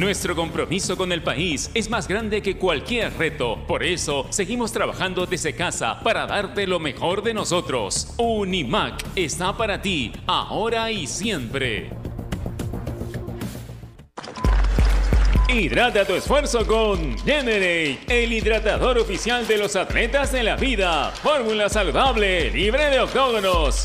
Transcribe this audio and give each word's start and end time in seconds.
Nuestro 0.00 0.34
compromiso 0.34 0.96
con 0.96 1.12
el 1.12 1.22
país 1.22 1.70
es 1.74 1.90
más 1.90 2.08
grande 2.08 2.40
que 2.40 2.56
cualquier 2.56 3.12
reto. 3.18 3.58
Por 3.66 3.82
eso, 3.82 4.26
seguimos 4.30 4.72
trabajando 4.72 5.26
desde 5.26 5.54
casa 5.54 6.00
para 6.02 6.26
darte 6.26 6.66
lo 6.66 6.80
mejor 6.80 7.22
de 7.22 7.34
nosotros. 7.34 8.14
Unimac 8.16 9.04
está 9.14 9.54
para 9.54 9.82
ti, 9.82 10.10
ahora 10.26 10.90
y 10.90 11.06
siempre. 11.06 11.90
Hidrata 15.50 16.06
tu 16.06 16.14
esfuerzo 16.14 16.66
con 16.66 17.18
Generate, 17.18 17.98
el 18.08 18.32
hidratador 18.32 18.96
oficial 18.96 19.46
de 19.46 19.58
los 19.58 19.76
atletas 19.76 20.32
de 20.32 20.44
la 20.44 20.56
vida. 20.56 21.10
Fórmula 21.10 21.68
saludable, 21.68 22.50
libre 22.50 22.86
de 22.86 23.00
octógonos. 23.00 23.84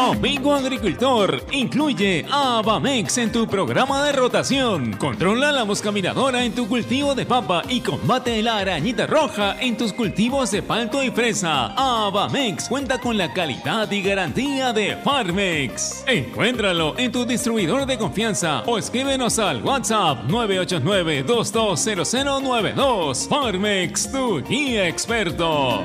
Amigo 0.00 0.54
agricultor, 0.54 1.44
incluye 1.52 2.24
a 2.30 2.62
Bamex 2.64 3.18
en 3.18 3.30
tu 3.30 3.46
programa 3.46 4.02
de 4.02 4.12
rotación. 4.12 4.94
Controla 4.94 5.52
la 5.52 5.66
mosca 5.66 5.90
en 5.90 6.54
tu 6.54 6.66
cultivo 6.66 7.14
de 7.14 7.26
papa 7.26 7.62
y 7.68 7.82
combate 7.82 8.42
la 8.42 8.56
arañita 8.56 9.06
roja 9.06 9.60
en 9.60 9.76
tus 9.76 9.92
cultivos 9.92 10.50
de 10.52 10.62
palto 10.62 11.02
y 11.02 11.10
fresa. 11.10 11.74
Abamex 11.76 12.70
cuenta 12.70 12.98
con 12.98 13.18
la 13.18 13.30
calidad 13.34 13.90
y 13.90 14.00
garantía 14.00 14.72
de 14.72 14.96
Farmex. 14.96 16.04
Encuéntralo 16.06 16.94
en 16.96 17.12
tu 17.12 17.26
distribuidor 17.26 17.84
de 17.84 17.98
confianza 17.98 18.62
o 18.64 18.78
escríbenos 18.78 19.38
al 19.38 19.62
WhatsApp 19.62 20.24
989-220092. 20.28 23.28
Farmex, 23.28 24.10
tu 24.10 24.40
guía 24.40 24.88
experto. 24.88 25.84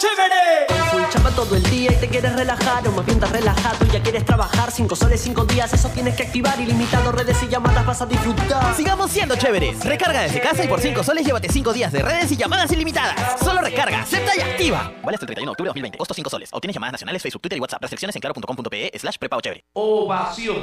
Chévere! 0.00 0.66
Full 0.90 1.02
chamba 1.10 1.30
todo 1.30 1.54
el 1.54 1.62
día 1.64 1.92
y 1.92 1.96
te 1.96 2.08
quieres 2.08 2.34
relajar 2.34 2.86
o 2.88 2.92
más 2.92 3.04
bien 3.04 3.18
estás 3.18 3.32
relajado 3.32 3.84
y 3.84 3.90
ya 3.90 4.02
quieres 4.02 4.24
trabajar 4.24 4.70
cinco 4.72 4.96
soles, 4.96 5.20
cinco 5.20 5.44
días, 5.44 5.72
eso 5.72 5.88
tienes 5.90 6.16
que 6.16 6.24
activar 6.24 6.58
ilimitado 6.58 7.12
redes 7.12 7.40
y 7.42 7.48
llamadas 7.48 7.84
vas 7.86 8.00
a 8.00 8.06
disfrutar. 8.06 8.74
Sigamos 8.74 9.10
siendo 9.10 9.36
chéveres. 9.36 9.84
Recarga 9.84 10.22
desde 10.22 10.40
casa 10.40 10.64
y 10.64 10.68
por 10.68 10.80
5 10.80 11.02
soles 11.04 11.26
llévate 11.26 11.48
5 11.48 11.72
días 11.72 11.92
de 11.92 12.02
redes 12.02 12.32
y 12.32 12.36
llamadas 12.36 12.72
ilimitadas. 12.72 13.40
Solo 13.40 13.60
recarga, 13.60 14.00
acepta 14.00 14.32
y 14.36 14.40
activa. 14.40 14.92
Vale 15.02 15.16
hasta 15.16 15.24
el 15.24 15.34
31 15.34 15.46
de 15.46 15.52
octubre 15.52 15.68
de 15.68 15.70
2020. 15.70 15.98
Costo 15.98 16.14
5 16.14 16.30
soles. 16.30 16.48
Obtienes 16.52 16.74
llamadas 16.74 16.92
nacionales, 16.92 17.22
Facebook, 17.22 17.42
Twitter 17.42 17.58
y 17.58 17.60
WhatsApp. 17.60 17.82
Restricciones 17.82 18.16
en 18.16 18.20
claro.com.pe 18.20 18.92
slash 18.98 19.18
prepago 19.18 19.40
chévere. 19.42 19.64
Ovación. 19.74 20.56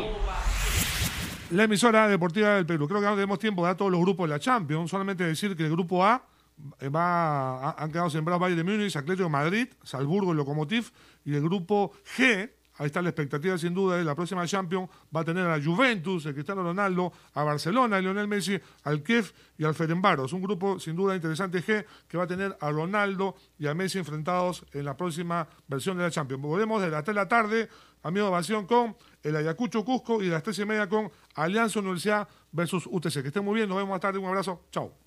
La 1.52 1.64
emisora 1.64 2.08
deportiva 2.08 2.56
del 2.56 2.66
Perú. 2.66 2.88
Creo 2.88 3.00
que 3.00 3.06
no 3.06 3.14
tenemos 3.14 3.40
tiempo 3.40 3.62
de 3.62 3.68
dar 3.68 3.78
todos 3.78 3.92
los 3.92 4.02
grupos 4.02 4.28
de 4.28 4.36
la 4.36 4.40
Champions. 4.40 4.90
Solamente 4.90 5.24
decir 5.24 5.56
que 5.56 5.64
el 5.64 5.72
grupo 5.72 6.04
A 6.04 6.22
va, 6.94 7.72
han 7.72 7.92
quedado 7.92 8.10
sembrados 8.10 8.42
Bayern 8.42 8.66
de 8.66 8.72
Múnich, 8.72 8.96
Atlético 8.96 9.24
de 9.26 9.30
Madrid, 9.30 9.68
Salzburgo 9.84 10.34
y 10.34 10.36
Lokomotiv. 10.36 10.92
Y 11.26 11.36
el 11.36 11.42
grupo 11.42 11.92
G, 12.16 12.52
ahí 12.78 12.86
está 12.86 13.02
la 13.02 13.10
expectativa 13.10 13.58
sin 13.58 13.74
duda 13.74 13.98
de 13.98 14.04
la 14.04 14.16
próxima 14.16 14.46
Champions, 14.48 14.90
va 15.16 15.22
a 15.22 15.26
tener 15.26 15.48
a 15.48 15.62
Juventus, 15.62 16.26
el 16.26 16.34
Cristiano 16.34 16.64
Ronaldo, 16.64 17.12
a 17.34 17.44
Barcelona, 17.44 17.98
a 17.98 18.02
Lionel 18.02 18.28
Messi, 18.28 18.60
al 18.84 19.04
Kiev 19.04 19.34
y 19.58 19.66
al 19.66 19.76
Ferenbaros. 19.76 20.34
Un 20.34 20.42
grupo 20.42 20.80
sin 20.80 20.96
duda 20.96 21.16
interesante 21.16 21.64
G 21.64 21.86
que 22.08 22.18
va 22.18 22.24
a 22.24 22.28
tener 22.28 22.58
a 22.60 22.72
Ronaldo 22.72 23.36
y 23.60 23.68
a 23.68 23.74
Messi 23.74 24.00
enfrentados 24.00 24.66
en 24.74 24.86
la 24.86 24.96
próxima 24.96 25.48
versión 25.68 25.98
de 25.98 26.04
la 26.04 26.12
Champions. 26.12 26.42
Volvemos 26.42 26.82
de 26.82 26.90
las 26.90 27.04
3 27.04 27.16
de 27.16 27.22
la 27.22 27.28
tarde, 27.28 27.70
amigo 28.04 28.28
Ovación, 28.28 28.66
con 28.66 28.96
el 29.24 29.36
Ayacucho 29.36 29.84
Cusco 29.84 30.22
y 30.22 30.26
de 30.26 30.32
las 30.32 30.44
3 30.44 30.60
y 30.60 30.66
media 30.66 30.90
con 30.90 31.12
Alianza 31.36 31.80
Universidad 31.80 32.28
versus 32.52 32.88
UTC. 32.88 33.22
Que 33.22 33.28
estén 33.28 33.44
muy 33.44 33.56
bien, 33.56 33.70
nos 33.70 33.78
vemos 33.78 33.92
más 33.92 34.00
tarde, 34.00 34.20
un 34.20 34.26
abrazo, 34.26 34.64
chao. 34.72 35.07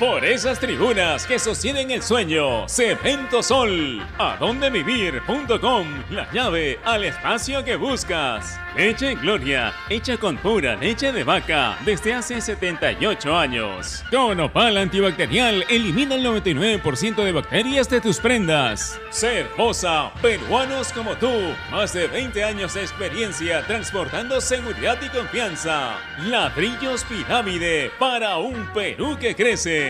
Por 0.00 0.24
esas 0.24 0.58
tribunas 0.58 1.26
que 1.26 1.38
sostienen 1.38 1.90
el 1.90 2.02
sueño, 2.02 2.66
Cemento 2.70 3.42
Sol, 3.42 4.02
adondevivir.com, 4.16 5.86
la 6.08 6.26
llave 6.32 6.78
al 6.86 7.04
espacio 7.04 7.62
que 7.62 7.76
buscas. 7.76 8.58
Leche 8.74 9.14
Gloria, 9.16 9.74
hecha 9.90 10.16
con 10.16 10.38
pura 10.38 10.76
leche 10.76 11.12
de 11.12 11.22
vaca 11.22 11.76
desde 11.84 12.14
hace 12.14 12.40
78 12.40 13.36
años. 13.36 14.02
Con 14.10 14.40
Opal 14.40 14.78
antibacterial, 14.78 15.66
elimina 15.68 16.14
el 16.14 16.24
99% 16.24 17.22
de 17.22 17.32
bacterias 17.32 17.90
de 17.90 18.00
tus 18.00 18.20
prendas. 18.20 18.98
Cervosa, 19.10 20.12
peruanos 20.22 20.94
como 20.94 21.16
tú, 21.16 21.30
más 21.70 21.92
de 21.92 22.06
20 22.06 22.42
años 22.42 22.72
de 22.72 22.82
experiencia 22.82 23.66
transportando 23.66 24.40
seguridad 24.40 24.96
y 25.02 25.08
confianza. 25.10 25.98
Ladrillos 26.24 27.04
Pirámide 27.04 27.90
para 27.98 28.38
un 28.38 28.66
Perú 28.72 29.18
que 29.20 29.34
crece. 29.34 29.89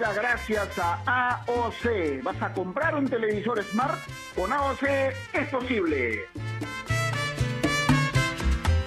Gracias 0.00 0.78
a 0.78 1.44
AOC. 1.46 2.22
¿Vas 2.22 2.42
a 2.42 2.52
comprar 2.52 2.94
un 2.94 3.08
televisor 3.08 3.62
Smart? 3.62 3.98
Con 4.34 4.52
AOC 4.52 4.82
es 5.32 5.48
posible. 5.50 6.24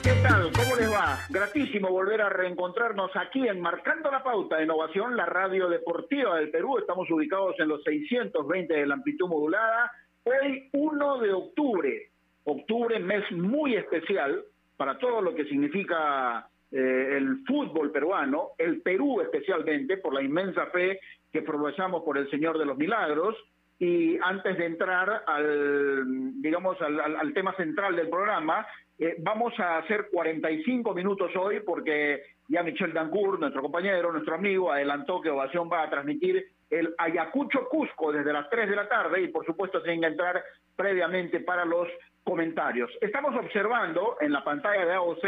¿Qué 0.04 0.13
tal? 0.24 0.51
¿Cómo 0.51 0.75
les 0.75 0.92
va? 0.92 1.18
Gratísimo 1.30 1.89
volver 1.89 2.21
a 2.21 2.30
reencontrarnos 2.30 3.12
aquí 3.15 3.48
en 3.48 3.59
Marcando 3.62 4.12
la 4.12 4.24
Pauta, 4.24 4.62
Innovación, 4.62 5.15
la 5.15 5.25
radio 5.25 5.69
deportiva 5.69 6.38
del 6.38 6.50
Perú. 6.50 6.77
Estamos 6.77 7.09
ubicados 7.09 7.56
en 7.59 7.69
los 7.69 7.83
620 7.83 8.74
de 8.74 8.86
la 8.86 8.95
amplitud 8.95 9.27
modulada. 9.27 9.92
Hoy, 10.24 10.69
1 10.74 11.19
de 11.19 11.33
octubre. 11.33 12.12
Octubre, 12.44 13.00
mes 13.00 13.30
muy 13.31 13.75
especial 13.75 14.44
para 14.75 14.98
todo 14.98 15.21
lo 15.21 15.33
que 15.36 15.45
significa 15.45 16.48
eh, 16.72 17.18
el 17.18 17.44
fútbol 17.46 17.92
peruano, 17.92 18.50
el 18.58 18.81
Perú 18.81 19.22
especialmente, 19.22 19.98
por 19.98 20.14
la 20.14 20.22
inmensa 20.22 20.66
fe 20.68 21.00
que 21.31 21.42
profesamos 21.42 22.04
por 22.04 22.18
el 22.18 22.30
Señor 22.30 22.58
de 22.58 22.66
los 22.66 22.78
Milagros. 22.78 23.36
Y 23.80 24.18
antes 24.22 24.58
de 24.58 24.66
entrar 24.66 25.24
al, 25.28 26.42
digamos, 26.42 26.81
al, 26.81 27.34
tema 27.34 27.56
central 27.56 27.96
del 27.96 28.10
programa, 28.10 28.66
eh, 28.98 29.16
vamos 29.19 29.54
a 29.60 29.78
hacer 29.78 30.08
45 30.12 30.96
minutos 30.96 31.31
hoy 31.36 31.60
porque 31.60 32.24
ya 32.48 32.64
Michel 32.64 32.94
Dancourt, 32.94 33.40
nuestro 33.40 33.62
compañero, 33.62 34.12
nuestro 34.12 34.36
amigo, 34.36 34.72
adelantó 34.72 35.22
que 35.22 35.30
Ovación 35.30 35.69
va 35.72 35.84
a 35.84 35.90
transmitir 35.90 36.48
el 36.69 36.94
Ayacucho 36.98 37.68
Cusco 37.69 38.12
desde 38.12 38.34
las 38.34 38.50
3 38.50 38.69
de 38.69 38.75
la 38.75 38.90
tarde 38.90 39.22
y 39.22 39.28
por 39.28 39.46
supuesto 39.46 39.81
tienen 39.84 40.02
que 40.02 40.08
entrar 40.08 40.44
previamente 40.75 41.40
para 41.42 41.64
los 41.64 41.88
comentarios. 42.24 42.90
Estamos 43.00 43.36
observando 43.36 44.18
en 44.19 44.34
la 44.34 44.44
pantalla 44.44 44.86
de 44.86 44.94
AOC 44.94 45.25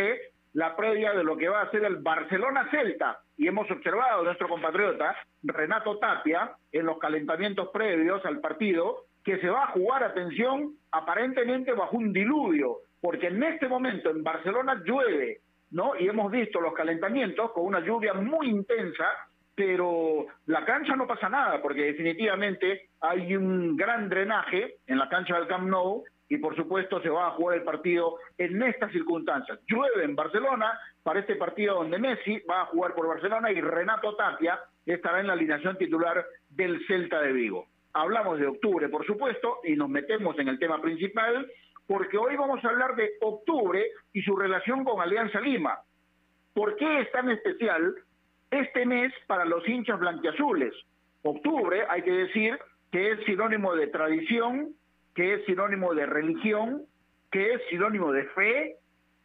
la 0.54 0.76
previa 0.76 1.14
de 1.14 1.24
lo 1.24 1.38
que 1.38 1.50
va 1.50 1.62
a 1.62 1.72
ser 1.72 1.84
el 1.84 1.98
Barcelona 1.98 2.68
Celta 2.72 3.20
y 3.38 3.48
hemos 3.48 3.70
observado 3.70 4.22
a 4.22 4.24
nuestro 4.24 4.50
compatriota 4.50 5.16
Renato 5.44 5.98
Tapia 5.98 6.52
en 6.72 6.86
los 6.86 6.98
calentamientos 6.98 7.70
previos 7.70 8.26
al 8.26 8.40
partido 8.40 9.06
que 9.24 9.40
se 9.40 9.50
va 9.50 9.66
a 9.66 9.72
jugar, 9.72 10.04
atención, 10.04 10.74
aparentemente 10.92 11.74
bajo 11.74 11.98
un 11.98 12.12
diluvio, 12.12 12.78
porque 13.02 13.28
en 13.28 13.44
este 13.44 13.68
momento 13.68 14.10
en 14.10 14.24
Barcelona 14.24 14.82
llueve, 14.84 15.42
¿no? 15.72 15.96
Y 15.98 16.08
hemos 16.08 16.32
visto 16.32 16.60
los 16.60 16.74
calentamientos 16.74 17.52
con 17.52 17.66
una 17.66 17.80
lluvia 17.82 18.14
muy 18.14 18.48
intensa, 18.50 19.06
pero 19.54 20.26
la 20.48 20.66
cancha 20.66 20.96
no 20.96 21.06
pasa 21.06 21.30
nada, 21.30 21.62
porque 21.62 21.84
definitivamente 21.84 22.90
hay 23.02 23.36
un 23.36 23.76
gran 23.76 24.10
drenaje 24.10 24.78
en 24.88 24.98
la 24.98 25.10
cancha 25.10 25.36
del 25.36 25.48
Camp 25.48 25.70
Nou 25.70 26.04
y 26.30 26.38
por 26.38 26.56
supuesto 26.56 27.02
se 27.02 27.10
va 27.10 27.28
a 27.28 27.32
jugar 27.32 27.58
el 27.58 27.64
partido 27.64 28.18
en 28.38 28.62
estas 28.62 28.92
circunstancias. 28.92 29.60
Llueve 29.68 30.04
en 30.04 30.16
Barcelona 30.16 30.80
para 31.04 31.20
este 31.20 31.36
partido 31.36 31.76
donde 31.76 31.98
Messi 31.98 32.40
va 32.50 32.62
a 32.62 32.66
jugar 32.68 32.94
por 32.94 33.08
Barcelona 33.08 33.52
y 33.52 33.60
Renato 33.60 34.16
Tapia 34.16 34.60
estará 34.86 35.20
en 35.20 35.28
la 35.28 35.34
alineación 35.34 35.78
titular 35.78 36.26
del 36.50 36.86
Celta 36.88 37.22
de 37.22 37.34
Vigo. 37.34 37.68
Hablamos 37.94 38.40
de 38.40 38.48
octubre, 38.48 38.88
por 38.90 39.06
supuesto, 39.06 39.60
y 39.64 39.76
nos 39.76 39.90
metemos 39.90 40.38
en 40.40 40.48
el 40.48 40.60
tema 40.60 40.80
principal, 40.82 41.52
porque 41.88 42.18
hoy 42.18 42.36
vamos 42.36 42.64
a 42.64 42.70
hablar 42.70 42.96
de 42.96 43.14
octubre 43.22 43.84
y 44.14 44.22
su 44.22 44.36
relación 44.36 44.84
con 44.84 45.02
Alianza 45.02 45.40
Lima. 45.42 45.80
¿Por 46.54 46.76
qué 46.76 47.02
es 47.02 47.12
tan 47.12 47.30
especial 47.32 47.96
este 48.52 48.86
mes 48.86 49.12
para 49.26 49.46
los 49.46 49.68
hinchas 49.68 50.00
blanquiazules? 50.00 50.74
Octubre, 51.24 51.86
hay 51.90 52.04
que 52.04 52.12
decir, 52.12 52.60
que 52.92 53.12
es 53.12 53.24
sinónimo 53.26 53.76
de 53.76 53.88
tradición, 53.88 54.76
que 55.16 55.36
es 55.36 55.46
sinónimo 55.46 55.94
de 55.94 56.06
religión, 56.06 56.84
que 57.32 57.54
es 57.54 57.62
sinónimo 57.70 58.12
de 58.12 58.24
fe, 58.30 58.76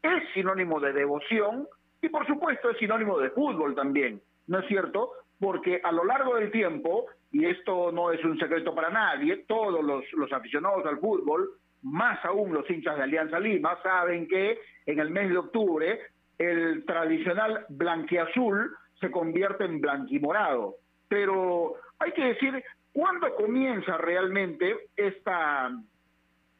es 0.02 0.22
sinónimo 0.34 0.80
de 0.80 0.92
devoción 0.92 1.66
y 2.02 2.08
por 2.08 2.26
supuesto 2.26 2.70
es 2.70 2.78
sinónimo 2.78 3.18
de 3.18 3.30
fútbol 3.30 3.74
también, 3.74 4.20
¿no 4.46 4.58
es 4.58 4.66
cierto? 4.66 5.12
Porque 5.38 5.80
a 5.82 5.90
lo 5.92 6.04
largo 6.04 6.36
del 6.36 6.50
tiempo, 6.50 7.06
y 7.32 7.46
esto 7.46 7.90
no 7.92 8.12
es 8.12 8.22
un 8.24 8.38
secreto 8.38 8.74
para 8.74 8.90
nadie, 8.90 9.44
todos 9.48 9.82
los, 9.82 10.04
los 10.12 10.32
aficionados 10.32 10.84
al 10.86 10.98
fútbol, 10.98 11.48
más 11.82 12.22
aún 12.24 12.52
los 12.52 12.68
hinchas 12.68 12.96
de 12.96 13.02
Alianza 13.02 13.38
Lima, 13.38 13.78
saben 13.82 14.26
que 14.28 14.58
en 14.86 14.98
el 14.98 15.10
mes 15.10 15.30
de 15.30 15.38
octubre 15.38 16.00
el 16.38 16.84
tradicional 16.84 17.66
blanquiazul 17.68 18.70
se 19.00 19.10
convierte 19.10 19.64
en 19.64 19.80
blanquimorado. 19.80 20.76
Pero 21.08 21.74
hay 21.98 22.12
que 22.12 22.24
decir, 22.24 22.62
¿cuándo 22.94 23.34
comienza 23.34 23.98
realmente 23.98 24.74
esta, 24.96 25.70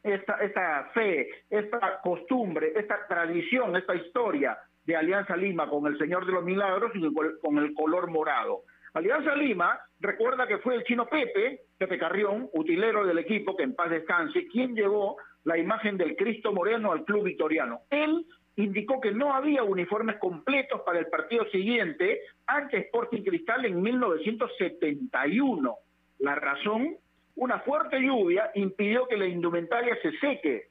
esta, 0.03 0.33
esta 0.43 0.91
fe, 0.93 1.27
esta 1.49 1.99
costumbre, 2.03 2.73
esta 2.75 3.07
tradición, 3.07 3.75
esta 3.75 3.95
historia 3.95 4.55
de 4.85 4.95
Alianza 4.95 5.35
Lima 5.35 5.67
con 5.67 5.87
el 5.87 5.97
Señor 5.97 6.27
de 6.27 6.33
los 6.33 6.43
Milagros 6.43 6.91
y 6.93 7.01
con- 7.41 7.57
el 7.57 7.73
color 7.73 8.11
morado? 8.11 8.61
Alianza 8.93 9.35
Lima 9.35 9.79
recuerda 9.99 10.45
que 10.47 10.59
fue 10.59 10.75
el 10.75 10.83
chino 10.83 11.07
Pepe, 11.07 11.61
Pepe 11.77 11.97
Carrión, 11.97 12.49
utilero 12.53 13.05
del 13.05 13.17
equipo, 13.17 13.55
que 13.57 13.63
en 13.63 13.73
paz 13.73 13.89
descanse, 13.89 14.45
quien 14.47 14.75
llevó 14.75 15.17
la 15.45 15.57
imagen 15.57 15.97
del 15.97 16.15
Cristo 16.15 16.51
Moreno 16.53 16.91
al 16.91 17.03
club 17.05 17.23
victoriano. 17.23 17.81
Él 17.89 18.25
indicó 18.57 19.01
que 19.01 19.11
no 19.11 19.33
había 19.33 19.63
uniformes 19.63 20.17
completos 20.17 20.81
para 20.85 20.99
el 20.99 21.07
partido 21.07 21.45
siguiente 21.49 22.21
ante 22.47 22.77
Sporting 22.77 23.23
Cristal 23.23 23.65
en 23.65 23.81
1971. 23.81 25.75
La 26.19 26.35
razón, 26.35 26.95
una 27.35 27.59
fuerte 27.59 27.99
lluvia 27.99 28.51
impidió 28.55 29.07
que 29.07 29.17
la 29.17 29.25
indumentaria 29.25 29.97
se 30.01 30.11
seque. 30.19 30.69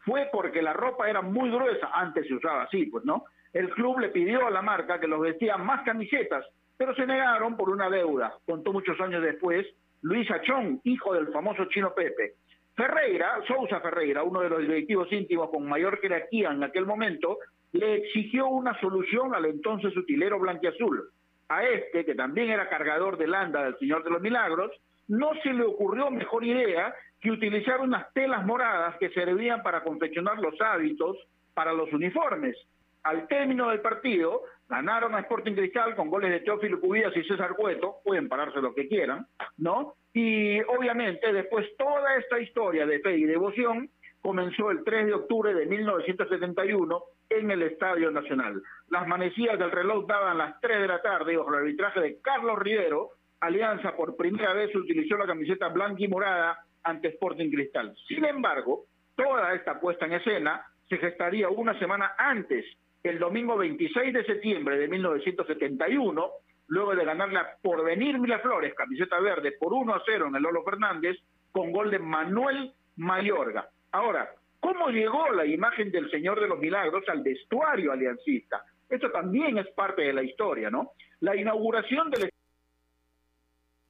Fue 0.00 0.28
porque 0.32 0.62
la 0.62 0.72
ropa 0.72 1.08
era 1.08 1.22
muy 1.22 1.50
gruesa, 1.50 1.90
antes 1.92 2.26
se 2.26 2.34
usaba 2.34 2.64
así, 2.64 2.86
pues, 2.86 3.04
¿no? 3.04 3.24
El 3.52 3.70
club 3.70 3.98
le 3.98 4.08
pidió 4.08 4.46
a 4.46 4.50
la 4.50 4.62
marca 4.62 4.98
que 4.98 5.06
los 5.06 5.20
vestía 5.20 5.56
más 5.56 5.82
camisetas, 5.84 6.44
pero 6.76 6.94
se 6.94 7.06
negaron 7.06 7.56
por 7.56 7.70
una 7.70 7.88
deuda, 7.88 8.34
contó 8.46 8.72
muchos 8.72 9.00
años 9.00 9.22
después 9.22 9.66
Luis 10.02 10.28
Achón, 10.30 10.80
hijo 10.84 11.14
del 11.14 11.28
famoso 11.28 11.66
chino 11.66 11.94
Pepe. 11.94 12.34
Ferreira, 12.74 13.40
Sousa 13.46 13.80
Ferreira, 13.80 14.22
uno 14.22 14.40
de 14.40 14.48
los 14.48 14.60
directivos 14.60 15.12
íntimos 15.12 15.50
con 15.50 15.68
mayor 15.68 16.00
jerarquía 16.00 16.50
en 16.50 16.62
aquel 16.64 16.86
momento, 16.86 17.38
le 17.72 17.96
exigió 17.96 18.48
una 18.48 18.78
solución 18.80 19.34
al 19.34 19.44
entonces 19.44 19.96
utilero 19.96 20.38
blanquiazul. 20.40 21.10
A 21.52 21.64
este, 21.64 22.06
que 22.06 22.14
también 22.14 22.48
era 22.48 22.70
cargador 22.70 23.18
del 23.18 23.34
anda 23.34 23.62
del 23.62 23.78
Señor 23.78 24.02
de 24.04 24.08
los 24.08 24.22
Milagros, 24.22 24.70
no 25.08 25.32
se 25.42 25.52
le 25.52 25.64
ocurrió 25.64 26.10
mejor 26.10 26.44
idea 26.44 26.94
que 27.20 27.30
utilizar 27.30 27.82
unas 27.82 28.10
telas 28.14 28.46
moradas 28.46 28.96
que 28.96 29.10
servían 29.10 29.62
para 29.62 29.82
confeccionar 29.82 30.38
los 30.38 30.58
hábitos 30.62 31.18
para 31.52 31.74
los 31.74 31.92
uniformes. 31.92 32.56
Al 33.02 33.28
término 33.28 33.68
del 33.68 33.82
partido, 33.82 34.44
ganaron 34.66 35.14
a 35.14 35.20
Sporting 35.20 35.52
Cristal 35.52 35.94
con 35.94 36.08
goles 36.08 36.30
de 36.30 36.40
Teófilo 36.40 36.80
Cubillas 36.80 37.14
y 37.14 37.24
César 37.24 37.54
Cueto, 37.54 37.96
pueden 38.02 38.30
pararse 38.30 38.62
lo 38.62 38.74
que 38.74 38.88
quieran, 38.88 39.26
¿no? 39.58 39.96
Y 40.14 40.58
obviamente 40.62 41.34
después 41.34 41.66
toda 41.76 42.16
esta 42.16 42.40
historia 42.40 42.86
de 42.86 43.00
fe 43.00 43.18
y 43.18 43.24
devoción 43.24 43.90
comenzó 44.22 44.70
el 44.70 44.82
3 44.84 45.04
de 45.04 45.14
octubre 45.14 45.52
de 45.52 45.66
1971 45.66 47.02
en 47.38 47.50
el 47.50 47.62
Estadio 47.62 48.10
Nacional. 48.10 48.62
Las 48.88 49.06
manecillas 49.06 49.58
del 49.58 49.70
reloj 49.70 50.06
daban 50.06 50.38
las 50.38 50.60
3 50.60 50.80
de 50.80 50.88
la 50.88 51.02
tarde 51.02 51.32
y 51.32 51.36
bajo 51.36 51.50
el 51.50 51.60
arbitraje 51.60 52.00
de 52.00 52.20
Carlos 52.20 52.58
Rivero, 52.58 53.10
Alianza 53.40 53.96
por 53.96 54.16
primera 54.16 54.52
vez 54.52 54.74
utilizó 54.74 55.16
la 55.16 55.26
camiseta 55.26 55.68
blanca 55.68 56.02
y 56.02 56.08
morada 56.08 56.64
ante 56.84 57.08
Sporting 57.08 57.50
Cristal. 57.50 57.96
Sin 58.06 58.24
embargo, 58.24 58.84
toda 59.16 59.52
esta 59.54 59.80
puesta 59.80 60.06
en 60.06 60.12
escena 60.12 60.64
se 60.88 60.98
gestaría 60.98 61.48
una 61.48 61.76
semana 61.78 62.12
antes, 62.18 62.64
el 63.02 63.18
domingo 63.18 63.56
26 63.56 64.12
de 64.14 64.24
septiembre 64.24 64.78
de 64.78 64.86
1971, 64.86 66.30
luego 66.68 66.94
de 66.94 67.04
ganarle 67.04 67.38
a 67.38 67.56
Porvenir 67.60 68.18
Miraflores, 68.18 68.74
camiseta 68.74 69.18
verde, 69.18 69.52
por 69.58 69.72
1 69.72 69.92
a 69.92 70.02
0 70.04 70.26
en 70.28 70.36
el 70.36 70.42
Lolo 70.42 70.62
Fernández, 70.62 71.16
con 71.50 71.72
gol 71.72 71.90
de 71.90 71.98
Manuel 71.98 72.72
Mayorga. 72.96 73.68
Ahora, 73.90 74.30
¿cómo 74.62 74.88
llegó 74.90 75.30
la 75.32 75.44
imagen 75.44 75.90
del 75.90 76.08
Señor 76.10 76.40
de 76.40 76.46
los 76.46 76.58
Milagros 76.58 77.04
al 77.08 77.22
vestuario 77.22 77.92
aliancista? 77.92 78.64
Esto 78.88 79.10
también 79.10 79.58
es 79.58 79.66
parte 79.72 80.02
de 80.02 80.12
la 80.12 80.22
historia, 80.22 80.70
¿no? 80.70 80.92
La 81.20 81.34
inauguración 81.34 82.10
del 82.10 82.30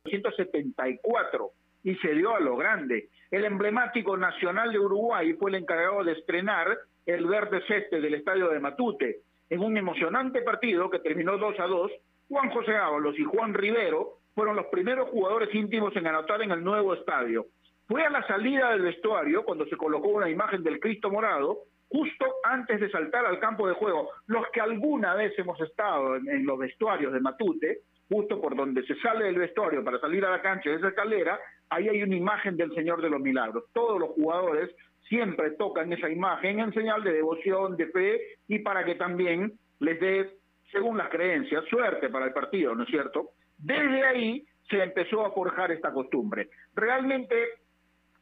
1974 0.04 1.50
y 1.84 1.94
se 1.96 2.14
dio 2.14 2.34
a 2.34 2.40
lo 2.40 2.56
grande. 2.56 3.10
El 3.30 3.44
emblemático 3.44 4.16
Nacional 4.16 4.72
de 4.72 4.78
Uruguay 4.78 5.34
fue 5.34 5.50
el 5.50 5.56
encargado 5.56 6.02
de 6.04 6.12
estrenar 6.12 6.78
el 7.04 7.26
verde 7.26 7.62
ceste 7.66 8.00
del 8.00 8.14
estadio 8.14 8.48
de 8.48 8.60
Matute. 8.60 9.20
En 9.50 9.60
un 9.60 9.76
emocionante 9.76 10.40
partido 10.40 10.88
que 10.88 11.00
terminó 11.00 11.36
2 11.36 11.60
a 11.60 11.66
2, 11.66 11.92
Juan 12.28 12.50
José 12.50 12.76
Ábalos 12.76 13.18
y 13.18 13.24
Juan 13.24 13.52
Rivero 13.52 14.18
fueron 14.34 14.56
los 14.56 14.66
primeros 14.66 15.10
jugadores 15.10 15.54
íntimos 15.54 15.94
en 15.96 16.06
anotar 16.06 16.40
en 16.40 16.52
el 16.52 16.64
nuevo 16.64 16.94
estadio. 16.94 17.46
Fue 17.92 18.06
a 18.06 18.08
la 18.08 18.26
salida 18.26 18.70
del 18.70 18.80
vestuario 18.80 19.44
cuando 19.44 19.66
se 19.66 19.76
colocó 19.76 20.08
una 20.08 20.30
imagen 20.30 20.62
del 20.62 20.80
Cristo 20.80 21.10
morado, 21.10 21.58
justo 21.90 22.24
antes 22.42 22.80
de 22.80 22.88
saltar 22.88 23.26
al 23.26 23.38
campo 23.38 23.68
de 23.68 23.74
juego. 23.74 24.08
Los 24.28 24.48
que 24.48 24.62
alguna 24.62 25.14
vez 25.14 25.38
hemos 25.38 25.60
estado 25.60 26.16
en, 26.16 26.46
los 26.46 26.58
vestuarios 26.58 27.12
de 27.12 27.20
Matute, 27.20 27.80
justo 28.08 28.40
por 28.40 28.56
donde 28.56 28.82
se 28.86 28.94
sale 29.00 29.26
del 29.26 29.38
vestuario 29.38 29.84
para 29.84 30.00
salir 30.00 30.24
a 30.24 30.30
la 30.30 30.40
cancha 30.40 30.70
de 30.70 30.76
esa 30.76 30.88
escalera, 30.88 31.38
ahí 31.68 31.86
hay 31.86 32.02
una 32.02 32.16
imagen 32.16 32.56
del 32.56 32.74
Señor 32.74 33.02
de 33.02 33.10
los 33.10 33.20
Milagros. 33.20 33.64
Todos 33.74 34.00
los 34.00 34.08
jugadores 34.12 34.74
siempre 35.06 35.50
tocan 35.50 35.92
esa 35.92 36.08
imagen 36.08 36.60
en 36.60 36.72
señal 36.72 37.04
de 37.04 37.12
devoción, 37.12 37.76
de 37.76 37.88
fe 37.88 38.20
y 38.48 38.60
para 38.60 38.86
que 38.86 38.94
también 38.94 39.52
les 39.80 40.00
dé, 40.00 40.30
según 40.70 40.96
las 40.96 41.10
creencias, 41.10 41.62
suerte 41.66 42.08
para 42.08 42.24
el 42.24 42.32
partido, 42.32 42.74
¿no 42.74 42.84
es 42.84 42.88
cierto? 42.88 43.32
Desde 43.58 44.02
ahí 44.02 44.46
se 44.70 44.82
empezó 44.82 45.26
a 45.26 45.32
forjar 45.32 45.70
esta 45.72 45.92
costumbre. 45.92 46.48
Realmente 46.74 47.61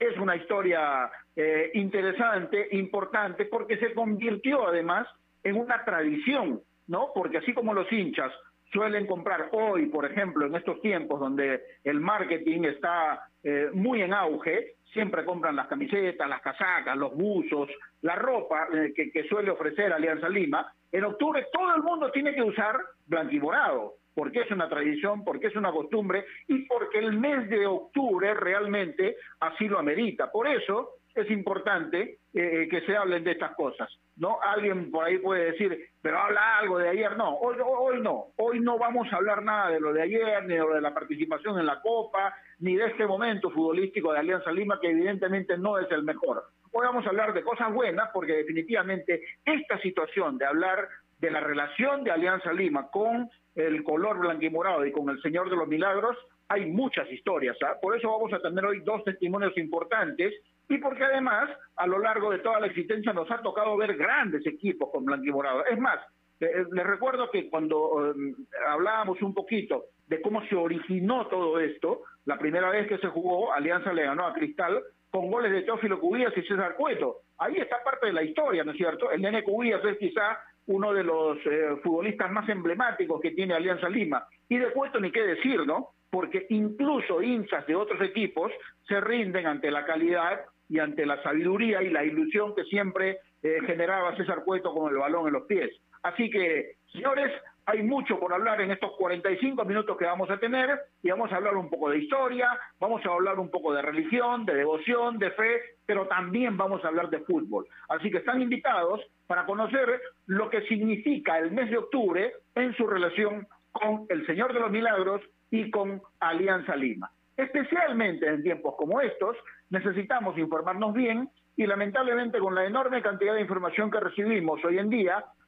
es 0.00 0.16
una 0.18 0.34
historia 0.34 1.10
eh, 1.36 1.70
interesante, 1.74 2.68
importante, 2.72 3.44
porque 3.44 3.76
se 3.76 3.92
convirtió 3.92 4.66
además 4.66 5.06
en 5.44 5.56
una 5.56 5.84
tradición, 5.84 6.60
¿no? 6.88 7.10
Porque 7.14 7.38
así 7.38 7.52
como 7.52 7.74
los 7.74 7.90
hinchas 7.92 8.32
suelen 8.72 9.06
comprar 9.06 9.50
hoy, 9.52 9.86
por 9.86 10.06
ejemplo, 10.06 10.46
en 10.46 10.54
estos 10.54 10.80
tiempos 10.80 11.20
donde 11.20 11.60
el 11.84 12.00
marketing 12.00 12.64
está 12.64 13.28
eh, 13.42 13.68
muy 13.74 14.00
en 14.00 14.14
auge, 14.14 14.76
siempre 14.92 15.24
compran 15.24 15.56
las 15.56 15.68
camisetas, 15.68 16.28
las 16.28 16.40
casacas, 16.40 16.96
los 16.96 17.14
buzos, 17.14 17.68
la 18.00 18.16
ropa 18.16 18.68
eh, 18.72 18.92
que, 18.96 19.10
que, 19.10 19.24
suele 19.24 19.50
ofrecer 19.50 19.92
Alianza 19.92 20.28
Lima. 20.28 20.72
En 20.90 21.04
octubre 21.04 21.46
todo 21.52 21.74
el 21.76 21.82
mundo 21.82 22.10
tiene 22.10 22.34
que 22.34 22.42
usar 22.42 22.76
blanquimorado 23.06 23.99
porque 24.20 24.40
es 24.40 24.50
una 24.50 24.68
tradición, 24.68 25.24
porque 25.24 25.46
es 25.46 25.56
una 25.56 25.72
costumbre 25.72 26.26
y 26.46 26.66
porque 26.66 26.98
el 26.98 27.18
mes 27.18 27.48
de 27.48 27.66
octubre 27.66 28.34
realmente 28.34 29.16
así 29.40 29.66
lo 29.66 29.78
amerita. 29.78 30.30
Por 30.30 30.46
eso 30.46 30.96
es 31.14 31.30
importante 31.30 32.18
eh, 32.34 32.68
que 32.70 32.82
se 32.82 32.94
hablen 32.94 33.24
de 33.24 33.30
estas 33.30 33.54
cosas. 33.54 33.88
¿no? 34.18 34.38
Alguien 34.42 34.90
por 34.90 35.06
ahí 35.06 35.16
puede 35.16 35.52
decir, 35.52 35.88
pero 36.02 36.18
habla 36.18 36.58
algo 36.58 36.76
de 36.76 36.90
ayer. 36.90 37.16
No, 37.16 37.34
hoy, 37.36 37.56
hoy 37.64 38.02
no. 38.02 38.26
Hoy 38.36 38.60
no 38.60 38.76
vamos 38.76 39.10
a 39.10 39.16
hablar 39.16 39.42
nada 39.42 39.70
de 39.70 39.80
lo 39.80 39.90
de 39.94 40.02
ayer, 40.02 40.44
ni 40.44 40.52
de 40.52 40.60
lo 40.60 40.74
de 40.74 40.82
la 40.82 40.92
participación 40.92 41.58
en 41.58 41.64
la 41.64 41.80
Copa, 41.80 42.34
ni 42.58 42.76
de 42.76 42.88
este 42.88 43.06
momento 43.06 43.50
futbolístico 43.50 44.12
de 44.12 44.18
Alianza 44.18 44.52
Lima, 44.52 44.78
que 44.82 44.90
evidentemente 44.90 45.56
no 45.56 45.78
es 45.78 45.90
el 45.90 46.02
mejor. 46.02 46.44
Hoy 46.72 46.86
vamos 46.86 47.06
a 47.06 47.08
hablar 47.08 47.32
de 47.32 47.42
cosas 47.42 47.72
buenas, 47.72 48.10
porque 48.12 48.34
definitivamente 48.34 49.22
esta 49.46 49.80
situación 49.80 50.36
de 50.36 50.44
hablar 50.44 50.86
de 51.20 51.30
la 51.30 51.40
relación 51.40 52.02
de 52.02 52.10
Alianza 52.10 52.52
Lima 52.52 52.90
con 52.90 53.28
el 53.54 53.84
color 53.84 54.18
blanquimorado 54.18 54.86
y 54.86 54.92
con 54.92 55.10
el 55.10 55.20
Señor 55.22 55.50
de 55.50 55.56
los 55.56 55.68
Milagros, 55.68 56.16
hay 56.48 56.66
muchas 56.66 57.10
historias. 57.10 57.56
¿ah? 57.62 57.76
Por 57.80 57.96
eso 57.96 58.10
vamos 58.10 58.32
a 58.32 58.40
tener 58.40 58.64
hoy 58.64 58.80
dos 58.80 59.04
testimonios 59.04 59.56
importantes 59.56 60.34
y 60.68 60.78
porque 60.78 61.04
además 61.04 61.50
a 61.76 61.86
lo 61.86 61.98
largo 61.98 62.30
de 62.30 62.38
toda 62.38 62.60
la 62.60 62.66
existencia 62.66 63.12
nos 63.12 63.30
ha 63.30 63.42
tocado 63.42 63.76
ver 63.76 63.96
grandes 63.96 64.46
equipos 64.46 64.90
con 64.90 65.04
blanquimorado. 65.04 65.64
Es 65.66 65.78
más, 65.78 66.00
les 66.40 66.86
recuerdo 66.86 67.30
que 67.30 67.50
cuando 67.50 68.12
eh, 68.12 68.34
hablábamos 68.68 69.20
un 69.20 69.34
poquito 69.34 69.86
de 70.06 70.20
cómo 70.22 70.42
se 70.46 70.56
originó 70.56 71.26
todo 71.26 71.60
esto, 71.60 72.02
la 72.24 72.38
primera 72.38 72.70
vez 72.70 72.88
que 72.88 72.98
se 72.98 73.08
jugó, 73.08 73.52
Alianza 73.52 73.92
le 73.92 74.04
ganó 74.04 74.26
a 74.26 74.32
Cristal 74.32 74.82
con 75.10 75.30
goles 75.30 75.52
de 75.52 75.62
Teófilo 75.62 76.00
Cubías 76.00 76.32
y 76.36 76.42
César 76.42 76.76
Cueto. 76.76 77.18
Ahí 77.38 77.56
está 77.56 77.82
parte 77.84 78.06
de 78.06 78.12
la 78.12 78.22
historia, 78.22 78.64
¿no 78.64 78.72
es 78.72 78.76
cierto? 78.76 79.10
El 79.10 79.22
nene 79.22 79.42
Cubías 79.42 79.84
es 79.84 79.98
quizá 79.98 80.38
uno 80.70 80.92
de 80.92 81.02
los 81.02 81.36
eh, 81.46 81.76
futbolistas 81.82 82.30
más 82.30 82.48
emblemáticos 82.48 83.20
que 83.20 83.32
tiene 83.32 83.54
Alianza 83.54 83.88
Lima. 83.88 84.24
Y 84.48 84.56
de 84.56 84.70
Cueto 84.70 85.00
ni 85.00 85.10
qué 85.10 85.22
decir, 85.22 85.66
¿no? 85.66 85.88
Porque 86.10 86.46
incluso 86.50 87.20
hinchas 87.22 87.66
de 87.66 87.74
otros 87.74 88.00
equipos 88.02 88.52
se 88.86 89.00
rinden 89.00 89.46
ante 89.46 89.70
la 89.70 89.84
calidad 89.84 90.40
y 90.68 90.78
ante 90.78 91.06
la 91.06 91.20
sabiduría 91.24 91.82
y 91.82 91.90
la 91.90 92.04
ilusión 92.04 92.54
que 92.54 92.62
siempre 92.64 93.18
eh, 93.42 93.58
generaba 93.66 94.16
César 94.16 94.44
Cueto 94.44 94.72
con 94.72 94.92
el 94.92 94.98
balón 94.98 95.26
en 95.26 95.32
los 95.32 95.46
pies. 95.46 95.70
Así 96.04 96.30
que, 96.30 96.76
señores, 96.92 97.32
hay 97.70 97.82
mucho 97.84 98.18
por 98.18 98.32
hablar 98.32 98.60
en 98.60 98.72
estos 98.72 98.92
45 98.96 99.64
minutos 99.64 99.96
que 99.96 100.04
vamos 100.04 100.28
a 100.28 100.38
tener 100.38 100.80
y 101.02 101.10
vamos 101.10 101.30
a 101.30 101.36
hablar 101.36 101.56
un 101.56 101.70
poco 101.70 101.90
de 101.90 101.98
historia, 101.98 102.58
vamos 102.80 103.04
a 103.06 103.10
hablar 103.10 103.38
un 103.38 103.48
poco 103.48 103.72
de 103.72 103.80
religión, 103.80 104.44
de 104.44 104.54
devoción, 104.54 105.18
de 105.18 105.30
fe, 105.30 105.60
pero 105.86 106.08
también 106.08 106.56
vamos 106.56 106.84
a 106.84 106.88
hablar 106.88 107.10
de 107.10 107.20
fútbol. 107.20 107.66
Así 107.88 108.10
que 108.10 108.18
están 108.18 108.42
invitados 108.42 109.00
para 109.28 109.46
conocer 109.46 110.00
lo 110.26 110.50
que 110.50 110.62
significa 110.62 111.38
el 111.38 111.52
mes 111.52 111.70
de 111.70 111.78
octubre 111.78 112.32
en 112.56 112.74
su 112.74 112.86
relación 112.88 113.46
con 113.70 114.06
el 114.08 114.26
Señor 114.26 114.52
de 114.52 114.60
los 114.60 114.70
Milagros 114.70 115.22
y 115.52 115.70
con 115.70 116.02
Alianza 116.18 116.74
Lima. 116.74 117.10
Especialmente 117.36 118.26
en 118.26 118.42
tiempos 118.42 118.74
como 118.76 119.00
estos, 119.00 119.36
necesitamos 119.70 120.36
informarnos 120.36 120.92
bien 120.92 121.30
y 121.56 121.66
lamentablemente 121.66 122.38
con 122.40 122.54
la 122.54 122.64
enorme 122.64 123.00
cantidad 123.00 123.34
de 123.34 123.42
información 123.42 123.90
que 123.90 124.00
recibimos 124.00 124.64
hoy 124.64 124.78
en 124.78 124.90
día, 124.90 125.24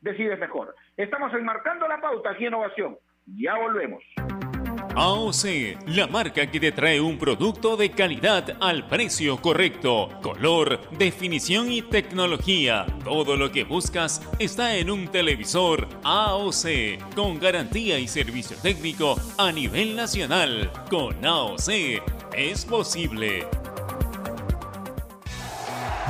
decides 0.00 0.38
mejor. 0.38 0.74
Estamos 0.96 1.32
enmarcando 1.34 1.86
la 1.88 2.00
pauta 2.00 2.30
aquí 2.30 2.46
en 2.46 2.54
Ovación. 2.54 2.96
Ya 3.26 3.54
volvemos. 3.56 4.02
AOC, 4.96 5.86
la 5.86 6.08
marca 6.08 6.50
que 6.50 6.58
te 6.58 6.72
trae 6.72 7.00
un 7.00 7.18
producto 7.18 7.76
de 7.76 7.92
calidad 7.92 8.56
al 8.60 8.88
precio 8.88 9.36
correcto, 9.36 10.08
color, 10.22 10.90
definición 10.90 11.70
y 11.70 11.82
tecnología. 11.82 12.84
Todo 13.04 13.36
lo 13.36 13.52
que 13.52 13.62
buscas 13.62 14.20
está 14.40 14.74
en 14.74 14.90
un 14.90 15.06
televisor 15.06 15.86
AOC, 16.02 17.14
con 17.14 17.38
garantía 17.38 17.98
y 18.00 18.08
servicio 18.08 18.56
técnico 18.60 19.14
a 19.38 19.52
nivel 19.52 19.94
nacional. 19.94 20.72
Con 20.90 21.24
AOC 21.24 21.68
es 22.36 22.64
posible. 22.64 23.46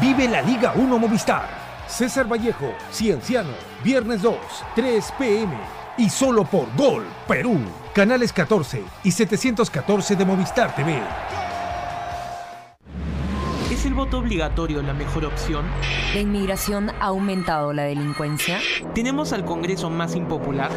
Vive 0.01 0.29
la 0.29 0.41
Liga 0.41 0.73
1 0.75 0.99
Movistar. 0.99 1.59
César 1.89 2.31
Vallejo, 2.31 2.75
Cienciano, 2.93 3.51
viernes 3.83 4.23
2, 4.23 4.37
3 4.75 5.13
pm. 5.19 5.57
Y 5.97 6.09
solo 6.11 6.45
por 6.45 6.67
Gol, 6.77 7.05
Perú. 7.27 7.59
Canales 7.95 8.33
14 8.33 8.83
y 9.03 9.11
714 9.11 10.17
de 10.17 10.25
Movistar 10.25 10.75
TV. 10.75 11.01
¿Es 13.73 13.85
el 13.85 13.95
voto 13.95 14.19
obligatorio 14.19 14.83
la 14.83 14.95
mejor 14.95 15.25
opción? 15.25 15.65
¿La 16.15 16.21
inmigración 16.21 16.91
ha 17.01 17.07
aumentado 17.07 17.73
la 17.73 17.85
delincuencia? 17.85 18.61
¿Tenemos 18.95 19.33
al 19.33 19.45
Congreso 19.45 19.91
más 19.91 20.15
impopular? 20.15 20.71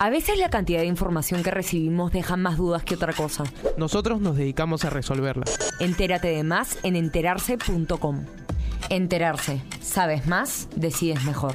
A 0.00 0.10
veces 0.10 0.38
la 0.38 0.48
cantidad 0.48 0.80
de 0.80 0.86
información 0.86 1.42
que 1.42 1.50
recibimos 1.50 2.12
deja 2.12 2.36
más 2.36 2.56
dudas 2.56 2.84
que 2.84 2.94
otra 2.94 3.12
cosa. 3.12 3.44
Nosotros 3.76 4.20
nos 4.20 4.36
dedicamos 4.36 4.84
a 4.84 4.90
resolverla. 4.90 5.44
Entérate 5.80 6.28
de 6.28 6.44
más 6.44 6.78
en 6.84 6.94
enterarse.com. 6.94 8.24
Enterarse. 8.90 9.60
Sabes 9.80 10.26
más, 10.26 10.68
decides 10.76 11.24
mejor. 11.24 11.54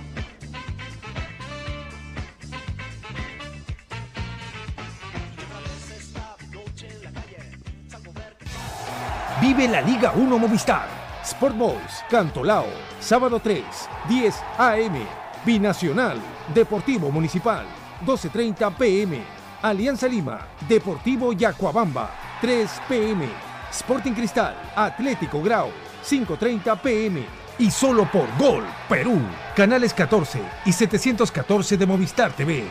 Vive 9.61 9.73
la 9.73 9.81
Liga 9.81 10.11
1 10.15 10.39
Movistar. 10.39 10.87
Sport 11.23 11.55
Boys, 11.55 12.03
Cantolao, 12.09 12.65
sábado 12.99 13.39
3, 13.39 13.63
10 14.09 14.35
AM. 14.57 15.05
Binacional, 15.45 16.19
Deportivo 16.51 17.11
Municipal, 17.11 17.67
12.30 18.03 18.73
pm. 18.73 19.21
Alianza 19.61 20.07
Lima, 20.07 20.47
Deportivo 20.67 21.31
Yacuabamba, 21.31 22.09
3 22.41 22.81
pm. 22.89 23.29
Sporting 23.71 24.13
Cristal, 24.13 24.55
Atlético 24.75 25.43
Grau, 25.43 25.69
5.30 26.03 26.79
pm. 26.79 27.23
Y 27.59 27.69
solo 27.69 28.09
por 28.11 28.35
Gol, 28.39 28.63
Perú, 28.89 29.19
canales 29.55 29.93
14 29.93 30.39
y 30.65 30.73
714 30.73 31.77
de 31.77 31.85
Movistar 31.85 32.31
TV. 32.31 32.63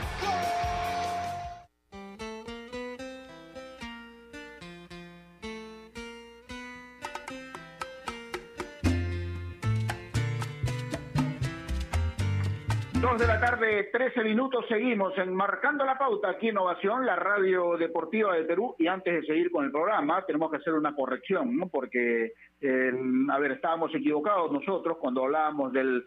12, 13.81 13.91
13 13.93 14.25
minutos 14.25 14.67
seguimos 14.69 15.17
en 15.17 15.35
Marcando 15.35 15.85
la 15.87 15.97
Pauta 15.97 16.31
aquí 16.31 16.49
en 16.49 16.59
Ovación, 16.59 17.07
la 17.07 17.17
radio 17.17 17.79
deportiva 17.79 18.35
de 18.35 18.45
Perú. 18.45 18.75
Y 18.79 18.87
antes 18.87 19.15
de 19.15 19.27
seguir 19.27 19.51
con 19.51 19.65
el 19.65 19.71
programa, 19.71 20.25
tenemos 20.27 20.51
que 20.51 20.59
hacer 20.59 20.75
una 20.75 20.95
corrección, 20.95 21.57
¿no? 21.57 21.69
Porque, 21.69 22.33
eh, 22.61 22.93
a 23.31 23.39
ver, 23.39 23.53
estábamos 23.53 23.95
equivocados 23.95 24.53
nosotros 24.53 24.99
cuando 24.99 25.25
hablábamos 25.25 25.73
del 25.73 26.05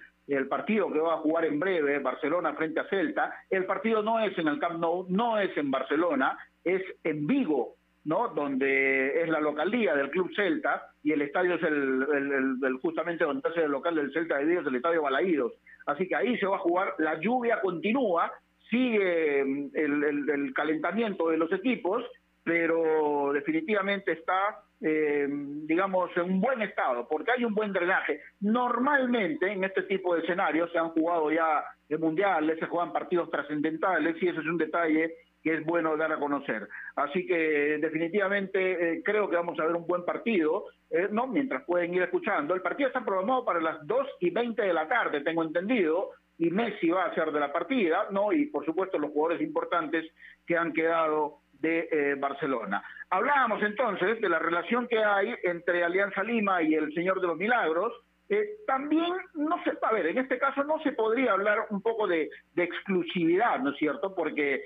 partido 0.50 0.92
que 0.92 1.00
va 1.00 1.16
a 1.16 1.18
jugar 1.18 1.46
en 1.46 1.60
breve, 1.60 1.98
Barcelona 2.00 2.54
frente 2.54 2.80
a 2.80 2.88
Celta. 2.90 3.34
El 3.50 3.66
partido 3.66 4.04
no 4.04 4.20
es 4.20 4.38
en 4.38 4.48
el 4.48 4.60
Camp 4.60 4.80
Nou, 4.80 5.08
no 5.10 5.40
es 5.40 5.56
en 5.58 5.72
Barcelona, 5.72 6.38
es 6.64 6.84
en 7.04 7.26
Vigo, 7.26 7.76
¿no? 8.06 8.28
Donde 8.30 9.24
es 9.24 9.30
la 9.30 9.40
localía 9.40 9.96
del 9.96 10.12
Club 10.12 10.32
Celta 10.36 10.90
y 11.02 11.12
el 11.12 11.24
estadio 11.24 11.56
es 11.56 11.64
el, 11.64 12.06
el, 12.14 12.32
el, 12.32 12.58
el 12.62 12.74
justamente 12.82 13.24
donde 13.24 13.50
es 13.50 13.58
el 13.58 13.72
local 13.72 13.96
del 13.96 14.14
Celta 14.14 14.38
de 14.38 14.46
Vigo, 14.46 14.62
es 14.62 14.68
el 14.68 14.76
estadio 14.76 15.02
Balaídos. 15.02 15.54
Así 15.86 16.08
que 16.08 16.16
ahí 16.16 16.38
se 16.38 16.46
va 16.46 16.58
a 16.58 16.60
jugar, 16.60 16.94
la 17.00 17.20
lluvia 17.20 17.62
continúa, 17.62 18.32
sigue 18.70 19.44
mm, 19.44 19.70
el, 19.74 20.54
calentamiento 20.54 21.30
de 21.30 21.38
los 21.38 21.52
equipos, 21.52 22.04
pero 22.44 23.32
definitivamente 23.34 24.12
está, 24.12 24.60
eh, 24.82 25.28
digamos, 25.30 26.10
en 26.18 26.24
un 26.24 26.42
buen 26.42 26.62
estado, 26.62 27.08
porque 27.08 27.32
hay 27.32 27.46
un 27.46 27.54
buen 27.54 27.72
drenaje. 27.72 28.22
Normalmente 28.42 29.52
en 29.52 29.64
este 29.64 29.84
tipo 29.84 30.16
de 30.16 30.22
escenarios 30.22 30.72
se 30.72 30.78
han 30.78 30.90
jugado 30.90 31.32
ya 31.32 31.64
mundiales, 31.98 32.60
se 32.60 32.66
juegan 32.66 32.92
partidos 32.92 33.30
trascendentales 33.30 34.16
y 34.22 34.28
ese 34.28 34.40
es 34.40 34.46
un 34.46 34.58
detalle 34.58 35.14
que 35.44 35.56
es 35.56 35.66
bueno 35.66 35.98
dar 35.98 36.12
a 36.12 36.20
conocer. 36.20 36.68
Así 36.96 37.26
que 37.26 37.78
definitivamente 37.80 38.94
eh, 38.94 39.02
creo 39.04 39.30
que 39.30 39.36
vamos 39.36 39.60
a 39.60 39.66
ver 39.66 39.76
un 39.76 39.86
buen 39.86 40.06
partido, 40.06 40.66
eh, 40.90 41.10
¿no? 41.12 41.28
Mientras 41.28 41.64
pueden 41.66 41.94
ir 41.94 42.02
escuchando. 42.02 42.56
El 42.56 42.62
partido 42.62 42.88
está 42.88 43.04
programado 43.04 43.44
para 43.44 43.60
las 43.60 43.86
2 43.86 44.08
y 44.22 44.30
20 44.30 44.62
de 44.62 44.74
la 44.74 44.88
tarde, 44.88 45.22
tengo 45.22 45.44
entendido, 45.44 46.12
y 46.38 46.50
Messi 46.50 46.90
va 46.90 47.06
a 47.06 47.14
ser 47.14 47.32
de 47.32 47.40
la 47.40 47.52
partida, 47.52 48.08
¿no? 48.12 48.32
Y 48.32 48.48
por 48.48 48.66
supuesto 48.66 48.98
los 48.98 49.12
jugadores 49.12 49.42
importantes 49.42 50.06
que 50.48 50.58
han 50.58 50.74
quedado 50.74 51.40
de 51.60 51.88
eh, 51.92 52.16
Barcelona. 52.16 52.84
Hablábamos 53.10 53.62
entonces 53.64 54.20
de 54.20 54.30
la 54.30 54.40
relación 54.40 54.88
que 54.88 54.98
hay 54.98 55.34
entre 55.44 55.84
Alianza 55.84 56.24
Lima 56.24 56.62
y 56.62 56.74
el 56.76 56.94
Señor 56.94 57.22
de 57.22 57.28
los 57.28 57.38
Milagros. 57.38 57.94
Eh, 58.30 58.58
también, 58.66 59.14
no 59.36 59.62
sé, 59.64 59.74
a 59.82 59.94
ver, 59.94 60.08
en 60.08 60.18
este 60.18 60.38
caso 60.38 60.64
no 60.64 60.82
se 60.82 60.94
podría 60.94 61.34
hablar 61.34 61.68
un 61.70 61.82
poco 61.82 62.08
de, 62.08 62.30
de 62.54 62.64
exclusividad, 62.64 63.60
¿no 63.60 63.72
es 63.72 63.78
cierto? 63.78 64.16
Porque 64.16 64.64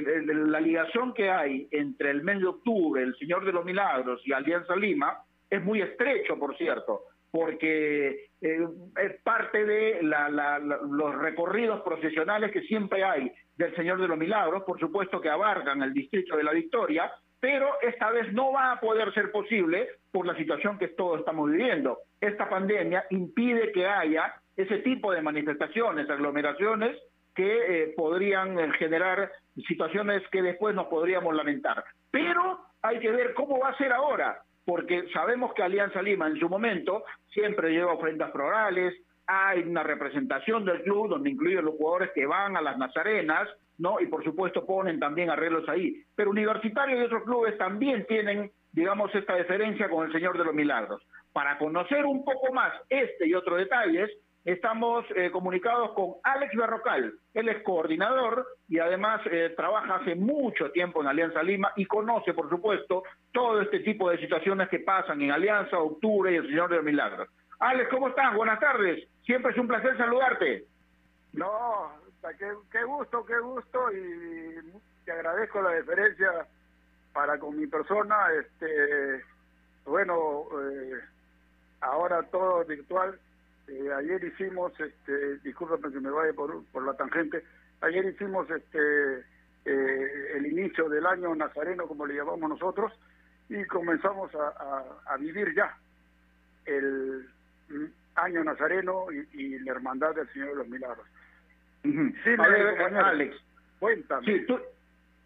la 0.00 0.60
ligación 0.60 1.12
que 1.12 1.30
hay 1.30 1.68
entre 1.70 2.10
el 2.10 2.22
mes 2.22 2.38
de 2.40 2.46
octubre, 2.46 3.02
el 3.02 3.14
Señor 3.16 3.44
de 3.44 3.52
los 3.52 3.64
Milagros 3.64 4.20
y 4.24 4.32
Alianza 4.32 4.74
Lima 4.76 5.18
es 5.50 5.62
muy 5.62 5.82
estrecho, 5.82 6.38
por 6.38 6.56
cierto, 6.56 7.02
porque 7.30 8.30
eh, 8.40 8.66
es 9.00 9.22
parte 9.22 9.64
de 9.64 10.02
la- 10.02 10.58
los 10.58 11.14
recorridos 11.18 11.80
procesionales 11.82 12.50
que 12.52 12.62
siempre 12.62 13.04
hay 13.04 13.30
del 13.56 13.74
Señor 13.76 14.00
de 14.00 14.08
los 14.08 14.18
Milagros, 14.18 14.64
por 14.64 14.78
supuesto 14.80 15.20
que 15.20 15.28
abarcan 15.28 15.82
el 15.82 15.92
distrito 15.92 16.36
de 16.36 16.44
la 16.44 16.52
Victoria, 16.52 17.12
pero 17.40 17.68
esta 17.82 18.10
vez 18.10 18.32
no 18.32 18.52
va 18.52 18.72
a 18.72 18.80
poder 18.80 19.12
ser 19.14 19.30
posible 19.32 19.88
por 20.10 20.26
la 20.26 20.36
situación 20.36 20.78
que 20.78 20.88
todos 20.88 21.20
estamos 21.20 21.50
viviendo. 21.50 21.98
Esta 22.20 22.48
pandemia 22.48 23.04
impide 23.10 23.72
que 23.72 23.86
haya 23.86 24.34
ese 24.56 24.78
tipo 24.78 25.10
de 25.12 25.22
manifestaciones, 25.22 26.08
aglomeraciones 26.10 26.96
que 27.34 27.84
eh, 27.84 27.94
podrían 27.96 28.58
eh, 28.58 28.72
generar 28.78 29.30
situaciones 29.66 30.22
que 30.30 30.42
después 30.42 30.74
nos 30.74 30.86
podríamos 30.86 31.34
lamentar. 31.34 31.84
Pero 32.10 32.60
hay 32.82 32.98
que 33.00 33.10
ver 33.10 33.34
cómo 33.34 33.58
va 33.58 33.70
a 33.70 33.78
ser 33.78 33.92
ahora, 33.92 34.42
porque 34.64 35.08
sabemos 35.12 35.54
que 35.54 35.62
Alianza 35.62 36.02
Lima 36.02 36.26
en 36.26 36.38
su 36.38 36.48
momento 36.48 37.04
siempre 37.32 37.70
lleva 37.70 37.92
ofrendas 37.92 38.32
florales, 38.32 38.94
hay 39.26 39.62
una 39.62 39.82
representación 39.82 40.64
del 40.64 40.82
club 40.82 41.08
donde 41.08 41.30
incluyen 41.30 41.64
los 41.64 41.76
jugadores 41.76 42.10
que 42.14 42.26
van 42.26 42.56
a 42.56 42.60
las 42.60 42.76
Nazarenas, 42.76 43.48
¿no? 43.78 44.00
Y 44.00 44.06
por 44.06 44.22
supuesto 44.24 44.66
ponen 44.66 44.98
también 44.98 45.30
arreglos 45.30 45.68
ahí. 45.68 46.02
Pero 46.14 46.30
Universitario 46.30 47.00
y 47.00 47.04
otros 47.04 47.24
clubes 47.24 47.56
también 47.56 48.04
tienen, 48.06 48.50
digamos, 48.72 49.14
esta 49.14 49.36
diferencia 49.36 49.88
con 49.88 50.06
el 50.06 50.12
Señor 50.12 50.36
de 50.36 50.44
los 50.44 50.54
Milagros. 50.54 51.02
Para 51.32 51.56
conocer 51.58 52.04
un 52.04 52.24
poco 52.24 52.52
más 52.52 52.72
este 52.88 53.26
y 53.26 53.34
otros 53.34 53.58
detalles, 53.58 54.10
estamos 54.44 55.04
eh, 55.14 55.30
comunicados 55.30 55.92
con 55.92 56.14
Alex 56.22 56.54
Berrocal. 56.56 57.14
Él 57.34 57.48
es 57.48 57.62
coordinador 57.62 58.46
y 58.68 58.78
además 58.78 59.20
eh, 59.30 59.52
trabaja 59.56 59.96
hace 59.96 60.14
mucho 60.14 60.70
tiempo 60.70 61.00
en 61.00 61.08
Alianza 61.08 61.42
Lima 61.42 61.72
y 61.76 61.86
conoce, 61.86 62.34
por 62.34 62.48
supuesto, 62.48 63.04
todo 63.32 63.60
este 63.60 63.80
tipo 63.80 64.10
de 64.10 64.18
situaciones 64.18 64.68
que 64.68 64.80
pasan 64.80 65.22
en 65.22 65.30
Alianza, 65.30 65.78
Octubre 65.78 66.32
y 66.32 66.36
el 66.36 66.46
Señor 66.46 66.70
de 66.70 66.76
los 66.76 66.84
Milagros. 66.84 67.28
Alex, 67.60 67.90
¿cómo 67.90 68.08
estás? 68.08 68.34
Buenas 68.34 68.58
tardes. 68.58 69.06
Siempre 69.24 69.52
es 69.52 69.58
un 69.58 69.68
placer 69.68 69.96
saludarte. 69.96 70.64
No, 71.32 71.92
qué, 72.70 72.84
gusto, 72.84 73.24
qué 73.24 73.38
gusto 73.38 73.92
y 73.92 74.56
te 75.04 75.12
agradezco 75.12 75.62
la 75.62 75.70
deferencia 75.70 76.46
para 77.12 77.38
con 77.38 77.56
mi 77.56 77.66
persona. 77.66 78.16
Este, 78.38 79.24
bueno, 79.84 80.46
eh, 80.60 81.00
ahora 81.80 82.22
todo 82.24 82.64
virtual. 82.64 83.18
Eh, 83.68 83.92
ayer 83.96 84.22
hicimos, 84.24 84.72
este, 84.80 85.38
discúlpame 85.38 85.92
que 85.92 86.00
me 86.00 86.10
vaya 86.10 86.32
por, 86.32 86.64
por 86.72 86.84
la 86.84 86.94
tangente, 86.94 87.44
ayer 87.80 88.04
hicimos 88.04 88.50
este 88.50 89.24
eh, 89.64 90.32
el 90.34 90.46
inicio 90.46 90.88
del 90.88 91.06
año 91.06 91.34
nazareno, 91.36 91.86
como 91.86 92.04
le 92.06 92.14
llamamos 92.16 92.50
nosotros, 92.50 92.92
y 93.48 93.64
comenzamos 93.66 94.34
a, 94.34 94.48
a- 94.48 95.14
a 95.14 95.16
vivir 95.16 95.54
ya 95.54 95.76
el 96.66 97.28
año 98.16 98.44
nazareno 98.44 99.06
y, 99.12 99.26
y 99.32 99.58
la 99.60 99.72
hermandad 99.72 100.14
del 100.14 100.28
Señor 100.32 100.48
de 100.50 100.54
los 100.56 100.68
Milagros. 100.68 101.06
Sí, 101.82 101.90
A 102.38 102.48
ver, 102.48 102.76
compañero. 102.76 103.06
Alex. 103.06 103.36
Cuéntame. 103.78 104.26
Sí, 104.26 104.46
tú, 104.46 104.58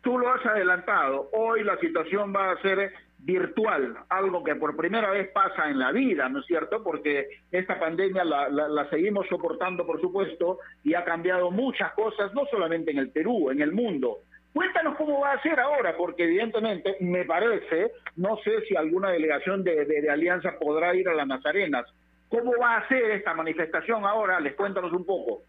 tú 0.02 0.18
lo 0.18 0.32
has 0.32 0.44
adelantado. 0.46 1.28
Hoy 1.32 1.62
la 1.64 1.76
situación 1.78 2.34
va 2.34 2.52
a 2.52 2.62
ser 2.62 2.92
virtual, 3.26 3.96
algo 4.08 4.44
que 4.44 4.54
por 4.54 4.76
primera 4.76 5.10
vez 5.10 5.28
pasa 5.32 5.68
en 5.68 5.80
la 5.80 5.90
vida, 5.90 6.28
¿no 6.28 6.38
es 6.38 6.46
cierto? 6.46 6.82
Porque 6.84 7.26
esta 7.50 7.78
pandemia 7.78 8.24
la, 8.24 8.48
la- 8.48 8.68
la 8.68 8.88
seguimos 8.88 9.26
soportando, 9.28 9.84
por 9.84 10.00
supuesto, 10.00 10.60
y 10.84 10.94
ha 10.94 11.04
cambiado 11.04 11.50
muchas 11.50 11.92
cosas, 11.94 12.32
no 12.34 12.46
solamente 12.46 12.92
en 12.92 12.98
el 12.98 13.10
Perú, 13.10 13.50
en 13.50 13.60
el 13.60 13.72
mundo. 13.72 14.18
Cuéntanos 14.54 14.96
cómo 14.96 15.20
va 15.20 15.32
a 15.32 15.42
ser 15.42 15.58
ahora, 15.58 15.96
porque 15.96 16.22
evidentemente 16.24 16.96
me 17.00 17.24
parece, 17.24 17.90
no 18.14 18.38
sé 18.44 18.60
si 18.68 18.76
alguna 18.76 19.10
delegación 19.10 19.64
de, 19.64 20.08
Alianza 20.08 20.52
podrá 20.58 20.94
ir 20.94 21.08
a 21.08 21.14
las 21.14 21.26
Nazarenas. 21.26 21.84
¿Cómo 22.28 22.52
va 22.60 22.76
a 22.76 22.88
ser 22.88 23.10
esta 23.10 23.34
manifestación 23.34 24.04
ahora? 24.04 24.38
Les 24.40 24.54
cuéntanos 24.54 24.92
un 24.92 25.04
poco. 25.04 25.42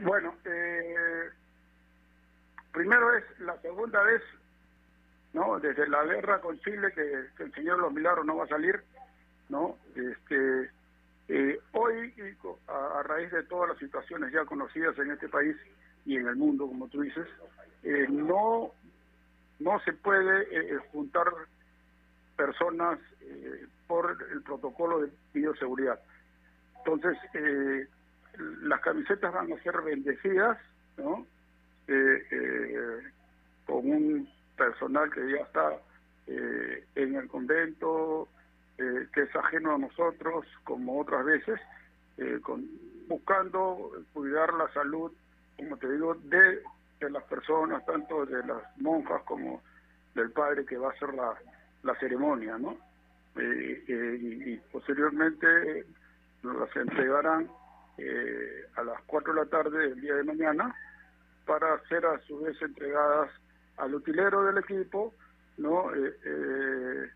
Bueno, 0.00 0.34
eh, 0.44 1.28
primero 2.72 3.16
es 3.16 3.24
la 3.40 3.56
segunda 3.62 4.02
vez, 4.02 4.20
¿no? 5.32 5.58
Desde 5.60 5.88
la 5.88 6.04
guerra 6.04 6.40
con 6.40 6.58
Chile 6.60 6.92
que, 6.94 7.42
el 7.42 7.52
Señor 7.54 7.78
los 7.78 7.92
Milagros 7.92 8.26
no 8.26 8.36
va 8.36 8.44
a 8.44 8.48
salir, 8.48 8.80
¿no? 9.48 9.76
Este, 9.94 10.70
eh, 11.28 11.58
hoy, 11.72 12.12
a, 12.68 12.98
a 12.98 13.02
raíz 13.02 13.30
de 13.30 13.42
todas 13.44 13.70
las 13.70 13.78
situaciones 13.78 14.32
ya 14.32 14.44
conocidas 14.44 14.98
en 14.98 15.12
este 15.12 15.28
país 15.28 15.56
y 16.04 16.16
en 16.16 16.26
el 16.26 16.36
mundo, 16.36 16.66
como 16.66 16.88
tú 16.88 17.02
dices, 17.02 17.26
eh, 17.82 18.06
no, 18.08 18.72
no 19.58 19.80
se 19.80 19.92
puede 19.92 20.42
eh, 20.50 20.78
juntar 20.92 21.26
personas 22.36 22.98
eh, 23.20 23.66
por 23.86 24.16
el 24.32 24.42
protocolo 24.42 25.00
de 25.00 25.10
bioseguridad. 25.34 26.00
Entonces, 26.78 27.18
eh, 27.34 27.86
las 28.62 28.80
camisetas 28.80 29.32
van 29.32 29.52
a 29.52 29.62
ser 29.62 29.80
bendecidas, 29.82 30.58
¿no? 30.96 31.26
Eh, 31.88 32.26
eh, 32.30 32.98
con 33.66 33.90
un 33.90 34.28
personal 34.60 35.10
que 35.10 35.20
ya 35.32 35.38
está 35.38 35.72
eh, 36.26 36.84
en 36.94 37.14
el 37.16 37.28
convento, 37.28 38.28
eh, 38.76 39.06
que 39.14 39.22
es 39.22 39.34
ajeno 39.34 39.74
a 39.74 39.78
nosotros, 39.78 40.44
como 40.64 41.00
otras 41.00 41.24
veces, 41.24 41.58
eh, 42.18 42.38
con- 42.42 42.68
buscando 43.08 43.90
cuidar 44.12 44.52
la 44.52 44.68
salud, 44.74 45.10
como 45.56 45.78
te 45.78 45.90
digo, 45.90 46.14
de, 46.14 46.62
las 47.08 47.24
personas, 47.24 47.84
tanto 47.86 48.26
de 48.26 48.44
las 48.46 48.62
monjas 48.76 49.22
como 49.22 49.62
del 50.14 50.30
padre 50.30 50.66
que 50.66 50.76
va 50.76 50.88
a 50.88 50.92
hacer 50.92 51.14
la, 51.14 51.94
ceremonia, 51.98 52.58
¿no? 52.58 52.76
eh, 53.36 53.82
y, 53.88 54.52
y 54.52 54.56
posteriormente 54.70 55.86
las 56.42 56.76
entregarán 56.76 57.48
eh, 57.96 58.66
a 58.76 58.82
las 58.82 59.00
4 59.06 59.32
de 59.32 59.40
la 59.40 59.46
tarde 59.46 59.78
del 59.88 60.00
día 60.02 60.14
de 60.16 60.24
mañana 60.24 60.74
para 61.46 61.80
ser 61.88 62.04
a 62.04 62.18
su 62.26 62.40
vez 62.40 62.60
entregadas 62.60 63.30
al 63.80 63.94
utilero 63.94 64.44
del 64.44 64.58
equipo, 64.58 65.14
¿no? 65.58 65.94
Eh, 65.94 66.16
eh, 66.24 67.10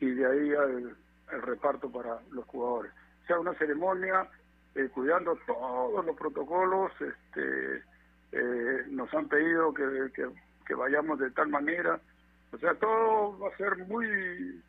y 0.00 0.10
de 0.10 0.26
ahí 0.26 0.54
al, 0.54 0.96
reparto 1.42 1.90
para 1.90 2.18
los 2.30 2.44
jugadores. 2.46 2.92
O 3.22 3.26
sea, 3.26 3.38
una 3.38 3.54
ceremonia 3.54 4.28
eh, 4.74 4.88
cuidando 4.92 5.38
todos 5.46 6.04
los 6.04 6.16
protocolos, 6.16 6.90
este, 7.00 7.82
eh, 8.32 8.84
nos 8.88 9.12
han 9.12 9.28
pedido 9.28 9.74
que, 9.74 10.10
que, 10.66 10.74
vayamos 10.74 11.18
de 11.18 11.30
tal 11.30 11.48
manera, 11.48 12.00
o 12.52 12.58
sea, 12.58 12.74
todo 12.74 13.38
va 13.38 13.48
a 13.48 13.56
ser 13.56 13.76
muy... 13.86 14.62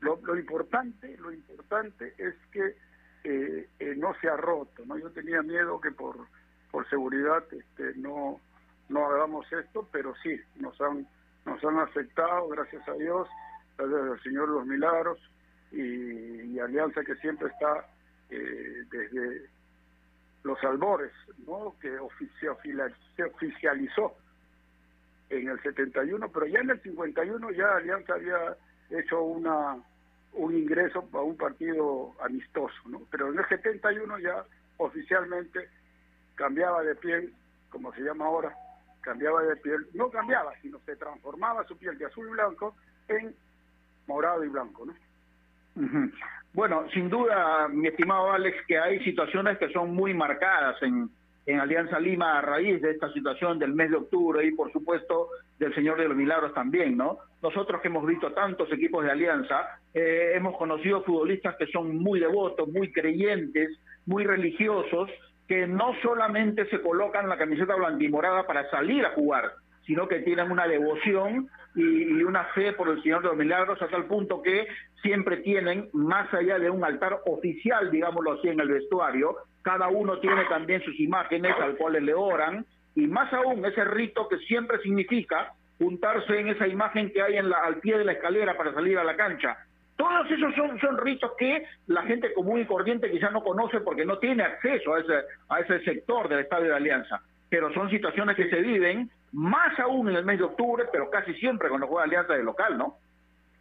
Lo, 0.00 0.36
importante, 0.36 1.16
lo 1.18 1.32
importante 1.32 2.12
es 2.18 2.34
que 2.50 2.76
eh, 3.24 3.68
no 3.96 4.14
se 4.20 4.28
ha 4.28 4.36
roto, 4.36 4.84
¿no? 4.84 4.98
Yo 4.98 5.10
tenía 5.10 5.42
miedo 5.42 5.80
que 5.80 5.92
por 5.92 6.16
por 6.72 6.88
seguridad 6.88 7.44
este, 7.52 7.92
no 7.96 8.40
no 8.92 9.06
hagamos 9.06 9.50
esto, 9.52 9.88
pero 9.90 10.14
sí, 10.22 10.38
nos 10.56 10.80
han 10.80 11.06
nos 11.44 11.62
han 11.64 11.78
aceptado, 11.78 12.48
gracias 12.48 12.86
a 12.88 12.92
Dios, 12.94 13.28
gracias 13.76 14.00
al 14.00 14.22
Señor 14.22 14.48
los 14.48 14.66
Milagros 14.66 15.18
y, 15.72 16.58
Alianza 16.58 17.02
que 17.02 17.16
siempre 17.16 17.48
está 17.48 17.86
eh, 18.30 18.84
desde 18.88 19.48
los 20.44 20.62
albores, 20.62 21.10
¿no? 21.44 21.74
Que 21.80 21.98
se 22.38 22.48
oficializó 23.24 24.14
en 25.28 25.48
el 25.48 25.60
71, 25.60 26.30
pero 26.30 26.46
ya 26.46 26.60
en 26.60 26.70
el 26.70 26.80
51 26.82 27.50
ya 27.50 27.76
Alianza 27.76 28.14
había 28.14 28.56
hecho 28.90 29.22
una 29.22 29.82
un 30.34 30.56
ingreso 30.56 31.06
a 31.12 31.20
un 31.20 31.36
partido 31.36 32.14
amistoso, 32.20 32.74
¿no? 32.86 33.02
Pero 33.10 33.32
en 33.32 33.38
el 33.38 33.48
71 33.48 34.18
ya 34.20 34.44
oficialmente 34.78 35.68
cambiaba 36.34 36.82
de 36.82 36.94
piel, 36.94 37.34
como 37.70 37.92
se 37.92 38.02
llama 38.02 38.26
ahora, 38.26 38.56
cambiaba 39.02 39.42
de 39.42 39.56
piel, 39.56 39.86
no 39.94 40.10
cambiaba, 40.10 40.52
sino 40.62 40.78
se 40.80 40.96
transformaba 40.96 41.64
su 41.66 41.76
piel 41.76 41.98
de 41.98 42.06
azul 42.06 42.26
y 42.28 42.30
blanco 42.30 42.74
en 43.08 43.34
morado 44.06 44.44
y 44.44 44.48
blanco, 44.48 44.86
¿no? 44.86 44.94
Bueno, 46.54 46.86
sin 46.92 47.08
duda, 47.08 47.68
mi 47.68 47.88
estimado 47.88 48.30
Alex, 48.30 48.66
que 48.66 48.78
hay 48.78 49.02
situaciones 49.04 49.58
que 49.58 49.70
son 49.70 49.94
muy 49.94 50.12
marcadas 50.12 50.82
en, 50.82 51.08
en 51.46 51.60
Alianza 51.60 51.98
Lima 51.98 52.38
a 52.38 52.42
raíz 52.42 52.80
de 52.82 52.90
esta 52.90 53.10
situación 53.12 53.58
del 53.58 53.72
mes 53.72 53.90
de 53.90 53.96
octubre 53.96 54.44
y, 54.44 54.52
por 54.52 54.70
supuesto, 54.70 55.28
del 55.58 55.74
Señor 55.74 55.98
de 55.98 56.08
los 56.08 56.16
Milagros 56.16 56.52
también, 56.52 56.96
¿no? 56.96 57.18
Nosotros 57.42 57.80
que 57.80 57.88
hemos 57.88 58.06
visto 58.06 58.32
tantos 58.32 58.70
equipos 58.70 59.04
de 59.04 59.10
Alianza, 59.10 59.80
eh, 59.94 60.32
hemos 60.34 60.56
conocido 60.56 61.02
futbolistas 61.02 61.56
que 61.56 61.66
son 61.66 61.96
muy 61.96 62.20
devotos, 62.20 62.68
muy 62.68 62.92
creyentes, 62.92 63.70
muy 64.06 64.24
religiosos, 64.24 65.10
que 65.48 65.66
no 65.66 65.94
solamente 66.02 66.66
se 66.66 66.80
colocan 66.80 67.28
la 67.28 67.36
camiseta 67.36 67.74
blanquimorada 67.74 68.46
para 68.46 68.68
salir 68.70 69.04
a 69.04 69.10
jugar, 69.10 69.52
sino 69.86 70.08
que 70.08 70.20
tienen 70.20 70.50
una 70.50 70.66
devoción 70.66 71.48
y, 71.74 72.22
una 72.22 72.44
fe 72.54 72.72
por 72.72 72.88
el 72.88 73.02
Señor 73.02 73.22
de 73.22 73.28
los 73.28 73.36
Milagros 73.36 73.80
a 73.82 73.88
tal 73.88 74.04
punto 74.04 74.42
que 74.42 74.66
siempre 75.02 75.38
tienen, 75.38 75.88
más 75.92 76.32
allá 76.32 76.58
de 76.58 76.70
un 76.70 76.84
altar 76.84 77.20
oficial, 77.26 77.90
digámoslo 77.90 78.32
así, 78.32 78.48
en 78.48 78.60
el 78.60 78.68
vestuario, 78.68 79.36
cada 79.62 79.88
uno 79.88 80.18
tiene 80.20 80.44
también 80.44 80.82
sus 80.82 80.98
imágenes 81.00 81.54
al 81.60 81.76
cual 81.76 82.04
le 82.04 82.14
oran, 82.14 82.64
y 82.94 83.06
más 83.06 83.32
aún 83.32 83.64
ese 83.64 83.84
rito 83.84 84.28
que 84.28 84.36
siempre 84.38 84.78
significa 84.78 85.52
juntarse 85.78 86.38
en 86.38 86.48
esa 86.48 86.68
imagen 86.68 87.10
que 87.12 87.22
hay 87.22 87.36
en 87.36 87.48
la, 87.48 87.58
al 87.64 87.76
pie 87.76 87.98
de 87.98 88.04
la 88.04 88.12
escalera 88.12 88.56
para 88.56 88.72
salir 88.74 88.98
a 88.98 89.04
la 89.04 89.16
cancha. 89.16 89.56
Todos 89.96 90.30
esos 90.30 90.54
son, 90.54 90.78
son 90.80 90.98
ritos 90.98 91.32
que 91.38 91.64
la 91.86 92.02
gente 92.02 92.32
común 92.32 92.60
y 92.60 92.64
corriente 92.66 93.10
quizás 93.10 93.30
no 93.32 93.42
conoce 93.42 93.80
porque 93.80 94.04
no 94.04 94.18
tiene 94.18 94.42
acceso 94.42 94.94
a 94.94 95.00
ese, 95.00 95.14
a 95.48 95.60
ese 95.60 95.80
sector 95.84 96.28
del 96.28 96.40
Estadio 96.40 96.68
de 96.70 96.76
Alianza. 96.76 97.20
Pero 97.48 97.72
son 97.74 97.90
situaciones 97.90 98.34
que 98.36 98.48
se 98.48 98.60
viven 98.62 99.10
más 99.32 99.78
aún 99.78 100.08
en 100.08 100.16
el 100.16 100.24
mes 100.24 100.38
de 100.38 100.44
octubre, 100.44 100.84
pero 100.90 101.10
casi 101.10 101.34
siempre 101.34 101.68
cuando 101.68 101.86
juega 101.86 102.04
Alianza 102.04 102.32
de 102.34 102.42
local, 102.42 102.76
¿no? 102.78 102.96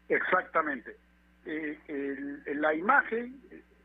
Exactamente. 0.09 0.95
Eh, 1.45 1.77
el- 1.87 2.61
la 2.61 2.73
imagen, 2.73 3.35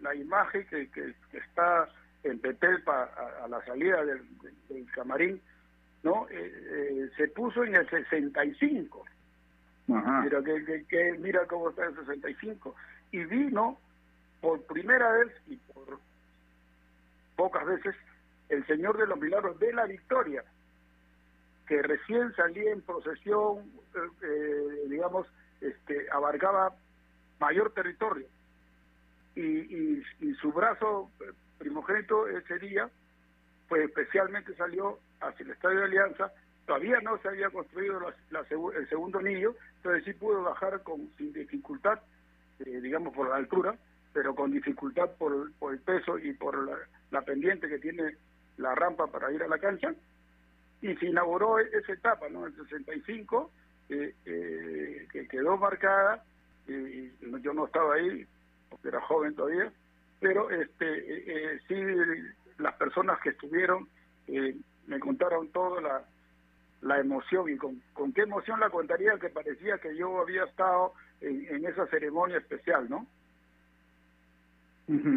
la 0.01 0.15
imagen 0.15 0.67
que, 0.69 0.91
que- 0.91 1.15
que 1.31 1.39
está 1.39 1.89
en 2.25 2.39
Petelpa 2.41 3.11
a, 3.17 3.45
a 3.45 3.49
la 3.49 3.65
salida 3.65 4.05
del, 4.05 4.21
del- 4.41 4.55
del 4.69 4.91
camarín, 4.93 5.41
¿no? 6.03 6.27
Eh, 6.31 6.53
eh, 6.71 7.11
se 7.17 7.29
puso 7.29 7.65
en 7.65 7.77
el 7.77 7.89
65. 7.89 9.05
Mira 10.23 10.43
que, 10.43 10.65
que- 10.65 10.85
que- 10.87 11.19
mira 11.19 11.47
cómo 11.47 11.71
está 11.71 11.87
el 11.87 11.95
65 11.97 12.75
y 13.13 13.25
vino 13.25 13.79
por 14.41 14.63
primera 14.67 15.11
vez 15.13 15.33
y 15.47 15.57
por 15.57 15.99
pocas 17.37 17.65
veces 17.67 17.95
el 18.49 18.67
Señor 18.67 18.97
de 18.99 19.07
los 19.07 19.19
Milagros 19.21 19.59
de 19.59 19.73
la 19.73 19.85
Victoria, 19.87 20.45
que 21.67 21.83
recién 21.83 22.33
salía 22.35 22.71
en 22.73 22.81
procesión, 22.83 23.59
eh, 23.95 24.09
eh, 24.23 24.87
digamos, 24.89 25.27
este, 25.61 26.09
abarcaba 26.11 26.75
mayor 27.41 27.73
territorio. 27.73 28.27
Y, 29.35 29.41
y, 29.43 30.03
y 30.21 30.35
su 30.35 30.53
brazo 30.53 31.11
eh, 31.21 31.33
primogénito 31.59 32.27
ese 32.29 32.59
día, 32.59 32.89
pues 33.69 33.85
especialmente 33.85 34.55
salió 34.55 34.99
hacia 35.21 35.45
el 35.45 35.51
Estadio 35.51 35.79
de 35.81 35.85
Alianza, 35.85 36.33
todavía 36.67 37.01
no 37.01 37.17
se 37.19 37.29
había 37.29 37.49
construido 37.51 38.01
la- 38.31 38.41
el 38.41 38.89
segundo 38.89 39.19
anillo, 39.19 39.55
entonces 39.77 40.05
sí 40.05 40.13
pudo 40.13 40.43
bajar 40.43 40.83
con 40.83 41.09
sin 41.17 41.33
dificultad, 41.33 42.01
eh, 42.61 42.81
digamos 42.81 43.15
por 43.15 43.29
la 43.29 43.37
altura, 43.37 43.77
pero 44.13 44.35
con 44.35 44.51
dificultad 44.51 45.11
por, 45.19 45.53
por 45.55 45.73
el 45.73 45.81
peso 45.81 46.19
y 46.19 46.33
por 46.33 46.69
la, 47.11 47.23
pendiente 47.23 47.69
que 47.69 47.79
tiene 47.79 48.17
la 48.57 48.75
rampa 48.75 49.07
para 49.07 49.33
ir 49.33 49.43
a 49.43 49.49
la 49.49 49.59
cancha, 49.59 49.95
y 50.83 50.95
se 50.97 51.07
inauguró 51.07 51.59
e- 51.59 51.71
esa 51.73 51.93
etapa, 51.93 52.29
¿no? 52.29 52.47
En 52.47 52.53
el 52.53 52.59
65, 52.69 53.51
eh, 53.89 54.15
eh, 54.25 55.09
que 55.11 55.29
quedó 55.29 55.57
marcada, 55.57 56.25
y 56.69 57.11
yo 57.43 57.53
no 57.55 57.67
estaba 57.67 57.95
ahí, 57.95 58.27
porque 58.69 58.89
era 58.89 59.01
joven 59.03 59.35
todavía, 59.35 59.73
pero 60.21 60.51
este 60.51 60.87
eh, 60.87 61.25
eh, 61.27 61.61
sí 61.69 61.75
las 62.59 62.75
personas 62.75 63.21
que 63.21 63.31
estuvieron 63.31 63.89
eh, 64.27 64.57
me 64.87 64.99
contaron 64.99 65.49
toda 65.51 65.81
la, 65.81 66.05
la 66.83 66.99
emoción 66.99 67.49
y 67.49 67.57
con, 67.57 67.81
con 67.93 68.13
qué 68.13 68.23
emoción 68.23 68.61
la 68.61 68.71
contaría 68.71 69.19
que 69.19 69.29
parecía 69.29 69.79
que 69.79 69.97
yo 69.97 70.21
había 70.21 70.45
estado 70.45 70.93
en, 71.21 71.47
en 71.49 71.67
esa 71.67 71.87
ceremonia 71.87 72.39
especial, 72.39 72.89
¿no? 72.89 73.07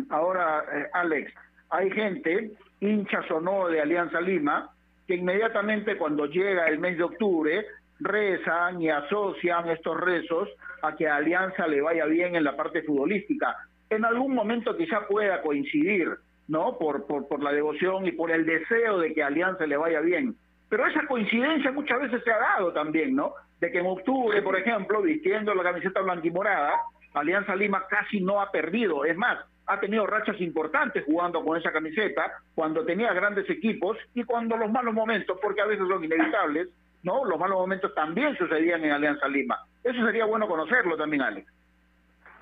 Ahora, 0.10 0.64
eh, 0.74 0.90
Alex, 0.94 1.32
hay 1.70 1.92
gente, 1.92 2.52
hinchas 2.80 3.30
o 3.30 3.40
no 3.40 3.68
de 3.68 3.82
Alianza 3.82 4.20
Lima, 4.20 4.72
que 5.08 5.16
inmediatamente 5.16 5.98
cuando 5.98 6.26
llega 6.26 6.68
el 6.68 6.80
mes 6.80 6.98
de 6.98 7.04
octubre 7.04 7.66
rezan 8.00 8.82
y 8.82 8.90
asocian 8.90 9.70
estos 9.70 10.00
rezos 10.00 10.50
a 10.82 10.96
que 10.96 11.08
Alianza 11.08 11.68
le 11.68 11.82
vaya 11.82 12.06
bien 12.06 12.36
en 12.36 12.44
la 12.44 12.56
parte 12.56 12.82
futbolística. 12.84 13.56
En 13.90 14.06
algún 14.06 14.34
momento 14.34 14.76
quizá 14.76 15.08
pueda 15.08 15.42
coincidir, 15.42 16.10
¿no? 16.48 16.78
Por, 16.78 17.06
por, 17.06 17.28
por 17.28 17.44
la 17.44 17.52
devoción 17.52 18.08
y 18.08 18.12
por 18.12 18.32
el 18.32 18.46
deseo 18.46 19.00
de 19.00 19.14
que 19.14 19.24
Alianza 19.24 19.68
le 19.68 19.78
vaya 19.78 20.00
bien. 20.00 20.36
Pero 20.70 20.86
esa 20.86 21.06
coincidencia 21.08 21.72
muchas 21.72 22.00
veces 22.00 22.24
se 22.24 22.32
ha 22.32 22.38
dado 22.38 22.72
también, 22.72 23.16
¿no? 23.16 23.34
De 23.60 23.72
que 23.72 23.80
en 23.80 23.88
octubre, 23.88 24.42
por 24.42 24.56
ejemplo, 24.58 25.02
vistiendo 25.02 25.54
la 25.54 25.64
camiseta 25.64 26.02
blanquimorada, 26.02 26.80
Alianza 27.14 27.56
Lima 27.56 27.86
casi 27.90 28.22
no 28.22 28.40
ha 28.40 28.52
perdido. 28.52 29.04
Es 29.04 29.18
más, 29.18 29.40
ha 29.66 29.80
tenido 29.80 30.06
rachas 30.06 30.40
importantes 30.40 31.04
jugando 31.06 31.44
con 31.44 31.58
esa 31.58 31.72
camiseta, 31.72 32.32
cuando 32.56 32.86
tenía 32.86 33.14
grandes 33.14 33.50
equipos 33.50 33.98
y 34.14 34.24
cuando 34.24 34.58
los 34.58 34.72
malos 34.72 34.94
momentos, 34.94 35.38
porque 35.42 35.62
a 35.62 35.66
veces 35.66 35.88
son 35.88 36.04
inevitables, 36.04 36.70
¿no? 37.04 37.26
Los 37.26 37.40
malos 37.40 37.58
momentos 37.58 37.94
también 37.96 38.38
sucedían 38.38 38.84
en 38.84 38.92
Alianza 38.92 39.28
Lima. 39.28 39.60
Eso 39.84 40.06
sería 40.06 40.26
bueno 40.26 40.48
conocerlo 40.48 40.98
también, 40.98 41.24
Alex. 41.24 41.52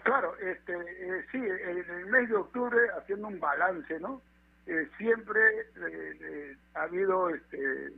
Claro, 0.04 0.36
este, 0.40 0.74
eh, 0.74 1.26
sí, 1.32 1.38
en 1.38 1.78
el 1.78 2.06
mes 2.08 2.30
de 2.30 2.36
octubre, 2.36 2.78
haciendo 2.98 3.28
un 3.28 3.40
balance, 3.40 4.00
¿no? 4.00 4.22
Eh, 4.68 4.88
siempre 4.98 5.40
eh, 5.60 6.18
eh, 6.22 6.56
ha 6.76 6.84
habido, 6.84 7.30
este, 7.30 7.90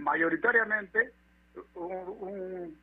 mayoritariamente, 0.00 1.12
un, 1.74 2.76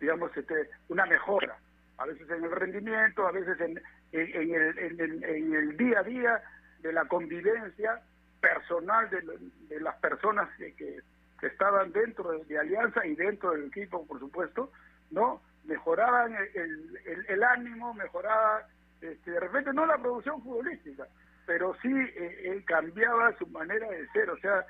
digamos, 0.00 0.36
este, 0.36 0.70
una 0.88 1.06
mejora. 1.06 1.56
A 1.98 2.06
veces 2.06 2.28
en 2.30 2.44
el 2.44 2.50
rendimiento, 2.50 3.26
a 3.26 3.32
veces 3.32 3.60
en, 3.60 3.80
en, 4.12 4.42
en 4.42 4.54
el, 4.54 4.78
el, 4.78 5.24
en 5.24 5.54
el 5.54 5.76
día 5.76 6.00
a 6.00 6.02
día 6.02 6.42
de 6.80 6.92
la 6.92 7.04
convivencia 7.04 8.00
personal 8.40 9.08
de, 9.10 9.80
las 9.80 9.96
personas 9.96 10.48
que, 10.56 10.74
que, 10.74 11.00
que 11.38 11.46
estaban 11.46 11.92
dentro 11.92 12.30
de, 12.30 12.58
Alianza 12.58 13.04
y 13.06 13.14
dentro 13.14 13.52
del 13.52 13.66
equipo, 13.66 14.06
por 14.06 14.18
supuesto, 14.18 14.72
¿no? 15.10 15.42
mejoraban 15.64 16.34
el, 16.54 17.24
el, 17.28 17.42
ánimo, 17.42 17.92
mejoraba 17.94 18.66
este, 19.00 19.30
de 19.30 19.40
repente 19.40 19.72
no 19.72 19.86
la 19.86 19.98
producción 19.98 20.42
futbolística, 20.42 21.06
pero 21.46 21.76
sí 21.82 21.92
eh, 21.92 22.52
él 22.52 22.64
cambiaba 22.64 23.36
su 23.38 23.46
manera 23.48 23.88
de 23.88 24.06
ser, 24.08 24.30
o 24.30 24.38
sea, 24.38 24.64